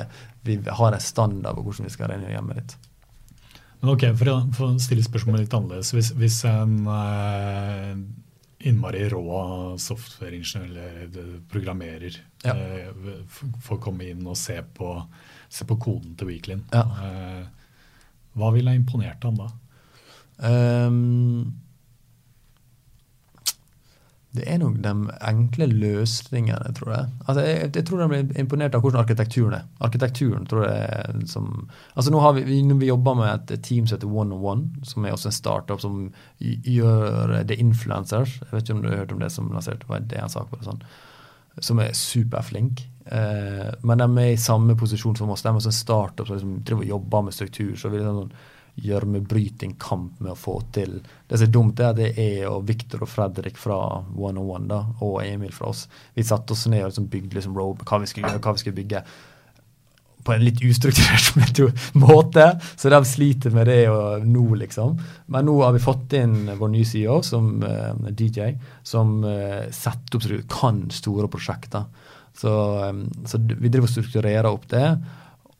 [0.46, 2.76] vi har en standard på hvordan vi skal regne hjemmet ditt.
[3.80, 5.90] Men ok, For å, for å stille spørsmålet litt annerledes.
[5.92, 7.90] Hvis, hvis en eh,
[8.70, 9.40] innmari rå
[9.82, 12.16] softwareingeniør eller programmerer
[12.46, 12.54] ja.
[12.54, 13.26] eh,
[13.66, 14.94] får komme inn og se på,
[15.52, 16.86] se på koden til Weeklyn, ja.
[17.04, 17.76] eh,
[18.40, 19.50] hva ville imponert ham da?
[20.34, 21.52] Um,
[24.34, 24.92] det er nok de
[25.28, 27.10] enkle løsningene, tror jeg.
[27.26, 29.68] Altså, jeg, jeg, tror de blir imponert av hvordan arkitekturen er.
[29.86, 33.86] Arkitekturen tror jeg er som Altså Nå har vi, vi, vi jobber med et team
[33.86, 36.08] som heter One on One, som er også en startup som
[36.40, 38.40] gjør det Influencers.
[38.42, 40.58] Jeg vet ikke om du har hørt om det som lanserte på en sak på
[40.58, 40.82] det sånn.
[41.62, 42.82] Som er superflink.
[43.06, 45.46] Eh, men de er i samme posisjon som oss.
[45.46, 47.76] De er også en startup som liksom jobber med struktur.
[47.78, 48.34] så vi liksom sånn
[48.74, 50.96] gjørmebryting kamp med å få til.
[51.28, 53.78] Det som er dumt, er at er og Victor og Fredrik fra
[54.16, 55.86] 101 da, og Emil fra oss.
[56.14, 58.64] Vi satte oss ned og liksom bygde liksom road, hva vi skulle gjøre, hva vi
[58.64, 59.04] skulle bygge.
[60.24, 61.60] På en litt ustrukturert
[62.04, 62.46] måte,
[62.80, 64.96] så de sliter med det og nå, liksom.
[65.30, 70.18] Men nå har vi fått inn vår nye CEO, som uh, DJ, som uh, setter
[70.18, 71.86] opp kan store prosjekter.
[72.34, 72.50] Så,
[72.88, 74.88] um, så vi driver og strukturerer opp det.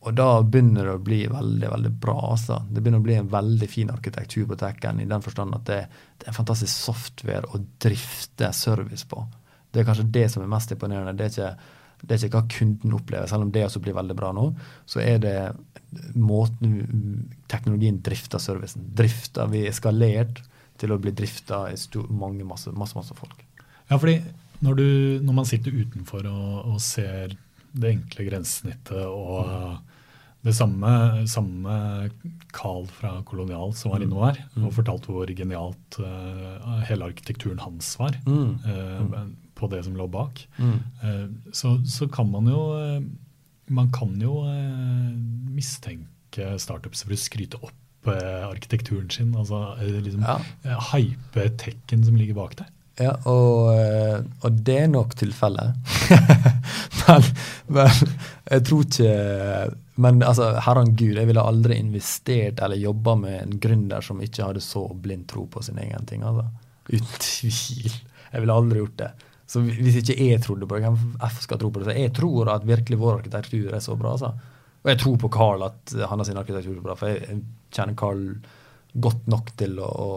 [0.04, 2.16] Og da begynner det å bli veldig veldig bra.
[2.34, 2.58] altså.
[2.68, 5.78] Det begynner å bli en veldig fin arkitektur på Tekken, i den forstand at det,
[6.20, 9.22] det, er fantastisk software å drifte service på.
[9.72, 11.16] Det er kanskje det som er mest imponerende.
[11.16, 14.18] Det er ikke, det er ikke hva kunden opplever, selv om det også blir veldig
[14.18, 14.50] bra nå.
[14.86, 15.38] Så er det
[16.18, 16.76] måten
[17.50, 18.84] teknologien drifter servicen.
[18.98, 20.42] Drifter vi eskalert
[20.80, 23.40] til å bli drifta i stor, mange, masse, masse, masse folk.
[23.88, 24.18] Ja, fordi
[24.64, 24.86] når, du,
[25.24, 27.36] når man sitter utenfor og, og ser
[27.74, 29.82] det enkle grensesnittet og
[30.44, 30.90] det samme,
[31.30, 31.74] samme
[32.52, 34.66] Carl fra Kolonial som var innom her, mm.
[34.66, 38.50] og fortalte hvor genialt uh, hele arkitekturen hans var mm.
[38.66, 39.22] uh,
[39.56, 40.44] på det som lå bak.
[40.58, 40.76] Mm.
[41.00, 42.60] Uh, så, så, kan man jo
[43.72, 44.42] Man kan jo
[45.48, 49.30] mistenke startups for å skryte opp arkitekturen sin.
[49.32, 50.34] Altså liksom ja.
[50.90, 52.68] hype tekken som ligger bak der.
[53.00, 53.72] Ja, og,
[54.46, 55.74] og det er nok tilfellet.
[57.00, 57.24] men,
[57.74, 58.04] men,
[58.50, 59.14] jeg tror ikke
[59.94, 64.48] men altså, herren gud, jeg ville aldri investert eller jobba med en gründer som ikke
[64.48, 66.24] hadde så blind tro på sin egen ting.
[66.26, 66.48] altså.
[66.88, 67.94] Uten tvil.
[68.32, 69.12] Jeg ville aldri gjort det.
[69.46, 71.86] Så hvis ikke jeg trodde på det, hvem F skal tro på det?
[71.86, 74.16] Så jeg tror at virkelig vår arkitektur er så bra.
[74.16, 74.32] altså.
[74.82, 76.96] Og jeg tror på Carl, at han har sin arkitektur bra.
[76.98, 77.38] For jeg
[77.74, 78.24] kjenner Carl
[78.94, 80.10] godt nok til å, å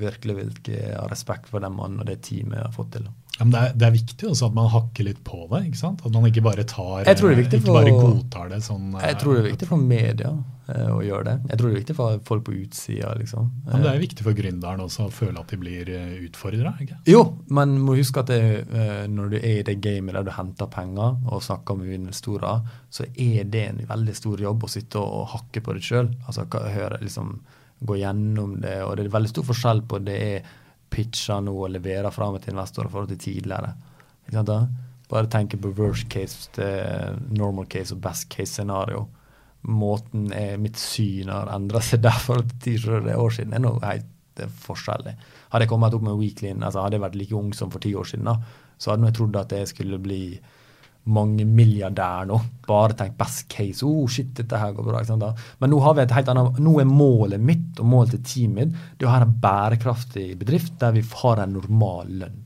[0.00, 0.48] virkelig
[0.96, 3.10] ha respekt for den mannen og det teamet har fått til.
[3.38, 5.62] Ja, men det er, det er, viktig også at man hakker litt på det.
[5.70, 6.02] ikke sant?
[6.04, 8.90] At man ikke bare tar, det, ikke for, bare godtar det sånn.
[9.00, 10.32] Jeg tror det er viktig for media
[10.68, 11.34] eh, å gjøre det.
[11.48, 13.14] Jeg tror det er viktig for folk på utsida.
[13.22, 13.48] Liksom.
[13.64, 15.92] Ja, men det er viktig for gründeren også å føle at de blir
[16.28, 16.74] utfordra?
[17.08, 17.24] Jo,
[17.56, 18.42] men må huske at det,
[19.12, 23.08] når du er i det gamet der du henter penger og snakker med investorer, så
[23.16, 26.12] er det en veldig stor jobb å sitte og hakke på det sjøl.
[26.28, 27.38] Altså, høre, liksom,
[27.86, 28.78] gå gjennom det.
[28.86, 30.52] Og det er veldig stor forskjell på det er
[30.92, 33.72] pitcha nå og levere fram til investorer i forhold til tidligere.
[34.26, 34.60] Ikke sant da?
[35.12, 36.48] Bare tenk på worst case,
[37.36, 39.06] normal case og best case scenario.
[39.68, 43.52] Måten er, mitt syn har endra seg derfor ti år siden.
[43.54, 45.12] er noe helt forskjellig.
[45.52, 47.92] Hadde jeg kommet opp med weekly, altså hadde jeg vært like ung som for ti
[47.94, 48.38] år siden, da,
[48.80, 50.22] så hadde jeg trodd at jeg skulle bli
[51.10, 52.38] mange milliardær nå.
[52.68, 53.82] Bare tenk best case.
[53.86, 55.32] Oh, shit, dette her går bra.
[55.58, 58.76] Men nå har vi et helt annet, nå er målet mitt og målet til teamet
[58.98, 62.40] det å ha en bærekraftig bedrift der vi har en normal lønn.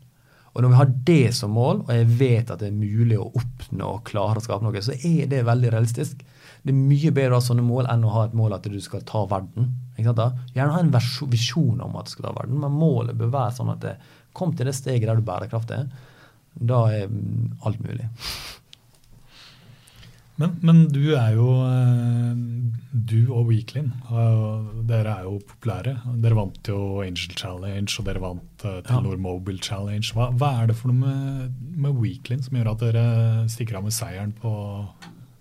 [0.56, 3.28] Og når vi har det som mål, og jeg vet at det er mulig å
[3.28, 6.22] oppnå og klare å skape noe, så er det veldig realistisk.
[6.64, 8.78] Det er mye bedre å ha sånne mål enn å ha et mål at du
[8.80, 9.68] skal ta verden.
[10.00, 10.94] Gjerne ha en
[11.28, 13.94] visjon om at du skal ta verden, men målet bør være sånn at det
[14.36, 16.05] kom til det steget der du bærekraftig er.
[16.56, 17.10] Da er
[17.66, 18.08] alt mulig.
[20.36, 22.32] Men, men, du er jo eh,
[22.92, 23.88] Du og Weeklin,
[24.88, 25.94] dere er jo populære.
[26.20, 29.22] Dere vant jo Angel Challenge, og dere vant uh, Telenor ja.
[29.24, 30.10] Mobile Challenge.
[30.16, 33.06] Hva, hva, er det for noe med, med Weeklin som gjør at dere
[33.52, 34.52] stikker av med seieren på,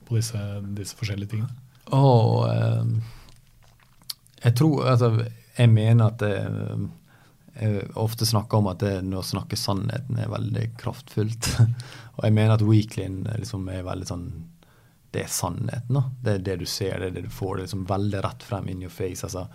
[0.08, 0.42] på disse,
[0.78, 1.52] disse, forskjellige tingene?
[1.94, 2.88] Oh, eh,
[4.46, 5.12] jeg tror Altså,
[5.58, 6.34] jeg mener at det,
[7.56, 11.52] jeg ofte snakker om at det, å snakke sannheten er veldig kraftfullt.
[12.18, 14.28] og jeg mener at Weeklin liksom er veldig sånn
[15.16, 15.96] det er sannheten.
[15.96, 16.04] da.
[16.24, 17.56] Det er det du ser, det er det du får.
[17.56, 19.24] Det er liksom veldig rett frem in your face.
[19.24, 19.48] altså.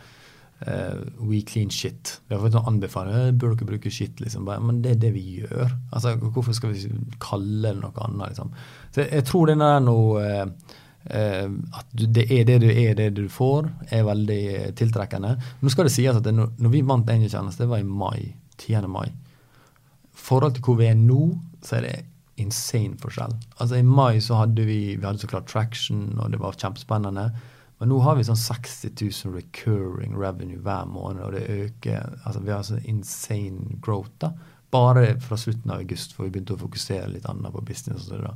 [0.60, 2.20] Uh, we clean shit.
[2.28, 4.20] Vi har fått en anbefaling «Eh, bør dere bruke shit.
[4.20, 4.48] liksom.
[4.48, 5.70] Men det er det vi gjør.
[5.92, 6.90] Altså, Hvorfor skal vi
[7.20, 8.32] kalle det noe annet?
[8.32, 8.52] liksom?
[8.92, 10.76] Så Jeg, jeg tror den er noe uh,
[11.08, 14.42] At det er det du er, det du får, er veldig
[14.76, 15.32] tiltrekkende.
[15.60, 18.34] Nå skal det sies at det, når, vi vant Angel Challenge, det var i mai.
[18.60, 18.84] 10.
[18.92, 19.08] mai.
[19.08, 21.30] I forhold til hvor vi er nå,
[21.64, 21.94] så er det
[22.40, 23.32] insane forskjell.
[23.58, 27.30] Altså I mai så hadde vi vi hadde så klart traction, og det var kjempespennende.
[27.80, 32.16] Men nå har vi sånn 60 000 recurring revenue hver måned, og det øker.
[32.24, 34.12] altså Vi har sånn insane growth.
[34.20, 34.34] da,
[34.70, 38.10] Bare fra slutten av august, for vi begynte å fokusere litt annet på business.
[38.10, 38.34] og da.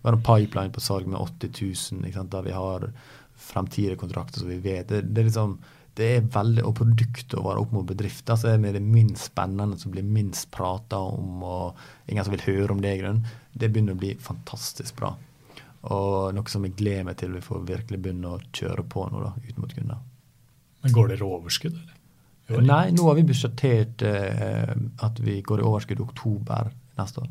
[0.00, 2.88] Vi har en pipeline på salg med 80 000, ikke sant, der vi har
[3.40, 4.88] fremtidige kontrakter som vi vet.
[4.88, 5.58] Det, det er liksom
[5.98, 9.32] det er veldig, Og produktet å være opp mot bedrifter så er det det minst
[9.32, 13.26] spennende, som blir minst prata om, og ingen som vil høre om det i grunnen.
[13.52, 15.10] Det begynner å bli fantastisk bra.
[15.90, 19.24] Og noe som jeg gleder meg til vi får virkelig begynne å kjøre på nå,
[19.24, 20.00] da, ut mot kunder.
[20.84, 21.96] Men går dere overskudd, eller?
[22.66, 24.72] Nei, nå har vi budsjettert eh,
[25.06, 27.28] at vi går i overskudd i oktober neste år.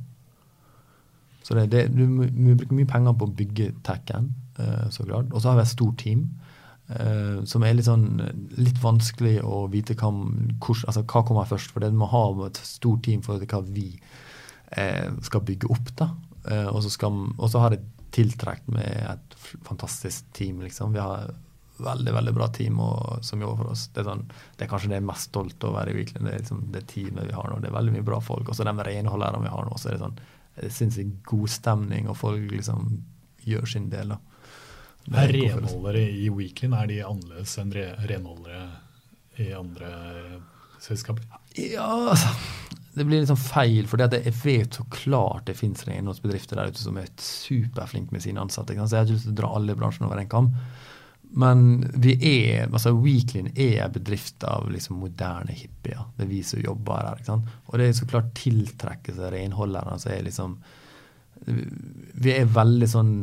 [1.50, 5.30] Så det, det, du Vi bruker mye penger på å bygge tech-en, Uh, så klart.
[5.32, 6.26] Og så har vi et stort team.
[6.90, 8.18] Uh, som er litt sånn
[8.58, 10.10] litt vanskelig å vite hva,
[10.60, 11.72] hvor, altså, hva kommer først.
[11.72, 13.94] For det må ha et stort team for hva vi
[14.76, 15.94] uh, skal bygge opp.
[16.02, 16.10] da.
[16.44, 20.60] Uh, og så har det tiltrukket med et fantastisk team.
[20.66, 20.92] liksom.
[20.92, 21.32] Vi har
[21.80, 23.88] veldig veldig bra team og, som jobber for oss.
[23.94, 24.26] Det er, sånn,
[24.58, 26.20] det er kanskje det jeg er mest stolt over i Weekly.
[26.26, 27.62] Det er liksom det teamet vi har nå.
[27.64, 28.50] Det er veldig mye bra folk.
[28.50, 30.20] Og så de renholderne vi har nå, så er det sånn
[30.68, 33.04] sinnssykt god stemning, og folk liksom
[33.48, 34.16] gjør sin del.
[34.16, 34.20] da.
[35.20, 38.66] Er renholdere i Weeklyn er de annerledes enn renholdere
[39.40, 39.90] i andre
[40.84, 41.26] selskaper?
[41.58, 42.34] Ja, altså
[43.00, 43.88] det blir litt sånn feil.
[43.90, 48.44] For jeg vet så klart det fins renholdsbedrifter der ute som er superflinke med sine
[48.44, 48.76] ansatte.
[48.76, 50.52] Så jeg har ikke lyst til å dra alle bransjene over en kam.
[51.30, 56.08] Men vi er, altså Weeklyn er en bedrift av liksom moderne hippier.
[56.18, 57.20] Det er vi som jobber her.
[57.20, 57.56] ikke sant?
[57.70, 59.94] Og det er så klart tiltrekker seg renholdere.
[59.94, 60.58] Altså liksom
[61.46, 63.18] Vi er veldig sånn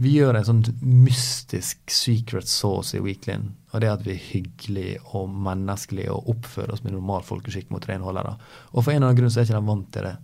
[0.00, 3.50] vi gjør en sånn mystisk secret sauce i Weeklyn.
[3.74, 7.84] Og det at vi er hyggelige og menneskelige og oppfører oss med normal folkeskikk mot
[7.88, 8.32] renholdere.
[8.72, 10.14] Og for en eller annen grunn så er ikke de vant til det.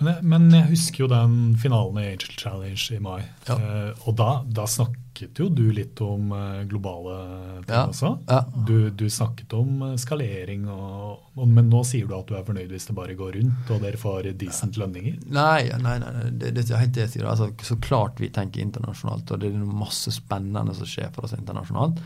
[0.00, 3.22] Men jeg, men jeg, husker jo den finalen i Angel Challenge i mai.
[3.46, 3.56] Ja.
[3.56, 7.14] Eh, og da, da, snakket jo du litt om eh, globale
[7.62, 7.84] ting ja.
[7.92, 8.10] også.
[8.26, 8.40] Ja.
[8.66, 12.44] Du, du, snakket om eh, skalering, og, og, men nå sier du at du er
[12.46, 15.22] fornøyd hvis det bare går rundt og dere får decent lønninger?
[15.30, 17.30] Nei, nei, nei, det, det er helt det jeg sier.
[17.30, 21.38] Altså, så klart vi tenker internasjonalt, og det er masse spennende som skjer for oss
[21.38, 22.02] internasjonalt.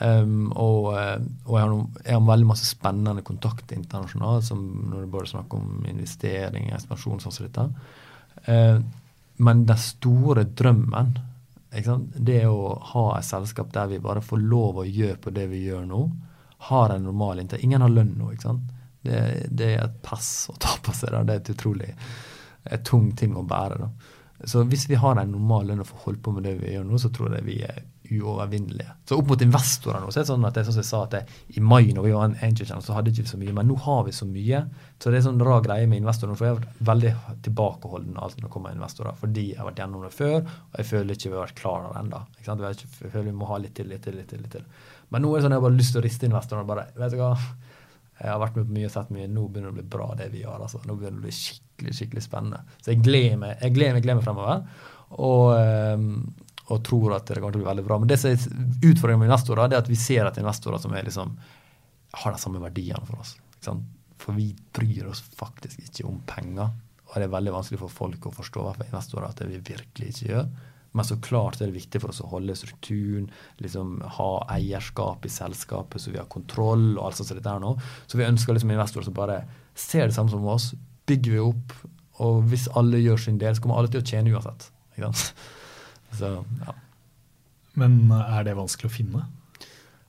[0.00, 4.62] Um, og, eh, og jeg, har noen, jeg, har veldig masse spennende kontakter internasjonalt, som
[4.88, 7.66] når det bare snakker om investering, ekspansjon sånn som dette.
[8.48, 8.80] Uh,
[9.42, 11.12] men den store drømmen,
[12.16, 15.62] det å ha et selskap der vi bare får lov å gjøre på det vi
[15.66, 16.02] gjør nå,
[16.68, 17.64] har en normal inntekt.
[17.64, 18.32] Ingen har lønn nå.
[18.32, 18.74] ikke sant?
[19.02, 19.20] Det,
[19.50, 21.10] det, er et pass å ta på seg.
[21.14, 21.22] Da.
[21.26, 21.88] Det er et utrolig
[22.86, 23.80] tung ting å bære.
[23.80, 23.88] Da.
[24.44, 26.86] Så hvis vi har en normal lønn og får holde på med det vi gjør
[26.86, 27.80] nå, så tror jeg vi er
[28.20, 28.94] uovervinnelige.
[29.08, 30.90] Så opp mot investorer nå, så er det sånn at det er sånn som jeg
[30.90, 31.22] sa at det,
[31.56, 33.68] i mai når vi var en angel channel, så hadde ikke vi så mye, men
[33.70, 34.62] nå har vi så mye.
[35.02, 36.38] Så det er sånn rar greie med investorer.
[36.38, 37.12] For jeg har vært veldig
[37.48, 40.90] tilbakeholden alt når det kommer investorer, fordi jeg har vært gjennom det før, og jeg
[40.92, 42.22] føler ikke vi har vært klar over det ennå.
[42.42, 44.44] Jeg føler vi må ha litt til, litt til, litt til.
[44.44, 44.70] litt til.
[45.12, 46.68] Men nå er det sånn at jeg har bare lyst til å riste investorene.
[46.68, 47.34] bare, vet du hva,
[48.22, 49.28] jeg har vært med på mye og sett mye.
[49.28, 50.62] Nå begynner det å bli bra, det vi gjør.
[50.62, 50.80] altså.
[50.86, 52.62] Nå begynner det å bli skikkelig skikkelig spennende.
[52.80, 54.62] Så jeg gleder meg, jeg gleder meg, gleder meg fremover.
[55.12, 56.12] Og, ehm,
[56.72, 57.98] og tror at det kommer til å bli veldig bra.
[58.00, 58.38] Men det som er
[58.88, 61.34] utfordringen med investorer, det er at vi ser at investorer som liksom,
[62.22, 63.36] har de samme verdiene for oss.
[64.22, 66.72] For vi bryr oss faktisk ikke om penger.
[67.10, 70.12] Og det er veldig vanskelig for folk å forstå for investorer at det vi virkelig
[70.14, 70.52] ikke gjør.
[70.92, 73.30] Men så klart er det viktig for oss å holde strukturen,
[73.64, 77.62] liksom ha eierskap i selskapet, så vi har kontroll og alt sånt som dette her
[77.64, 77.72] nå.
[78.04, 79.38] Så vi ønsker liksom investorer som bare
[79.72, 80.72] ser det samme som oss,
[81.08, 81.74] bygger vi opp.
[82.24, 84.68] Og hvis alle gjør sin del, så kommer alle til å tjene uansett.
[84.92, 85.48] Ikke sant?
[86.18, 86.34] Så,
[86.66, 86.74] ja.
[87.80, 89.24] Men eh, er det vanskelig å finne?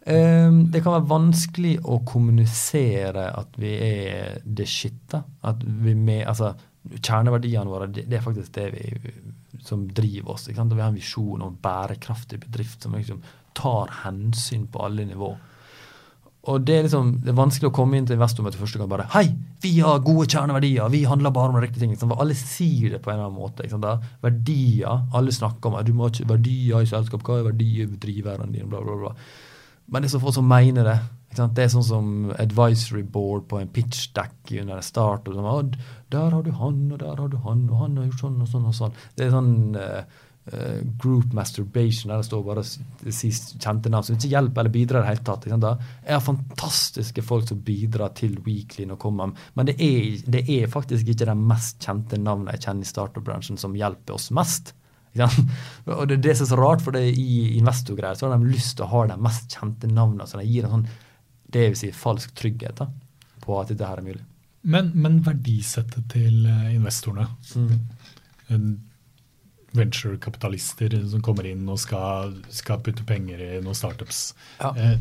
[0.03, 5.21] Um, det kan være vanskelig å kommunisere at vi er det shitte.
[5.47, 6.51] At vi med, altså,
[6.97, 9.13] kjerneverdiene våre, det, det, er faktisk det vi
[9.63, 10.49] som driver oss.
[10.49, 13.23] vi har en visjon om bærekraftig bedrift som liksom
[13.55, 15.31] tar hensyn på alle nivå.
[16.51, 19.05] Og det er liksom, det er vanskelig å komme inn til investormøte første gang bare
[19.13, 19.29] Hei,
[19.63, 21.93] vi har gode kjerneverdier, vi handler bare om de riktige ting.
[21.95, 22.11] Liksom.
[22.19, 23.67] Alle sier det på en eller annen måte.
[23.71, 23.87] Sant?
[24.23, 28.51] Verdier, alle snakker om du må ikke verdier i selskap, hva er verdier i driveren
[28.51, 29.13] dine, bla, bla, bla.
[29.87, 30.97] Men det er så få som mener det.
[31.33, 35.31] Det er sånn som advisory board på en pitch deck under en start.
[35.31, 35.73] og sånn,
[36.11, 38.51] Der har du han, og der har du han, og han har gjort sånn og
[38.51, 38.67] sånn.
[38.67, 38.93] og sånn.
[39.15, 40.03] Det er sånn uh,
[40.51, 45.05] uh, group masturbation der det står bare kjente navn som ikke hjelper eller bidrar i
[45.05, 45.47] det hele tatt.
[45.49, 50.71] Jeg har fantastiske folk som bidrar til Weekly når kommer, men det er, det er
[50.71, 54.75] faktisk ikke de mest kjente navnene jeg kjenner i startup-bransjen som hjelper oss mest.
[55.93, 58.79] Og det, det som er så rart, for det i investorgreier så har de lyst
[58.79, 60.25] til å ha de mest kjente navnene.
[60.25, 60.87] så de gir en sånn
[61.53, 62.87] det vil si falsk trygghet da,
[63.43, 64.23] på at dette her er mulig.
[64.73, 68.73] Men, men verdisettet til eh, investorene mm.
[69.73, 74.25] Venturekapitalister som kommer inn og skal, skal, putte penger i noen startups.
[74.59, 74.73] Ja.
[74.77, 74.99] Eh,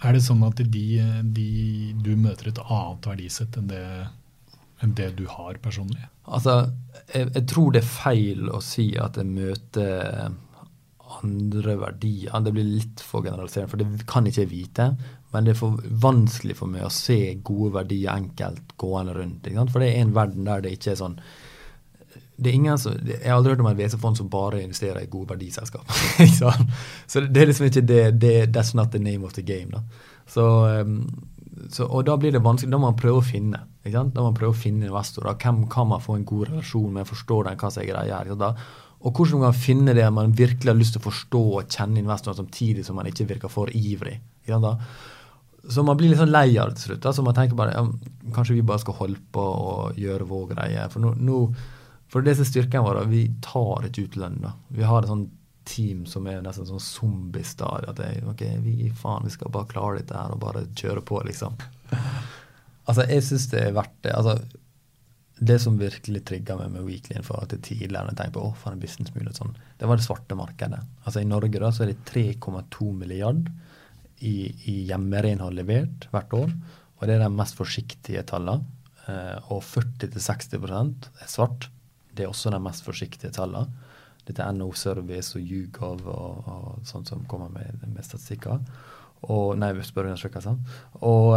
[0.00, 0.86] er det sånn at de,
[1.36, 1.50] de,
[2.00, 3.84] du møter et annet verdisett enn det,
[4.80, 6.06] enn det du har personlig?
[6.24, 6.70] Altså,
[7.12, 10.32] jeg, jeg, tror det er feil å si at jeg møter
[11.20, 12.36] andre verdier.
[12.44, 14.88] Det blir litt for generaliserende, for det kan ikke jeg vite.
[15.34, 19.50] Men det er for vanskelig for meg å se gode verdier enkelt gående rundt.
[19.70, 21.20] For det er en verden der det ikke er sånn
[22.40, 25.10] det er ingen som, Jeg har aldri hørt om et VC-fond som bare investerer i
[25.12, 25.84] gode verdiselskap.
[27.10, 29.70] så det er liksom ikke det, det, That's not the name of the game.
[29.70, 29.82] da.
[30.30, 30.44] Så,
[30.80, 31.02] um,
[31.68, 32.72] så, og da blir det vanskelig.
[32.72, 33.60] Da må man prøve å finne.
[33.84, 35.36] Da må man prøve å finne investorer.
[35.36, 37.08] Hvem kan man få en god relasjon med?
[37.08, 38.32] Forstå den, hva som er greia her.
[39.00, 42.02] Og hvordan man kan finne det man virkelig har lyst til å forstå og kjenne
[42.02, 44.18] investoren samtidig som man ikke virker for ivrig.
[45.68, 47.10] Så man blir litt sånn lei av det til slutt.
[47.16, 47.84] Så man tenker bare ja,
[48.36, 50.86] kanskje vi bare skal holde på og gjøre vår greie.
[50.92, 51.40] For, nå, nå,
[52.10, 54.48] for det som er styrken vår, vi tar ikke ut lønn.
[54.74, 55.28] Vi har et sånn
[55.70, 57.92] team som er nesten sånn zombiestadiet.
[57.92, 61.20] At det, ok, vi faen, vi skal bare klare dette her og bare kjøre på,
[61.28, 61.54] liksom.
[62.88, 64.16] altså, jeg syns det er verdt det.
[64.16, 64.40] altså
[65.40, 68.56] det som virkelig trigga meg med Weekly i at jeg tidligere, jeg tenkte på, å,
[68.60, 70.80] for en businessmulighet sånn, det var det svarte markedet.
[71.06, 73.48] Altså I Norge da, så er det 3,2 milliard
[74.20, 76.52] i, i hjemmerenhold levert hvert år.
[76.98, 78.68] Og det er de mest forsiktige tallene.
[79.08, 81.70] Eh, og 40-60% er svart.
[82.20, 83.88] Det er også de mest forsiktige tallene.
[84.28, 88.60] Dette er NO Service og YouGov og, og sånt som kommer med, med statistikker.
[89.24, 90.58] Og, nei, spørreundersøkelser.
[91.08, 91.30] Og,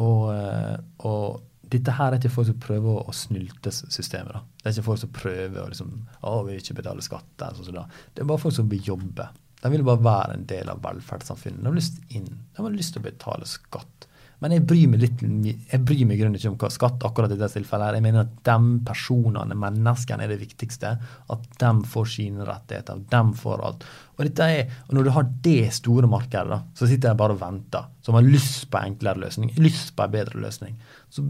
[0.00, 4.32] og, uh, og dette her er ikke folk som prøver å snylte systemet.
[4.32, 4.42] da.
[4.62, 5.92] Det er ikke folk som prøver å liksom,
[6.24, 7.28] å, vi ikke betale skatt.
[7.40, 9.28] Der, sånn, sånn, Det er bare folk som vil jobbe.
[9.60, 11.60] De vil bare være en del av velferdssamfunnet.
[11.60, 12.28] De har lyst inn.
[12.56, 14.08] De har lyst til å betale skatt.
[14.44, 17.36] Men jeg bryr meg litt, jeg bryr meg grunn ikke om hva skatt akkurat i
[17.38, 17.86] dette tilfellet.
[17.86, 17.96] er.
[17.96, 20.90] Jeg mener at de personene, menneskene, er det viktigste.
[21.32, 23.00] At de får sine rettigheter.
[23.08, 23.86] De får alt.
[24.18, 27.40] Og, er, og når du har det store markedet, da, så sitter jeg bare og
[27.40, 27.86] venter.
[28.04, 30.76] Som har lyst på enklere løsning, lyst på en bedre løsning.
[31.08, 31.24] Så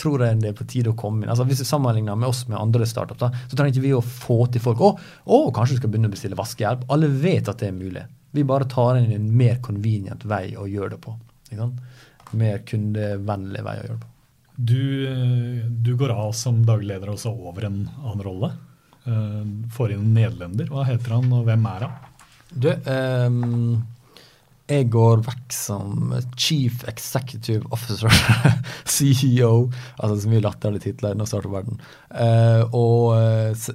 [0.00, 1.34] tror jeg det er på tide å komme inn.
[1.34, 4.00] Altså Hvis du sammenligner med oss med andre startup, da, så trenger ikke vi å
[4.00, 4.94] få til folk å,
[5.28, 6.88] å, kanskje du skal begynne å bestille vaskehjelp.
[6.96, 8.08] Alle vet at det er mulig.
[8.32, 11.12] Vi bare tar inn en mer convenient vei å gjøre det på.
[11.50, 12.02] Ikke sant?
[12.38, 14.10] Mer kundevennlig vei å gjøre det på.
[14.54, 14.82] Du,
[15.82, 18.52] du, går av som daglig leder også over en annen rolle.
[19.04, 19.42] Uh,
[19.74, 20.70] får inn en nederlender.
[20.70, 21.98] Hva heter han, og hvem er han?
[22.54, 23.82] Du, um,
[24.64, 28.08] jeg går vekk som chief executive officer,
[28.94, 29.66] CEO
[29.98, 31.82] Altså så mye latterlige titler nå starter verden.
[32.08, 33.66] Uh, og uh,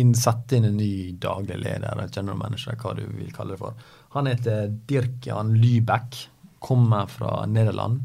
[0.00, 3.78] inn, sette inn en ny daglig leder, general manager, hva du vil kalle det for.
[4.16, 6.24] Han heter Dirk-Jan Lybekk
[6.62, 8.04] kommer fra Nederland.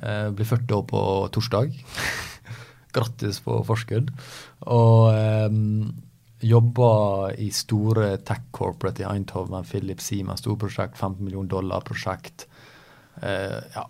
[0.00, 1.02] Eh, blir 40 år på
[1.36, 1.76] torsdag.
[2.96, 4.10] Grattis på forskudd.
[4.72, 5.58] Og eh,
[6.42, 12.46] jobber i store tech corporate i Eindhoven, Philip Siemens, storprosjekt, 15 millioner dollar-prosjekt.
[13.22, 13.86] Eh, ja,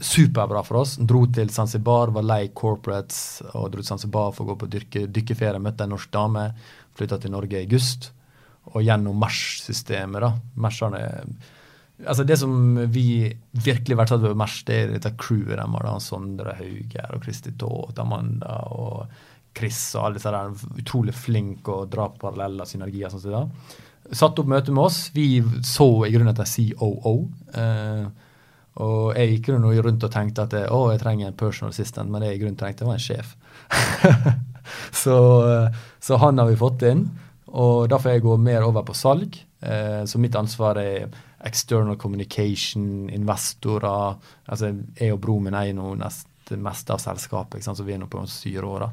[0.00, 0.96] superbra for oss.
[0.96, 5.06] Dro til Zanzibar, var lei corporates og dro til Zanzibar for å gå på dyrke,
[5.08, 5.62] dykkeferie.
[5.62, 6.48] Møtte en norsk dame.
[6.98, 8.10] Flytta til Norge i august.
[8.72, 10.32] Og gjennom MERS-systemet, da.
[10.60, 11.02] Merserne
[12.06, 12.54] Altså Det som
[12.90, 15.92] vi virkelig verdsatte ved Mers, det er dette crewet de har.
[16.02, 19.06] Sondre Hauger og Kristi Taath, Amanda og
[19.56, 23.12] Chris og alle disse der utrolig flinke og dra paralleller, synergier.
[23.12, 23.50] sånn som
[24.12, 25.06] Satt opp møte med oss.
[25.14, 27.14] Vi så i grunnen etter COO.
[27.54, 28.06] Eh,
[28.82, 32.32] og jeg gikk rundt og tenkte at å, jeg trenger en personal assistant, men det
[32.32, 33.34] jeg i grunnen trengte, var en sjef.
[35.02, 37.06] så, eh, så, han har vi fått inn.
[37.52, 39.36] Og da får jeg gå mer over på salg.
[39.60, 41.12] Eh, så mitt ansvar er
[41.44, 44.16] external communication, investorer.
[44.46, 48.00] altså Jeg og broren min eier nå nest det meste av selskapet, så vi er
[48.02, 48.88] nå på syv år.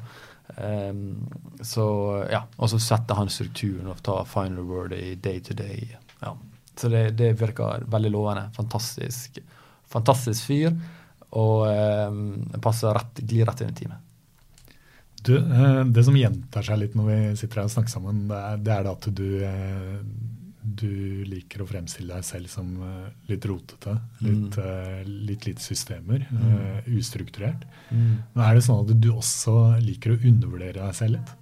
[0.56, 1.26] Um,
[1.62, 1.84] så
[2.30, 5.96] ja, Og så setter han strukturen og tar final word i day to day.
[6.22, 6.34] Ja.
[6.76, 8.48] Så det, det virker veldig lovende.
[8.56, 9.38] Fantastisk,
[9.90, 10.72] fantastisk fyr.
[11.38, 12.22] Og um,
[12.62, 14.06] passer rett, glir rett inn i teamet.
[15.22, 18.38] Du, eh, det som gjentar seg litt når vi sitter her og snakker sammen, det
[18.40, 19.98] er, det er at du, eh,
[20.76, 23.96] du, liker å fremstille deg selv som eh, litt rotete.
[24.24, 25.10] Litt, mm.
[25.28, 26.24] litt lite systemer.
[26.30, 26.96] Mm.
[26.98, 27.66] Ustrukturert.
[27.90, 28.16] Mm.
[28.34, 31.36] Men er det sånn at du også liker å undervurdere deg selv litt?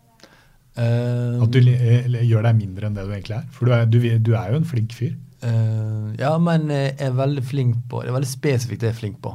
[0.79, 3.47] Uh, at du gjør deg mindre enn det du egentlig er?
[3.51, 5.17] For du er, du, du er jo en flink fyr.
[5.43, 9.01] Uh, ja, men jeg er veldig flink på Det er veldig spesifikt det jeg er
[9.01, 9.33] flink på.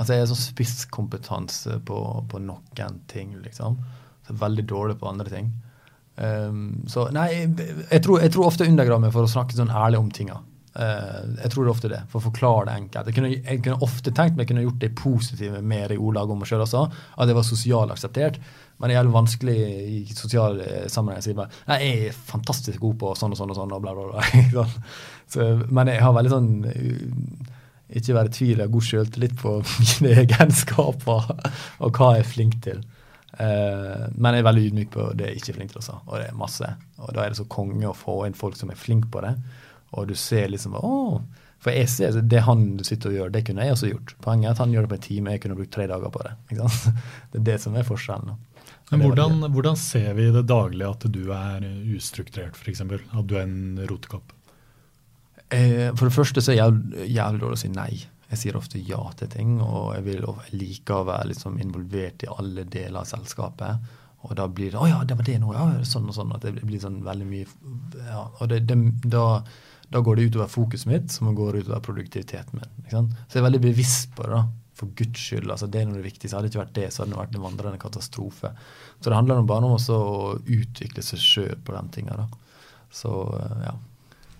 [0.00, 1.98] Altså Jeg har sånn spisskompetanse på,
[2.30, 3.76] på, noen ting, liksom.
[4.20, 5.50] Så jeg er veldig dårlig på andre ting.
[6.20, 9.72] Um, så nei, jeg tror, jeg tror ofte jeg undergraver meg for å snakke sånn
[9.72, 10.40] ærlig om tinga.
[10.70, 13.08] Uh, jeg tror det er ofte det, for å forklare det enkelt.
[13.10, 16.34] Jeg kunne, jeg kunne ofte tenkt meg jeg kunne gjort det positive mer i ordlaget
[16.34, 16.84] om meg sjøl også.
[17.16, 18.36] At det var sosialt akseptert.
[18.80, 22.80] Men det er jævlig vanskelig i sosiale sammenheng å si bare Nei, jeg er fantastisk
[22.80, 24.22] god på sånn og sånn og sånn, og bla, bla,
[24.54, 24.66] bla.
[25.32, 26.48] så, men jeg har veldig sånn
[27.90, 31.30] ikke være i tvil, jeg har god sjøltillit på mine egenskaper
[31.80, 32.82] og hva jeg er flink til.
[33.40, 36.16] Uh, men jeg er veldig ydmyk på det jeg ikke er flink til også, og
[36.18, 36.72] det er masse.
[37.00, 39.32] Og da er det så konge å få inn folk som er flink på det,
[39.96, 41.20] og du ser liksom å,
[41.60, 44.14] For jeg ser det han sitter og gjør, det kunne jeg også gjort.
[44.24, 46.22] Poenget er at han gjør det på en time, jeg kunne brukt tre dager på
[46.24, 46.30] det.
[47.32, 48.38] Det er det som er forskjellen.
[48.90, 52.80] Men hvordan, hvordan, ser vi i det daglige at du er ustrukturert, f.eks.?
[52.82, 54.32] At du er en rotekopp?
[55.50, 57.92] Eh, for det første så er jeg jævlig dårlig å si nei.
[58.30, 62.22] Jeg sier ofte ja til ting, og jeg, vil, jeg liker å være liksom involvert
[62.22, 63.90] i alle deler av selskapet.
[64.20, 66.32] Og da blir det 'Å ja, det var det nå.' Ja, sånn og sånn.
[66.36, 67.46] At det blir sånn veldig mye
[68.04, 68.76] ja, Og det, det,
[69.08, 69.42] da,
[69.88, 72.90] da, går det utover fokuset mitt, som går utover produktiviteten min.
[72.90, 74.30] Så jeg er veldig bevisst på det.
[74.36, 75.50] da, For guds skyld.
[75.50, 76.36] altså Det er noe det viktigste.
[76.36, 78.52] Hadde det ikke vært det, så hadde det vært en vandrende katastrofe.
[79.00, 82.28] Så det handler bare om å utvikle seg sjøl på de tinga.
[82.92, 83.10] Så
[83.64, 83.74] ja.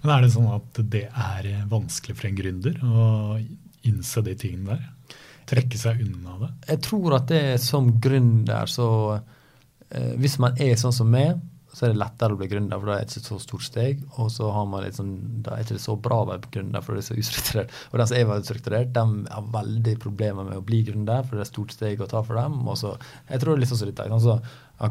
[0.03, 3.41] Men Er det sånn at det er vanskelig for en gründer å
[3.89, 5.17] innse de tingene der?
[5.51, 6.51] Trekke seg unna det?
[6.69, 11.41] Jeg tror at det er som gründer så eh, Hvis man er sånn som meg,
[11.71, 14.01] så er det lettere å bli gründer, for da er det ikke så stort steg.
[14.19, 15.13] Og så har man litt sånn,
[15.45, 17.77] da er det ikke så bra å være gründer, for det er så ustrukturert.
[17.91, 21.39] Og de som er veldig strukturert, de har veldig problemer med å bli gründer, for
[21.39, 22.59] det er et stort steg å ta for dem.
[22.67, 22.97] Og så,
[23.31, 24.21] jeg tror det er litt sånn som dette.
[24.27, 24.37] Så,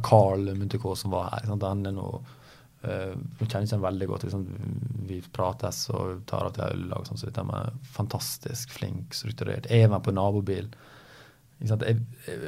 [0.05, 1.67] Carl Muntikå som var her, sant?
[1.67, 2.21] han er noe
[2.79, 3.11] Uh,
[3.43, 4.25] kjenner ikke veldig godt.
[4.27, 4.45] Liksom,
[5.09, 6.93] vi prates og tar av til øl.
[7.07, 9.67] Sånn, så dette med fantastisk flink, strukturert.
[9.73, 10.69] Er med på nabobil.
[11.59, 11.75] Jeg,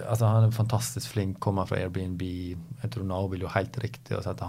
[0.08, 2.24] altså, han er fantastisk flink, kommer fra Airbnb.
[2.24, 4.48] Jeg tror nabobil er helt riktig å hente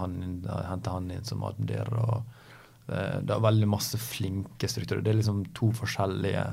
[0.95, 1.91] han inn som admirer.
[1.99, 5.03] uh, det er veldig masse flinke strukturer.
[5.03, 6.47] Det er liksom to forskjellige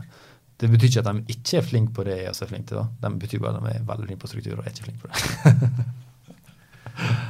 [0.61, 2.83] Det betyr ikke at de ikke er flinke på det jeg også er flink til.
[2.83, 3.09] Da.
[3.09, 5.09] De betyr bare at de er veldig flinke på struktur og er ikke flinke på
[5.15, 5.21] det.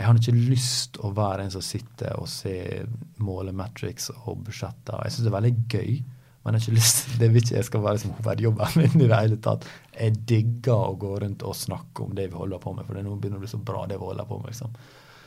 [0.00, 2.86] Jeg har ikke lyst å være en som sitter og ser
[3.20, 5.02] målet, metrics og budsjetter.
[5.04, 5.98] Jeg syns det er veldig gøy,
[6.40, 9.10] men jeg har ikke lyst, det vil ikke jeg skal være som hovedjobben min i
[9.10, 9.66] det hele tatt.
[9.92, 13.04] Jeg digger å gå rundt og snakke om det vi holder på med, for det
[13.04, 14.54] nå begynner å bli så bra, det vi holder på med.
[14.54, 14.80] liksom.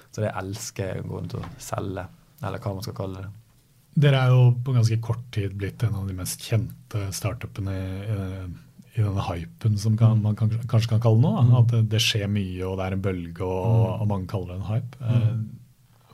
[0.09, 2.07] Så det elsker jeg å gå rundt og selge,
[2.41, 3.31] eller hva man skal kalle det.
[4.03, 8.27] Dere er jo på ganske kort tid blitt en av de mest kjente startupene i
[9.01, 11.33] denne hypen som kan, man kan, kanskje kan kalle det nå.
[11.41, 11.53] Mm.
[11.59, 14.01] At det, det, skjer mye, og det er en bølge, og, mm.
[14.03, 14.99] og mange kaller det en hype.
[14.99, 15.13] Mm.
[15.17, 15.61] Eh,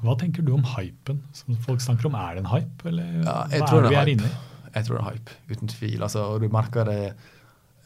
[0.06, 2.16] hva tenker du om hypen som folk snakker om?
[2.16, 4.38] Er det en hype, eller ja, hva er det vi er inne i?
[4.70, 6.00] Jeg tror det er hype, uten tvil.
[6.06, 7.00] Altså, og du merker det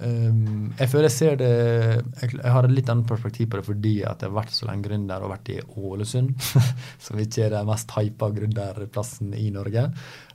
[0.04, 3.66] um, Jeg føler jeg ser det jeg, jeg, har et litt annet perspektiv på det
[3.70, 6.36] fordi at jeg har vært så lenge gründer og vært i Ålesund,
[7.06, 9.88] som ikke er den mest hypa gründerplassen i Norge.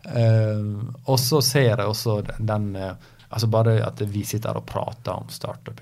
[0.09, 2.99] Um, og så ser jeg også den, den
[3.29, 5.81] Altså Bare at vi sitter her og prater om startup,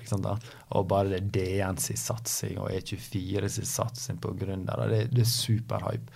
[0.75, 5.31] og bare det DN sin satsing og E24 sin satsing på gründere, det, det er
[5.31, 6.11] superhype.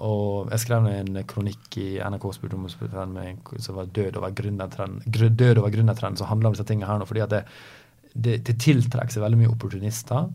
[0.00, 5.70] Og jeg skrev en kronikk i NRK om som var død over gründertrend, død over
[5.74, 7.08] gründertrend, som handler om disse tingene her nå.
[7.08, 7.42] fordi at det,
[8.14, 10.30] det, det tiltrekker seg veldig mye opportunister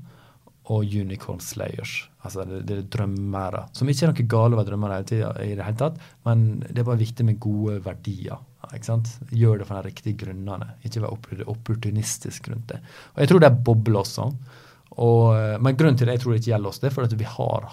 [0.73, 2.09] og unicorn slayers.
[2.25, 3.67] Altså det, det er drømmere.
[3.77, 4.99] Som ikke er noe galt å være drømmere
[5.45, 8.41] i det hele tatt, men det er bare viktig med gode verdier.
[8.73, 9.09] Ikke sant?
[9.29, 12.79] Gjør det for de riktige grunnene, ikke være opportunistisk rundt det.
[13.15, 14.29] Og Jeg tror det er bobler også.
[14.95, 17.07] Og, eh, men grunnen til det jeg tror det ikke gjelder oss, det er for
[17.07, 17.65] at vi har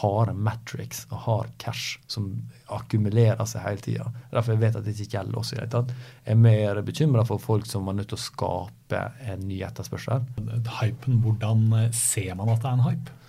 [0.00, 2.30] harde matrix og hard cash som
[2.72, 4.06] akkumulerer seg hele tida.
[4.32, 5.92] Derfor jeg vet at det ikke gjelder oss i det hele tatt.
[6.24, 10.24] Jeg er mer bekymra for folk som er nødt til å skape en ny etterspørsel.
[10.80, 13.20] Hypen, hvordan eh, ser man at det er en hype?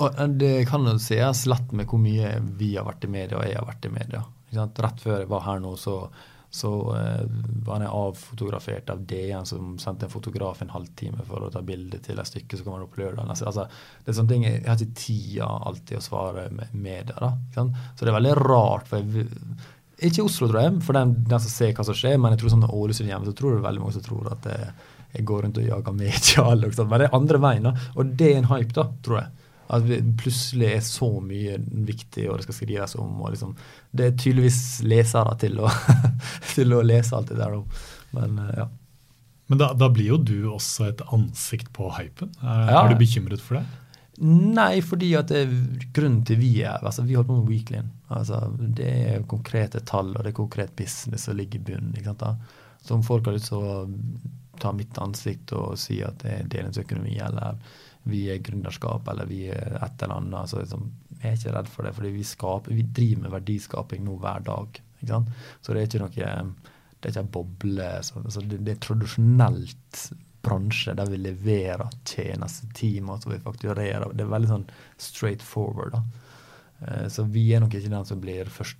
[0.00, 3.38] Og eh, det kan jo sies lett med hvor mye vi har vært i media
[3.38, 4.26] og jeg har vært i media.
[4.50, 6.00] Rett før jeg var her nå, så
[6.50, 7.26] så eh,
[7.64, 12.00] var jeg avfotografert av DN, som sendte en fotograf en halvtime for å ta bilde
[12.02, 13.28] til et stykke som kommer opp lørdag.
[13.30, 13.66] Altså, altså,
[14.02, 17.14] det er sånne ting, Jeg har ikke tida alltid å svare med media.
[17.20, 17.30] da,
[17.94, 18.88] Så det er veldig rart.
[18.88, 19.28] for jeg,
[20.10, 22.54] Ikke Oslo, tror jeg, for den, den som ser hva som skjer, men jeg tror
[22.56, 24.72] sånn Ålesund hjemme, så tror det veldig mange som tror at jeg,
[25.14, 26.48] jeg går rundt og jager media.
[26.82, 27.76] Men det er andre veien, da.
[27.94, 29.30] Og det er en hype, da, tror jeg.
[29.70, 29.86] At
[30.18, 31.56] plutselig er så mye
[31.86, 33.20] viktig, og det skal skrives om.
[33.22, 33.54] og liksom,
[33.94, 35.70] Det er tydeligvis lesere til å,
[36.54, 37.54] til å lese alt det der.
[38.16, 38.70] Men eh, ja.
[39.50, 42.30] Men da, da, blir jo du også et ansikt på hypen.
[42.38, 42.82] Er, ja.
[42.84, 43.64] er du bekymret for det?
[44.20, 45.54] Nei, fordi at det er
[45.96, 47.88] grunnen til vi er altså Vi holder på med Weeklyen.
[48.12, 51.94] Altså, det er konkrete tall og det er konkret business som ligger i bunnen.
[51.96, 52.34] ikke sant da?
[52.82, 53.80] Så om folk har lyst til å
[54.60, 57.56] ta mitt ansikt og si at det er delingsøkonomi, eller
[58.08, 60.50] vi er gründerskap eller vi er et eller annet.
[60.50, 60.88] Så liksom,
[61.20, 62.26] jeg er ikke redd for det, fordi vi,
[62.74, 64.82] vi driver med verdiskaping nå hver dag.
[65.00, 66.12] Så det er ikke noe
[67.00, 67.90] det er ikke en boble.
[68.04, 70.00] Så, så det, det, er tradisjonelt
[70.44, 74.12] bransje der vi leverer tjenestetimer som vi fakturerer.
[74.12, 74.66] Det er veldig sånn
[75.00, 75.96] straight forward.
[75.96, 76.02] da.
[76.86, 78.78] Eh, så vi er nok ikke den som blir først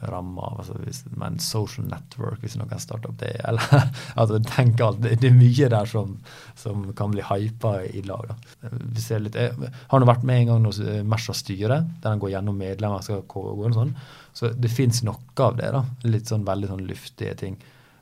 [0.00, 0.58] ramma av.
[0.60, 5.16] Altså hvis, men social network, hvis noen starter opp det eller, altså tenk alt, det,
[5.22, 6.16] det, er mye der som,
[6.58, 8.32] som kan bli hypa i lag.
[8.32, 8.72] Da.
[8.72, 9.54] Vi ser litt, jeg
[9.90, 13.04] har nå vært med en gang hos eh, Mersa styre, der han går gjennom medlemmer.
[13.04, 13.94] skal gå og sånn,
[14.36, 15.72] Så det fins noe av det.
[15.74, 17.56] da, Litt sånn veldig sånn luftige ting.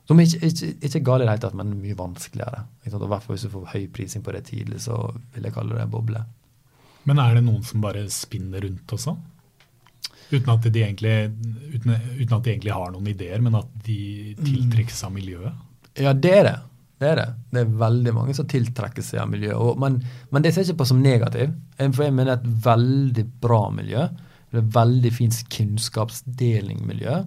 [0.04, 2.64] Som ikke, ikke, ikke gale i det hele tatt, men mye vanskeligere.
[2.90, 5.78] Og hvert fall Hvis du får høy prising på det tidlig, så vil jeg kalle
[5.78, 6.20] det boble.
[7.08, 9.16] Men er det noen som bare spinner rundt også?
[10.30, 11.14] Uten at, de egentlig,
[11.74, 13.98] uten, uten at de egentlig har noen ideer, men at de
[14.40, 15.64] tiltrekkes av miljøet?
[16.00, 16.56] Ja, det er det.
[17.02, 17.26] Det er det.
[17.52, 19.56] Det er veldig mange som tiltrekker seg av miljøet.
[19.60, 19.98] Og, men,
[20.30, 21.52] men, det ser jeg ikke på som negativ.
[21.80, 24.06] For jeg mener er et veldig bra miljø.
[24.48, 27.18] Det er et veldig fint kunnskapsdelingmiljø.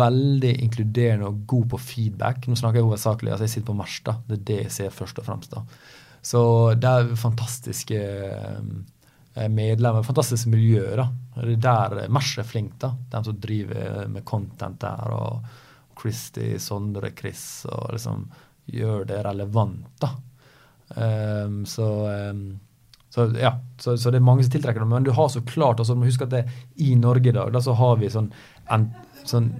[0.00, 2.46] Veldig inkluderende og god på feedback.
[2.46, 5.18] Nå snakker jeg hovedsakelig altså jeg sitter på mersta, Det er det jeg ser først
[5.18, 5.56] og fremst.
[5.56, 5.64] da.
[6.22, 6.40] Så
[6.76, 8.62] det er fantastiske Eh,
[9.50, 10.02] medlemmer.
[10.02, 10.84] Fantastisk miljø.
[10.98, 11.08] da.
[11.40, 12.94] Det er der Mars er flink, da.
[13.12, 15.12] De som driver med content der.
[15.14, 15.44] og
[16.00, 18.24] Christy, Sondre, Chris, og liksom
[18.70, 20.14] gjør det relevant, da.
[20.90, 21.86] Um, så,
[22.30, 22.58] um,
[23.10, 24.90] så, ja, så, så, det er mange som tiltrekker det.
[24.90, 26.44] Men du har så klart altså, må huske at det,
[26.82, 28.30] i Norge i dag da, så har vi sånn,
[28.70, 28.88] en,
[29.28, 29.52] sånn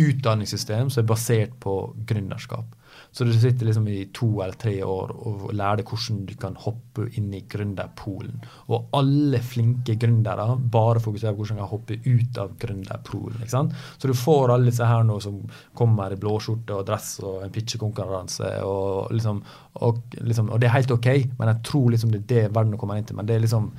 [0.00, 2.66] utdanningssystem som er basert på gründerskap.
[3.14, 6.56] Så du sitter liksom i to eller tre år og lærer deg hvordan du kan
[6.58, 8.40] hoppe inn i gründerpoolen.
[8.74, 13.38] Og alle flinke gründere bare fokuserer på hvordan de kan hoppe ut av gründerpoolen.
[13.38, 13.76] ikke sant?
[14.02, 15.38] Så du får alle disse her nå som
[15.78, 18.50] kommer i blåskjorte og dress og en pitchekonkurranse.
[18.66, 19.44] Og, liksom,
[19.86, 22.80] og, liksom, og det er helt OK, men jeg tror liksom det er det verden
[22.80, 23.20] kommer inn til.
[23.20, 23.70] Men det er liksom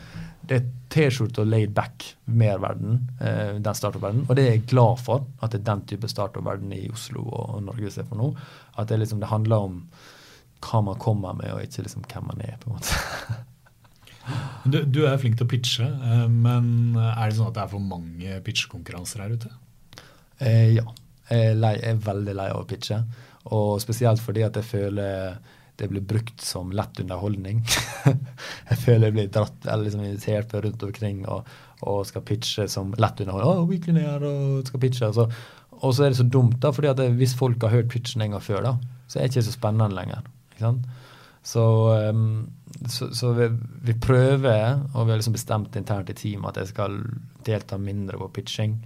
[0.50, 4.28] det er T-skjorte og laid back-merverden, eh, den startup-verdenen.
[4.30, 7.64] Og det er jeg glad for, at det er den type startup-verden i Oslo og
[7.66, 8.30] Norge vi ser på nå.
[8.78, 9.82] At det, liksom, det handler om
[10.66, 12.56] hva man kommer med, og ikke liksom hvem man er.
[12.62, 13.42] på en måte.
[14.66, 17.70] Du, du, er flink til å pitche, eh, men er det sånn at det er
[17.70, 19.52] for mange pitchekonkurranser her ute?
[20.40, 20.86] Eh, ja.
[21.30, 22.98] Jeg er, lei, jeg er, veldig lei av å pitche.
[23.54, 25.38] Og spesielt fordi at jeg føler
[25.76, 27.62] det blir brukt som lett underholdning.
[28.70, 31.50] jeg føler jeg blir dratt eller liksom invitert rundt omkring og,
[31.82, 33.98] og, skal pitche som lett underholdning.
[34.00, 35.12] Oh, og skal pitche.
[35.16, 35.28] Så,
[35.76, 38.24] og så er det så dumt, da, fordi at det, hvis folk har hørt pitchen
[38.24, 38.76] en gang før, da,
[39.08, 40.24] så er det ikke så spennende lenger.
[40.54, 40.88] ikke sant?
[41.46, 41.64] Så,
[42.10, 42.48] um,
[42.90, 43.50] så, så vi,
[43.86, 46.96] vi, prøver, og vi har liksom bestemt internt i teamet at jeg skal
[47.46, 48.80] delta mindre på pitching,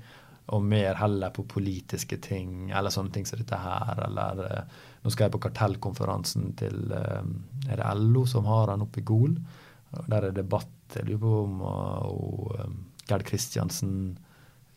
[0.49, 5.12] og mer heller på politiske ting, eller sånne ting som dette her, eller uh, nå
[5.14, 7.34] skal jeg på kartellkonferansen til eh,
[7.70, 9.38] er det LO som har han oppe i Gol.
[10.10, 10.76] Der er debatt.
[10.95, 12.74] Jeg lurer på om og, og eh,
[13.10, 13.93] Gerd Kristiansen,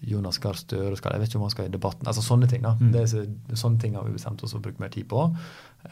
[0.02, 2.06] Jonas Gahr Støre skal, Jeg vet ikke om han skal i debatten.
[2.10, 2.74] altså Sånne ting da.
[2.78, 2.90] Mm.
[2.94, 3.26] Det er,
[3.58, 5.28] sånne ting har vi bestemt oss å bruke mer tid på.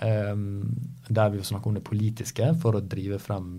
[0.01, 0.65] Um,
[1.09, 3.53] der vi snakker om det politiske for å drive frem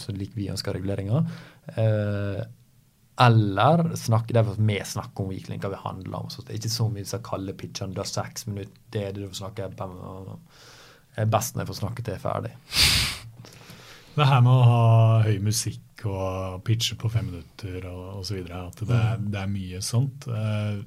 [0.00, 1.28] så lik vi ønsker reguleringer.
[1.76, 2.40] Uh,
[3.20, 6.30] eller snakke, det er for vi snakker om Viking, hva vi handler om.
[6.30, 7.96] Så det er ikke så mye som kaller pitchene.
[7.96, 9.88] har seks minutter, det er det du får snakke Det
[11.24, 12.54] er best når jeg får snakke til jeg er ferdig.
[14.18, 14.84] Det her med å ha
[15.26, 19.82] høy musikk og pitche på fem minutter og osv., at det er, det er, mye
[19.82, 20.26] sånt.
[20.26, 20.80] Uh,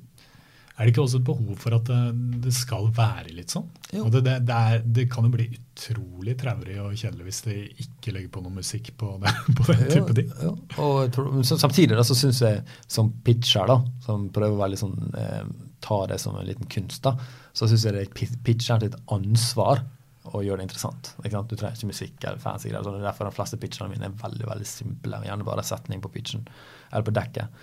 [0.81, 1.89] er det ikke også et behov for at
[2.41, 3.67] det, skal være litt sånn?
[3.91, 8.15] Det, det, det, er, det, kan jo bli utrolig traurig og kjedelig hvis de ikke
[8.15, 9.11] legger på noe musikk på,
[9.59, 10.31] på den type ting.
[10.41, 13.77] Ja, og tror, samtidig da, så syns jeg som pitcher, da,
[14.07, 15.43] som prøver å være litt sånn, eh,
[15.85, 17.13] ta det som en liten kunst, da,
[17.53, 19.85] så syns jeg det er pitcheren ansvar
[20.31, 21.11] å gjøre det interessant.
[21.21, 22.97] Du trenger ikke musikk eller fancy greier.
[23.05, 25.21] Derfor de fleste pitcherne mine er veldig veldig simple.
[25.25, 26.47] Gjerne bare setning på pitchen
[26.89, 27.61] eller på dekket.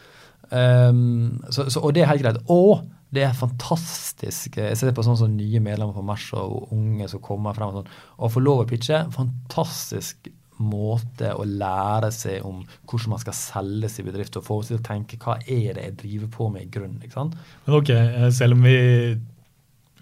[0.50, 2.40] Um, så, så, og det er helt greit.
[2.52, 4.58] Og det er fantastisk.
[4.60, 7.70] Jeg ser på sånn som nye medlemmer på Mers og unge som kommer frem.
[7.72, 10.28] og sånn, Å få lov å pitche, fantastisk
[10.58, 14.80] måte å lære seg om hvordan man skal selge i bedrift, og få seg til
[14.80, 17.00] å tenke hva er det jeg driver på med i grunnen.
[17.02, 17.36] ikke sant?
[17.66, 18.78] Men ok, eh, selv om vi,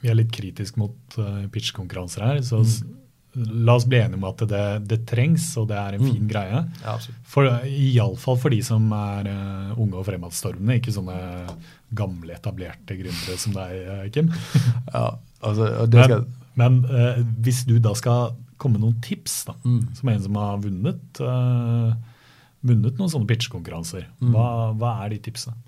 [0.00, 2.94] vi er litt kritiske mot uh, pitchkonkurranser her, så mm.
[3.36, 6.30] La oss bli enige om at det, det, trengs, og det er en fin mm.
[6.30, 6.62] greie.
[6.84, 6.94] Ja,
[7.28, 11.18] for, Iallfall for de som er uh, unge og fremadstormende, ikke sånne
[11.96, 14.32] gamle, etablerte gründere som deg, uh, Kim.
[14.96, 15.04] ja,
[15.44, 16.26] altså, skal...
[16.56, 19.82] Men, men uh, hvis du da skal komme med noen tips, da, mm.
[19.98, 21.22] som en som har vunnet,
[22.64, 24.30] vunnet noen sånne pitchekonkurranser, mm.
[24.32, 24.48] hva,
[24.80, 25.58] hva er de tipsene?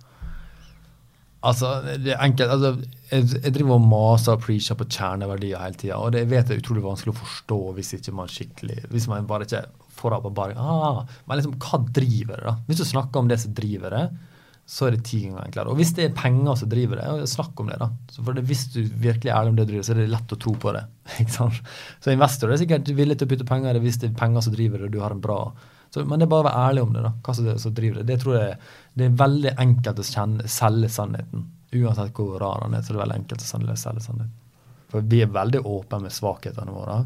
[1.46, 1.68] Altså,
[2.02, 2.50] det er enkelt.
[2.50, 2.70] Altså,
[3.12, 5.98] jeg, jeg, driver og maser og preacher på kjerneverdier hele tida.
[6.02, 9.28] Og det vet jeg er utrolig vanskelig å forstå hvis ikke man skikkelig Hvis man
[9.28, 9.62] bare ikke
[9.98, 12.56] får opp og bare ah, Men liksom, hva driver det, da?
[12.66, 14.02] Hvis du snakker om det som driver det,
[14.68, 15.72] så er det ti ganger enklere.
[15.72, 17.88] Og hvis det er penger som driver det, snakk om det, da.
[18.18, 20.34] For det, Hvis du virkelig er ærlig om det du driver, så er det lett
[20.34, 20.84] å tro på det.
[21.22, 21.62] ikke sant?
[22.04, 24.44] Så investorer er sikkert villig til å putte penger i det hvis det er penger
[24.44, 25.40] som driver det, og du har en bra
[25.90, 27.04] så, men det er bare å være ærlig om det.
[27.04, 28.08] da, hva som, som driver det.
[28.10, 28.56] Det tror jeg
[28.98, 31.46] det er veldig enkelt å kjenne, selge sannheten.
[31.78, 34.36] Uansett hvor rar han er, så det er veldig enkelt å selge, selge sannheten.
[34.92, 36.98] For vi er veldig åpne med svakhetene våre.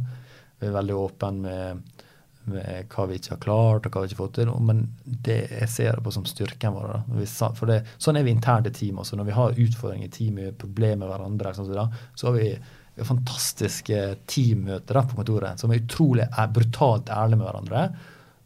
[0.59, 2.03] Vi er veldig åpne med,
[2.51, 4.53] med, hva vi ikke har klart, og hva vi ikke har fått til.
[4.71, 6.95] Men det jeg ser det på som styrken vår.
[6.95, 7.51] Da.
[7.59, 9.19] for det, sånn er vi internt i team også.
[9.19, 12.49] Når vi har utfordringer i teamet, problemer med hverandre, sånn, så har vi,
[12.95, 17.87] vi fantastiske teammøter på kontoret som er utrolig er brutalt ærlige med hverandre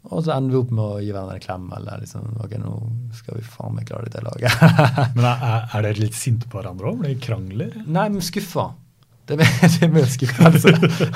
[0.07, 2.73] og så ender vi opp med å gi hverandre en klem, eller liksom Ok, nå
[3.17, 4.65] skal vi faen meg klare dette laget.
[5.17, 7.01] men er, er dere litt sinte på hverandre òg?
[7.01, 7.79] Blir det krangler?
[7.85, 8.71] Nei, men skuffa.
[9.27, 10.71] Det er, det er mer skuffelse.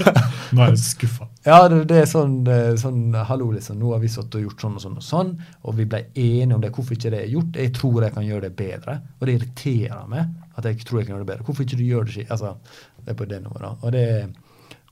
[0.55, 1.29] nå er du skuffa.
[1.45, 2.41] Ja, det, det, er sånn,
[2.81, 3.79] sånn Hallo, liksom.
[3.79, 5.31] Nå har vi satt og gjort sånn og sånn og sånn,
[5.63, 6.73] og vi ble enige om det.
[6.75, 7.59] Hvorfor ikke det er gjort?
[7.63, 8.97] Jeg tror jeg kan gjøre det bedre.
[9.19, 11.47] Og det irriterer meg at jeg tror jeg kan gjøre det bedre.
[11.47, 12.27] Hvorfor ikke du gjør det?
[12.27, 12.55] Altså,
[12.99, 13.69] det er på det nivået.
[13.79, 14.25] Og det er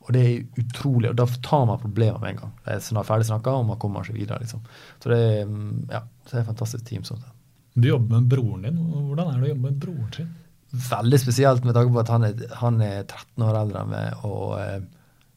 [0.09, 1.11] og det er utrolig.
[1.11, 2.53] og Da tar man problemer med en gang.
[2.65, 4.39] Det er snart ferdig snakka, og man kommer seg videre.
[4.41, 4.63] liksom.
[4.97, 7.03] Så det er, mm, ja, det er et fantastisk team.
[7.05, 7.21] sånn
[7.75, 8.79] Du jobber med broren din.
[8.89, 10.31] Hvordan er det å jobbe med broren sin?
[10.71, 14.25] Veldig spesielt med tanke på at han er, han er 13 år eldre enn meg,
[14.25, 14.81] og, eh,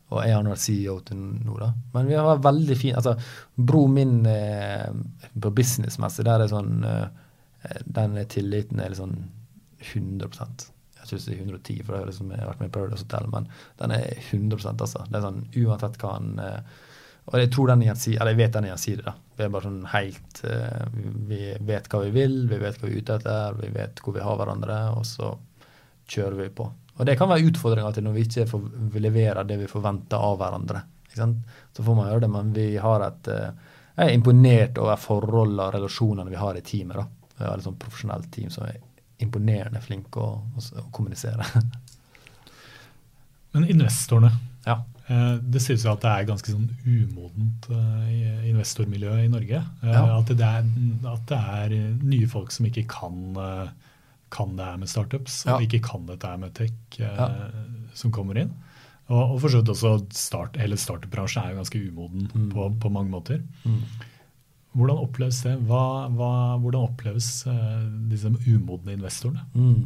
[0.09, 1.59] og jeg har vært CEO til nå.
[1.61, 1.73] da.
[1.93, 2.97] Men vi har veldig fint.
[2.97, 3.17] altså,
[3.57, 4.89] Broren min eh,
[5.37, 7.09] på businessmessig, der er sånn eh,
[7.85, 9.19] Den tilliten er sånn
[9.93, 10.72] 100
[11.13, 13.51] jeg i er 110, for har, liksom, har vært med i Paradise Hotel, men
[13.83, 15.05] den er 100% altså.
[15.09, 16.81] Det er sånn uansett hva han eh,
[17.31, 19.07] Og jeg tror den gjensidige, gjensidig, eller jeg vet den gjensidige, gjensidig.
[19.07, 19.37] da.
[19.39, 20.85] Vi er bare sånn helt eh,
[21.31, 21.43] Vi
[21.73, 24.25] vet hva vi vil, vi vet hva vi er ute etter, vi vet hvor vi
[24.27, 25.35] har hverandre, og så
[26.13, 26.67] kjører vi på.
[26.99, 30.21] Og det kan være utfordringer til når vi ikke får, vi leverer det vi forventer
[30.21, 30.83] av hverandre.
[31.13, 33.51] Så får man gjøre det, men vi har et eh,
[33.93, 36.97] Jeg er imponert over forholdene og relasjonene vi har i teamet.
[36.97, 37.33] da.
[37.37, 38.79] Vi har et sånt profesjonelt team som er
[39.25, 41.47] imponerende flink å, å, å kommunisere.
[43.53, 44.33] Men investorene.
[44.65, 44.81] Ja.
[45.07, 49.63] Eh, det synes jeg at det er ganske sånn umodent eh, investormiljø i Norge.
[49.83, 50.03] Eh, ja.
[50.19, 50.69] At, det er,
[51.11, 53.35] at, det er, nye folk som ikke kan,
[54.33, 55.57] kan det her med startups, ja.
[55.57, 57.31] og ikke kan dette her med tech, ja.
[57.99, 58.55] som kommer inn.
[59.11, 62.49] Og, og for så vidt også start, hele startup-bransjen er jo ganske umoden mm.
[62.55, 63.43] på, på, mange måter.
[63.67, 63.83] Mm.
[64.73, 65.57] Hvordan oppleves det?
[65.69, 69.45] Hva, hva, hvordan oppleves uh, disse umodne investorene?
[69.53, 69.83] Mm.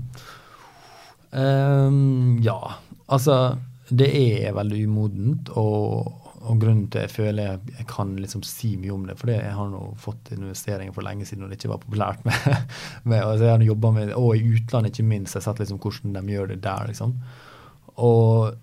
[1.37, 2.61] Um, ja,
[3.12, 3.59] altså
[3.91, 5.51] Det er veldig umodent.
[5.59, 6.07] Og,
[6.39, 9.32] og, grunnen til at jeg føler jeg, jeg kan liksom si mye om det, for
[9.34, 12.47] jeg har nå fått investeringer for lenge siden og det ikke var populært med,
[13.11, 15.34] med altså Jeg har jobba med og i utlandet ikke minst.
[15.34, 16.87] Jeg har sett liksom hvordan de gjør det der.
[16.93, 17.18] liksom.
[17.97, 18.55] Og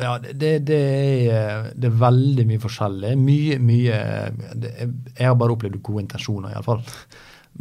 [0.00, 0.78] ja, det, det,
[1.30, 3.12] er, det, er, veldig mye forskjellig.
[3.20, 3.98] Mye, mye
[4.58, 4.72] det,
[5.14, 6.82] Jeg har bare opplevd gode intensjoner, iallfall.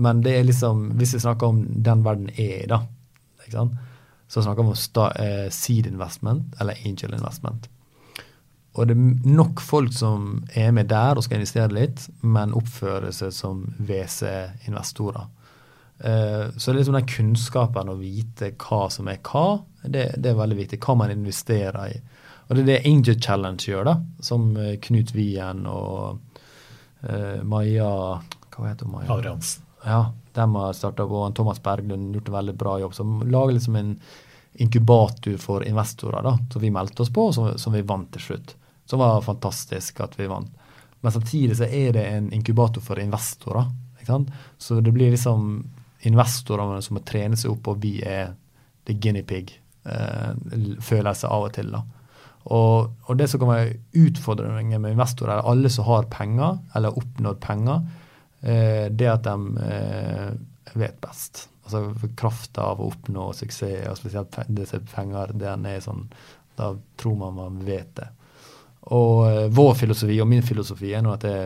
[0.01, 2.81] Men det er liksom, hvis vi snakker om den verden er i, da,
[4.27, 7.69] så snakker vi om eh, seed investment eller angel investment.
[8.73, 13.13] Og det er nok folk som er med der og skal investere litt, men oppfører
[13.13, 15.29] seg som WC-investorer.
[15.99, 20.31] Eh, så det er liksom den kunnskapen å vite hva som er hva, det, det
[20.31, 20.81] er veldig viktig.
[20.81, 22.01] Hva man investerer i.
[22.47, 26.19] Og det er det Angel Challenge gjør, da, som eh, Knut Wien og
[27.03, 27.89] uh, Maja
[28.53, 28.97] Hva heter hun?
[28.97, 29.13] Maja?
[29.15, 29.63] Adriansen.
[29.83, 30.01] Ja,
[30.33, 32.93] de har starta på, og Thomas Berglund gjort en veldig bra jobb.
[32.95, 33.95] Som lager liksom en
[34.53, 38.27] inkubator for investorer, da, som vi meldte oss på, og som, som vi vant til
[38.27, 38.55] slutt.
[38.85, 40.51] Som var fantastisk at vi vant.
[41.03, 43.65] Men samtidig så er det en inkubator for investorer.
[43.99, 44.31] ikke sant?
[44.57, 45.65] Så det blir liksom
[46.07, 48.35] investorene som må trene seg opp, og vi er
[48.87, 49.51] the guinea pig.
[49.83, 50.31] Eh,
[50.87, 51.71] seg av og til.
[51.75, 51.83] da.
[52.43, 56.97] Og, og, det som kan være utfordringen med investorer, er alle som har penger, eller
[56.99, 57.85] oppnådd penger,
[58.41, 60.31] eh, det at de eh,
[60.75, 61.47] vet best.
[61.63, 66.09] Altså krafta av å oppnå suksess, og spesielt disse penger, det er sånn
[66.53, 68.09] Da tror man man vet det.
[68.91, 71.37] Og eh, vår filosofi og min filosofi er nå at det,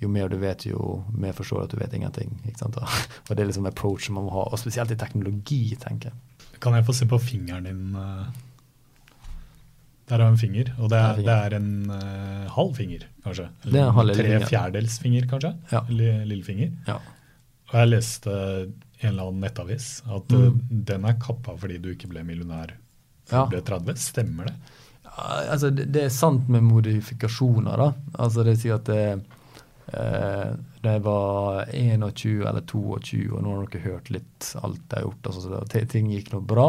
[0.00, 2.34] jo mer du vet, jo mer forstår at du vet ingenting.
[2.48, 2.76] ikke sant?
[3.28, 6.56] Og det er liksom approachen man må ha, og spesielt i teknologi, tenker jeg.
[6.60, 7.82] Kan jeg få se på fingeren din?
[7.96, 8.49] eh?
[10.10, 13.46] Der har vi en finger, og det er, det er en uh, halv finger, kanskje?
[13.70, 15.52] Er halv Tre fjerdedels finger, kanskje?
[15.70, 15.84] Ja.
[15.88, 16.72] Li- Lillefinger.
[16.88, 16.96] Ja.
[17.70, 20.60] Og jeg leste i en eller annen nettavis at eh, Mm.
[20.90, 22.74] den er kappa fordi du ikke ble millionær
[23.30, 23.94] før du ble 30.
[24.02, 24.56] Stemmer det?
[25.20, 27.92] Altså, det, det er sant med modifikasjoner, da.
[28.18, 29.04] Altså, det sier at det,
[29.94, 30.50] eh,
[30.82, 35.06] da jeg var 21 eller 22, og nå har dere hørt litt alt jeg har
[35.06, 36.68] gjort, altså, ting gikk nå bra.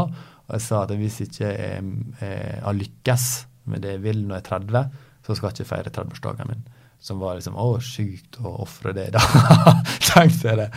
[0.52, 1.84] Og jeg sa at hvis ikke jeg,
[2.20, 3.26] jeg har lykkes
[3.72, 4.82] med det jeg vil når jeg er 30,
[5.24, 6.66] så skal jeg ikke feire 30-årsdagen min.
[7.02, 9.22] Som var liksom Å, sjukt å ofre det, da.
[10.12, 10.68] Tenkte jeg det.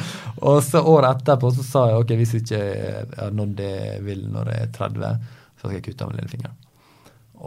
[0.46, 4.06] Og så året etterpå så sa jeg ok, hvis ikke jeg har nådd det jeg
[4.06, 5.26] vil når jeg er 30,
[5.58, 6.56] så skal jeg kutte av min lillefingeren.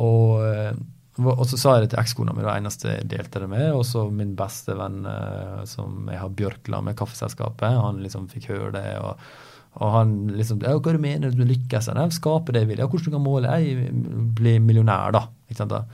[0.04, 0.78] Og, eh,
[1.24, 3.70] og så sa jeg det til ekskona mi, det eneste jeg delte det med.
[3.72, 8.52] Og så min beste venn eh, som jeg har Bjørkland med, Kaffeselskapet, han liksom fikk
[8.52, 8.90] høre det.
[9.00, 9.16] og
[9.78, 12.88] og han liksom ja, 'Hva du mener du lykkes?' Nei, 'Skape det jeg vil.' Ja,
[12.88, 13.90] 'Hvordan du kan måle?' Jeg
[14.36, 15.28] bli millionær, da.
[15.50, 15.86] Ikke sant da?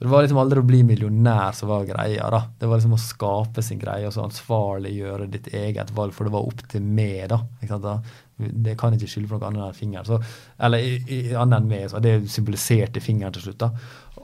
[0.00, 2.30] Så det var liksom aldri å bli millionær som var greia.
[2.30, 2.46] da.
[2.58, 6.32] Det var liksom å skape sin greie og så ansvarliggjøre ditt eget valg, for det
[6.32, 7.28] var opp til meg.
[7.28, 7.42] da.
[7.60, 8.00] Ikke sant da?
[8.38, 10.06] Det kan ikke skylde på noe annet enn fingeren.
[10.06, 10.18] Så,
[10.58, 11.90] eller i, i, annet enn meg.
[11.90, 13.58] Så det symboliserte fingeren til slutt.
[13.60, 13.70] da.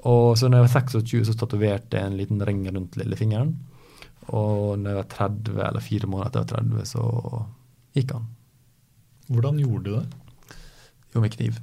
[0.08, 3.52] Og så når jeg var 26, så tatoverte jeg en liten ring rundt lillefingeren.
[4.32, 7.44] Og når jeg var 30, eller fire måneder etter jeg var 30, så
[8.00, 8.26] gikk han.
[9.26, 10.56] Hvordan gjorde du det?
[11.14, 11.60] Jo, med kniv.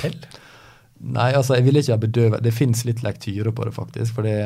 [0.00, 0.26] Selv?
[0.96, 2.42] Nei, altså, jeg ville ikke ha bedøvet.
[2.44, 4.16] Det fins litt lektyre på det, faktisk.
[4.16, 4.36] For det,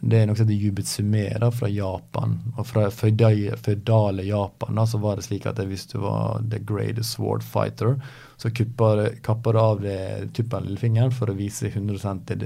[0.00, 2.34] det er noe som heter jubitsume fra Japan.
[2.56, 7.16] Og fra føydale Japan da, så var det slik at hvis du var the greatest
[7.16, 7.96] sword fighter,
[8.36, 12.44] så kapper kappa du av det tuppen av lillefingeren for å vise 100 til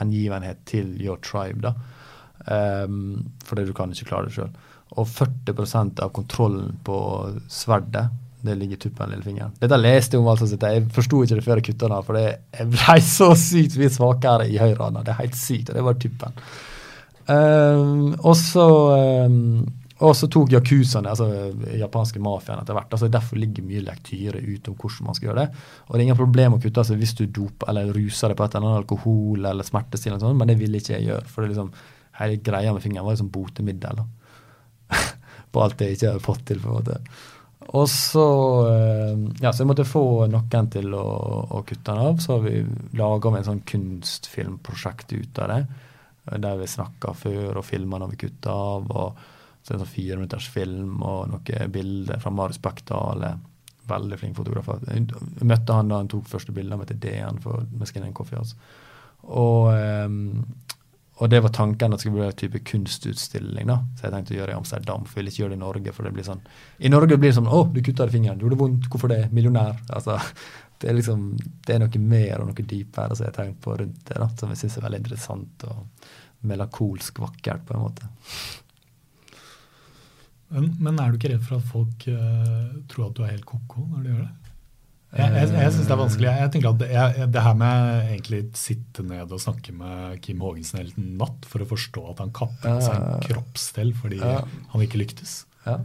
[0.00, 1.62] hengivenhet til your tribe.
[1.64, 1.74] da.
[2.42, 4.52] Um, fordi du kan ikke klare det sjøl.
[4.98, 6.98] Og 40 av kontrollen på
[7.48, 8.10] sverdet
[8.42, 9.54] det ligger i tuppen av lillefingeren.
[9.62, 12.18] Dette leste jeg om, altså, så jeg forsto ikke det før jeg kutta den for
[12.18, 12.26] det,
[12.74, 15.04] ble så sykt mye svakere i høyrehånda.
[15.06, 16.42] Det er helt sykt, og det var tuppen.
[17.22, 18.66] Um, og så
[19.30, 19.62] um,
[20.02, 21.28] og så tok yakuzaene, altså
[21.78, 22.90] japanske mafiaen, etter hvert.
[22.90, 25.60] altså Derfor ligger mye lektyre ute om hvordan man skal gjøre det.
[25.86, 28.46] Og det er ingen problem å kutte altså hvis du doper eller ruser deg på
[28.46, 31.28] et eller annet alkohol eller smertestillende, men det ville ikke jeg gjøre.
[31.30, 31.70] For det er liksom,
[32.18, 34.02] hele greia med fingeren var liksom botemiddel.
[35.52, 36.62] på alt det jeg ikke hadde fått til.
[36.64, 36.98] på en måte.
[37.68, 38.26] Og så
[38.68, 41.06] eh, Ja, så jeg måtte få noen til å,
[41.50, 42.18] å kutte den av.
[42.22, 42.62] Så har vi
[42.98, 45.60] laga en sånn kunstfilmprosjekt ut av det.
[46.42, 48.90] Der vi snakka før og filma når vi kutta av.
[48.90, 49.30] og
[49.62, 53.26] så det sånn fire minutters film og noen bilder fra Marius Bøckdal.
[53.90, 54.70] Veldig flink fotograf.
[54.88, 55.06] Jeg
[55.46, 58.38] møtte han da han tok første bilde med til DN for med Skin and Coffee
[58.38, 58.56] House.
[59.22, 60.42] Og, ehm,
[61.22, 63.68] og det var tanken at det skulle bli en type kunstutstilling.
[63.70, 65.58] da, Så jeg tenkte å gjøre det i Amsterdam, for jeg vil ikke gjøre det
[65.58, 65.92] i Norge.
[65.92, 66.40] for det blir sånn,
[66.80, 68.40] I Norge blir det sånn 'Å, du kutta i fingeren.
[68.40, 68.88] Gjorde det vondt?
[68.90, 69.30] Hvorfor det?
[69.30, 70.18] Millionær?' altså,
[70.82, 73.78] Det er liksom, det er noe mer og noe dypere som jeg har tenkt på
[73.78, 75.86] rundt det, da, som jeg syns er veldig interessant og
[76.42, 78.08] melankolsk vakkert, på en måte.
[80.50, 83.46] Men, men er du ikke redd for at folk uh, tror at du er helt
[83.46, 84.41] ko-ko når du gjør det?
[85.12, 86.26] Jeg, jeg, jeg syns det er vanskelig.
[86.30, 90.14] Jeg, jeg tenker at det, jeg, det her med egentlig sitte ned og snakke med
[90.24, 94.38] Kim Haagensen hele natt for å forstå at han kappet seg en kroppsdel fordi Ja.
[94.72, 95.42] han ikke lyktes.
[95.66, 95.78] Ja.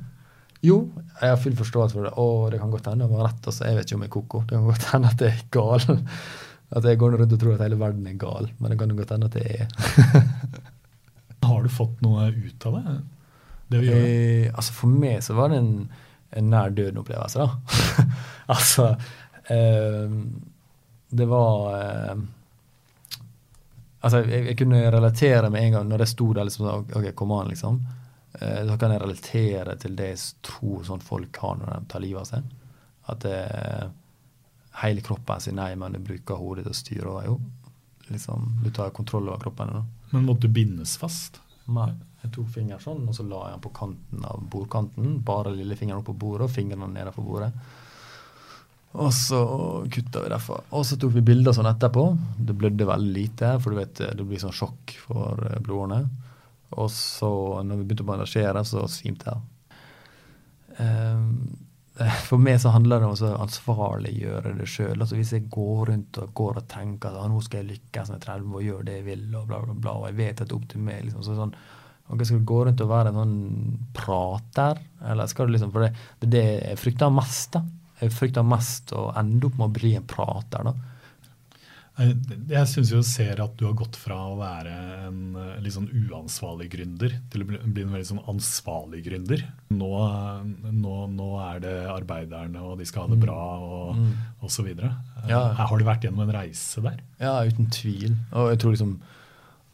[0.64, 0.78] Jo,
[1.20, 2.14] jeg har full forståelse for det.
[2.18, 3.44] Og det kan godt hende han har rett.
[3.52, 4.42] Altså, jeg vet ikke om jeg er ko-ko.
[4.48, 6.00] Det kan godt hende at jeg er gal.
[6.78, 8.50] At jeg går rundt og tror at hele verden er gal.
[8.60, 10.24] Men det kan godt hende at jeg er.
[11.48, 12.96] Har du fått noe ut av det?
[13.72, 14.02] Det gjør?
[14.08, 15.72] Eh, altså For meg så var det en
[16.44, 18.06] nær døden-opplevelse, da.
[18.56, 18.90] altså
[19.54, 20.18] eh,
[21.10, 22.18] Det var eh,
[24.02, 27.08] Altså, jeg, jeg kunne relatere med en gang når jeg sto der liksom sånn, OK,
[27.18, 27.80] kom an, liksom.
[28.40, 32.04] Eh, da kan jeg relatere til det jeg tror sånn folk har når de tar
[32.04, 32.52] livet av seg.
[33.12, 33.88] At eh,
[34.84, 37.26] hele kroppen sier nei, men du bruker hodet til å styre over.
[37.32, 37.38] Jo,
[38.14, 39.84] liksom, du tar kontroll over kroppen da.
[40.14, 41.42] Men måtte du bindes fast?
[41.66, 41.90] Nei.
[42.28, 45.20] Jeg tok fingeren sånn, og så la jeg den på kanten av bordkanten.
[45.26, 47.52] Bare lillefingeren opp på bordet og fingrene nedenfor bordet.
[48.98, 49.40] Og så
[49.94, 50.58] kutta vi derfra.
[50.76, 52.06] Og så tok vi bilder sånn etterpå.
[52.48, 56.02] Det blødde veldig lite, for du vet, det blir sånn sjokk for eh, blodårene.
[56.78, 57.30] Og så,
[57.64, 59.78] når vi begynte å bandasjere, så svimte jeg.
[60.84, 61.32] Ehm,
[62.30, 64.98] for meg så handler det om å ansvarliggjøre det sjøl.
[65.00, 68.12] Altså hvis jeg går rundt og går og tenker at ah, nå skal jeg lykkes
[68.12, 70.20] når jeg er 30 og gjøre det jeg vil, og bla, bla, bla, og jeg
[70.20, 71.56] vet at det er opp til meg liksom, så sånn,
[72.10, 75.82] Ok, Skal du gå rundt og være en sånn prater, eller skal du liksom For
[75.88, 77.52] det det det jeg frykter mest.
[77.58, 77.64] da.
[78.02, 80.64] Jeg frykter mest å ende opp med å bli en prater.
[80.64, 80.74] da.
[81.98, 84.74] Jeg, syns jo ser at du har gått fra å være
[85.08, 89.42] en eh, litt sånn uansvarlig gründer til å bli en veldig sånn ansvarlig gründer.
[89.74, 89.90] Nå,
[90.78, 94.14] nå, nå er det arbeiderne, og de skal ha det bra, og, Mm.
[94.68, 94.92] videre.
[95.24, 95.54] Eh, Ja.
[95.54, 97.00] Har du vært gjennom en reise der?
[97.20, 98.16] Ja, uten tvil.
[98.32, 99.00] Og jeg tror liksom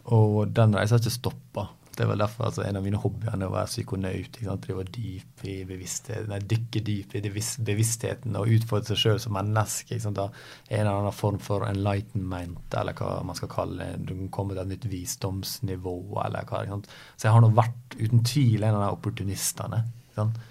[0.06, 1.70] Og den reisa har ikke stoppa.
[1.94, 4.30] Det var derfor altså, en av mine hobbyer var psykonaut.
[4.30, 4.66] ikke sant?
[4.66, 9.92] Drive dyp i bevissthet, nei, dykke dyp i bevisstheten og utfordre seg sjøl som menneske.
[9.92, 10.18] ikke sant?
[10.18, 10.30] Da,
[10.70, 14.08] en eller annen form for enlightenment, eller hva man skal kalle det.
[14.08, 16.64] Du kan komme til et nytt visdomsnivå, eller hva.
[16.64, 16.90] ikke sant?
[17.14, 19.84] Så jeg har nå vært uten tvil en av de opportunistene.
[20.10, 20.42] ikke sant?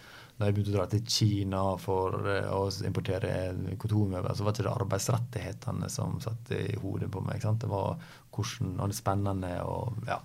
[0.42, 3.32] Da jeg begynte å dra til Kina for eh, å importere
[3.78, 7.38] kontormøbler, så var ikke det arbeidsrettighetene som satt i hodet på meg.
[7.38, 7.62] ikke sant?
[7.62, 7.98] Det var
[8.32, 10.18] hvordan og det spennende og ja.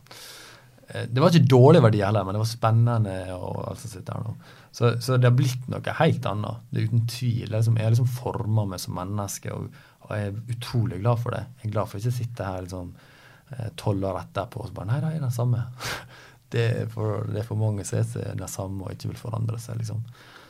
[0.88, 3.18] Eh, Det var ikke dårlig verdi heller, men det var spennende.
[3.36, 4.36] og alt som sitter her nå.
[4.72, 6.64] Så, så det har blitt noe helt annet.
[6.72, 7.46] Det er uten tvil.
[7.48, 9.70] Det liksom, jeg har liksom forma meg som menneske, og,
[10.08, 11.44] og jeg er utrolig glad for det.
[11.62, 12.94] Jeg er glad for ikke å sitte her liksom
[13.58, 15.66] eh, tolv år etterpå og så bare Nei, det er den samme.
[16.48, 19.58] Det er for, det er for mange som er den samme og ikke vil forandre
[19.60, 19.98] seg, liksom.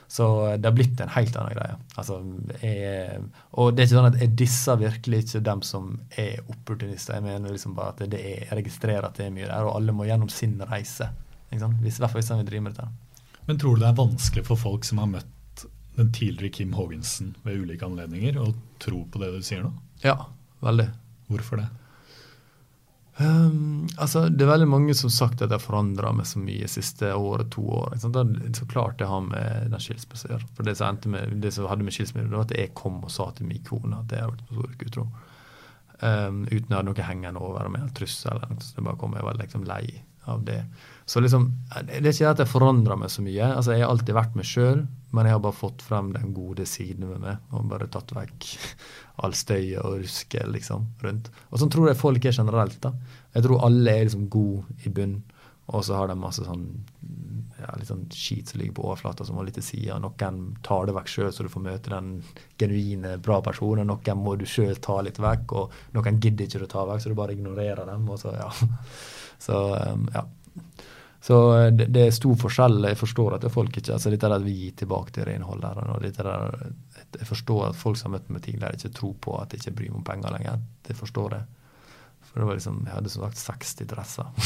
[0.07, 1.77] Så det har blitt en helt annen greie.
[1.99, 2.21] Altså,
[2.61, 3.23] jeg,
[3.59, 7.17] og det er ikke sånn at jeg disser virkelig ikke dem som er opportunister.
[7.17, 9.75] Jeg mener liksom bare at det er, jeg registrerer at det er mye der, og
[9.75, 11.09] alle må gjennom sin reise.
[11.49, 11.81] Ikke sant?
[11.83, 12.87] Hvis, I hvert fall hvis de vil drive med dette.
[13.49, 15.65] Men tror du det er vanskelig for folk som har møtt
[15.97, 18.51] den tidligere Kim Haagensen ved ulike anledninger, å
[18.83, 19.71] tro på det du sier nå?
[20.03, 20.15] Ja,
[20.63, 20.87] veldig.
[21.27, 21.67] Hvorfor det?
[23.17, 26.41] Um, altså, det er veldig mange som har sagt at jeg har forandra meg så
[26.41, 27.95] mye siste året, to år.
[28.13, 28.23] Da,
[28.53, 30.49] så klart det har med den skilsmissen å gjøre.
[30.57, 32.99] For det som, endte med, det som hadde med skilsmissen det var at jeg kom
[33.01, 35.07] og sa til min kone at jeg har vært på stor utro.
[35.97, 38.61] Um, uten å ha noe hengende over meg, en trussel eller noe.
[38.61, 39.85] Så det bare kom jeg var liksom lei
[40.27, 40.59] av det.
[41.09, 41.49] Så liksom,
[41.87, 43.49] det er ikke at jeg forandra meg så mye.
[43.55, 44.83] Altså, Jeg har alltid vært meg sjøl,
[45.15, 48.47] men jeg har bare fått frem den gode siden med meg og bare tatt vekk
[49.23, 51.31] all støy og ruske liksom, rundt.
[51.49, 52.79] Og sånn tror jeg folk er generelt.
[52.83, 52.91] da.
[53.33, 55.21] Jeg tror alle er liksom gode i bunn,
[55.67, 56.67] og så har de masse sånn
[57.57, 59.97] ja, litt sånn skit som ligger på overflata som må litt til sida.
[60.01, 62.11] Noen tar det vekk sjøl, så du får møte den
[62.61, 63.89] genuine, bra personen.
[63.89, 67.13] Noen må du sjøl ta litt vekk, og noen gidder ikke du ta vekk, så
[67.13, 68.05] du bare ignorerer dem.
[68.11, 68.51] og så, ja.
[69.37, 70.23] Så, um, ja.
[71.27, 71.37] Så
[71.75, 72.77] det, det er stor forskjell.
[72.87, 75.89] Jeg forstår at det folk ikke altså Dette er at vi gir tilbake til renholderen.
[75.91, 76.53] og dette der,
[77.19, 79.75] Jeg forstår at folk som har møtt meg tidligere, ikke tror på at jeg ikke
[79.81, 80.61] bryr meg om penger lenger.
[80.87, 81.45] Det forstår jeg.
[82.29, 84.27] For det var liksom, jeg hadde som sagt 60 dresser.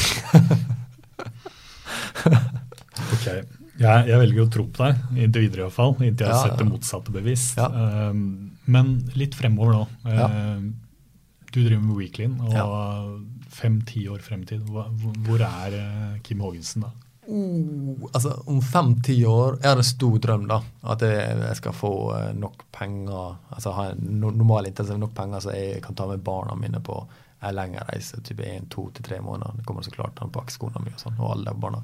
[3.12, 5.94] Ok, jeg, jeg velger å tro på deg, inntil videre iallfall.
[6.04, 7.58] Inntil jeg har Ja, sett det motsatte bevisst.
[7.58, 7.68] Ja.
[8.12, 9.82] Um, men litt fremover nå.
[10.06, 10.28] Ja.
[10.56, 10.68] Um,
[11.52, 12.52] du driver med Weeklyn, og.
[13.52, 16.92] Fem-ti år fremtid, hvor er eh, Kim Haagensen da?
[17.22, 20.58] Oh, altså Om fem-ti år er det stor drøm, da.
[20.90, 25.44] At jeg, skal få eh, nok penger Altså ha en no, normal inntekt, nok penger
[25.44, 26.98] så jeg kan ta med barna mine på
[27.42, 28.20] en lengre reise.
[28.26, 29.54] Typ en, to til tre måneder.
[29.58, 31.82] Det kommer så klart an på ekskona mi og sånn, og alle barna.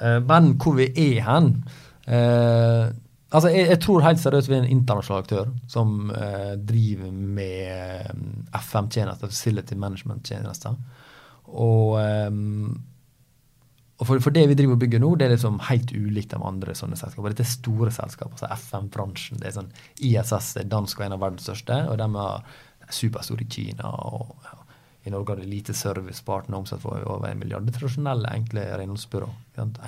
[0.00, 1.52] Eh, men hvor vi er hen
[3.34, 8.12] Altså, jeg, jeg tror helt seriøst vi er en internasjonal aktør som eh, driver med
[8.14, 10.76] mm, FM-tjenester, Facility Management-tjenester.
[11.46, 12.30] Og eh,
[13.96, 16.40] og for, for det vi driver og bygger nå, det er liksom helt ulikt de
[16.44, 17.32] andre sånne selskaper.
[17.32, 19.40] Dette er store selskaper, altså FM-bransjen.
[19.40, 19.70] det er sånn
[20.04, 23.88] ISS er dansk og en av verdens største, og de er superstore i Kina.
[23.88, 24.58] og ja,
[25.08, 27.64] I Norge har de lite servicepartner, omsatt for over en milliard.
[27.64, 29.30] Det er tradisjonelle, enkle renholdsbyrå.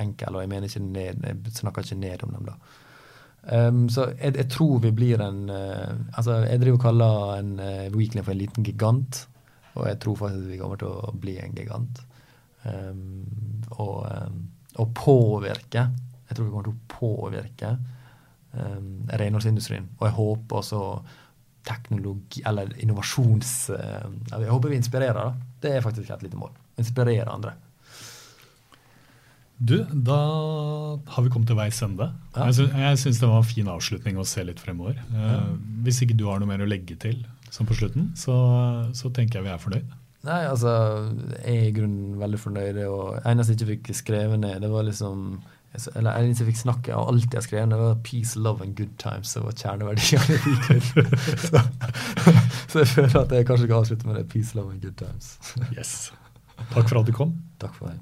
[0.00, 2.86] Enkel, og jeg mener ikke ned, jeg snakker ikke ned om dem, da.
[3.48, 7.54] Um, så jeg, jeg tror vi blir en uh, altså Jeg driver og kaller en
[7.56, 9.22] uh, Weekly for en liten gigant,
[9.72, 12.02] og jeg tror faktisk vi kommer til å bli en gigant.
[12.66, 13.24] Um,
[13.78, 15.84] og, um, påvirke
[16.28, 17.70] Jeg tror vi kommer til å påvirke
[18.52, 19.88] um, renholdsindustrien.
[19.98, 20.82] Og jeg håper også
[21.68, 23.70] teknologi Eller innovasjons...
[23.70, 25.18] Uh, jeg håper vi inspirerer.
[25.18, 25.54] da.
[25.62, 26.52] Det er faktisk et lite mål.
[26.80, 27.54] Inspirere andre.
[29.58, 30.16] Du, da
[31.10, 32.06] har vi kommet til veis ende.
[32.36, 32.66] Jeg, sy
[33.02, 35.00] syns det var en fin avslutning å se litt fremover.
[35.10, 35.48] Eh,
[35.86, 38.36] Hvis ikke du har noe mer å legge til sånn på slutten, så,
[38.94, 39.94] så tenker jeg vi er fornøyd.
[40.28, 40.70] Nei, altså,
[41.42, 42.78] jeg er i grunnen veldig fornøyd.
[42.90, 45.40] Og eneste jeg ikke fikk skrevet ned, det var liksom
[45.94, 48.74] Eller jeg jeg fikk snakke av alt jeg har skrevet, det var peace, love and
[48.78, 49.34] good times.
[49.34, 50.86] Det var kjerneverdiene i Weekend.
[51.48, 51.64] så,
[52.68, 54.26] så jeg føler at jeg kanskje kan avslutte med det.
[54.32, 55.34] Peace, love and good times.
[55.74, 56.12] Yes.
[56.74, 57.34] Takk for at du kom.
[57.62, 57.98] Takk for meg.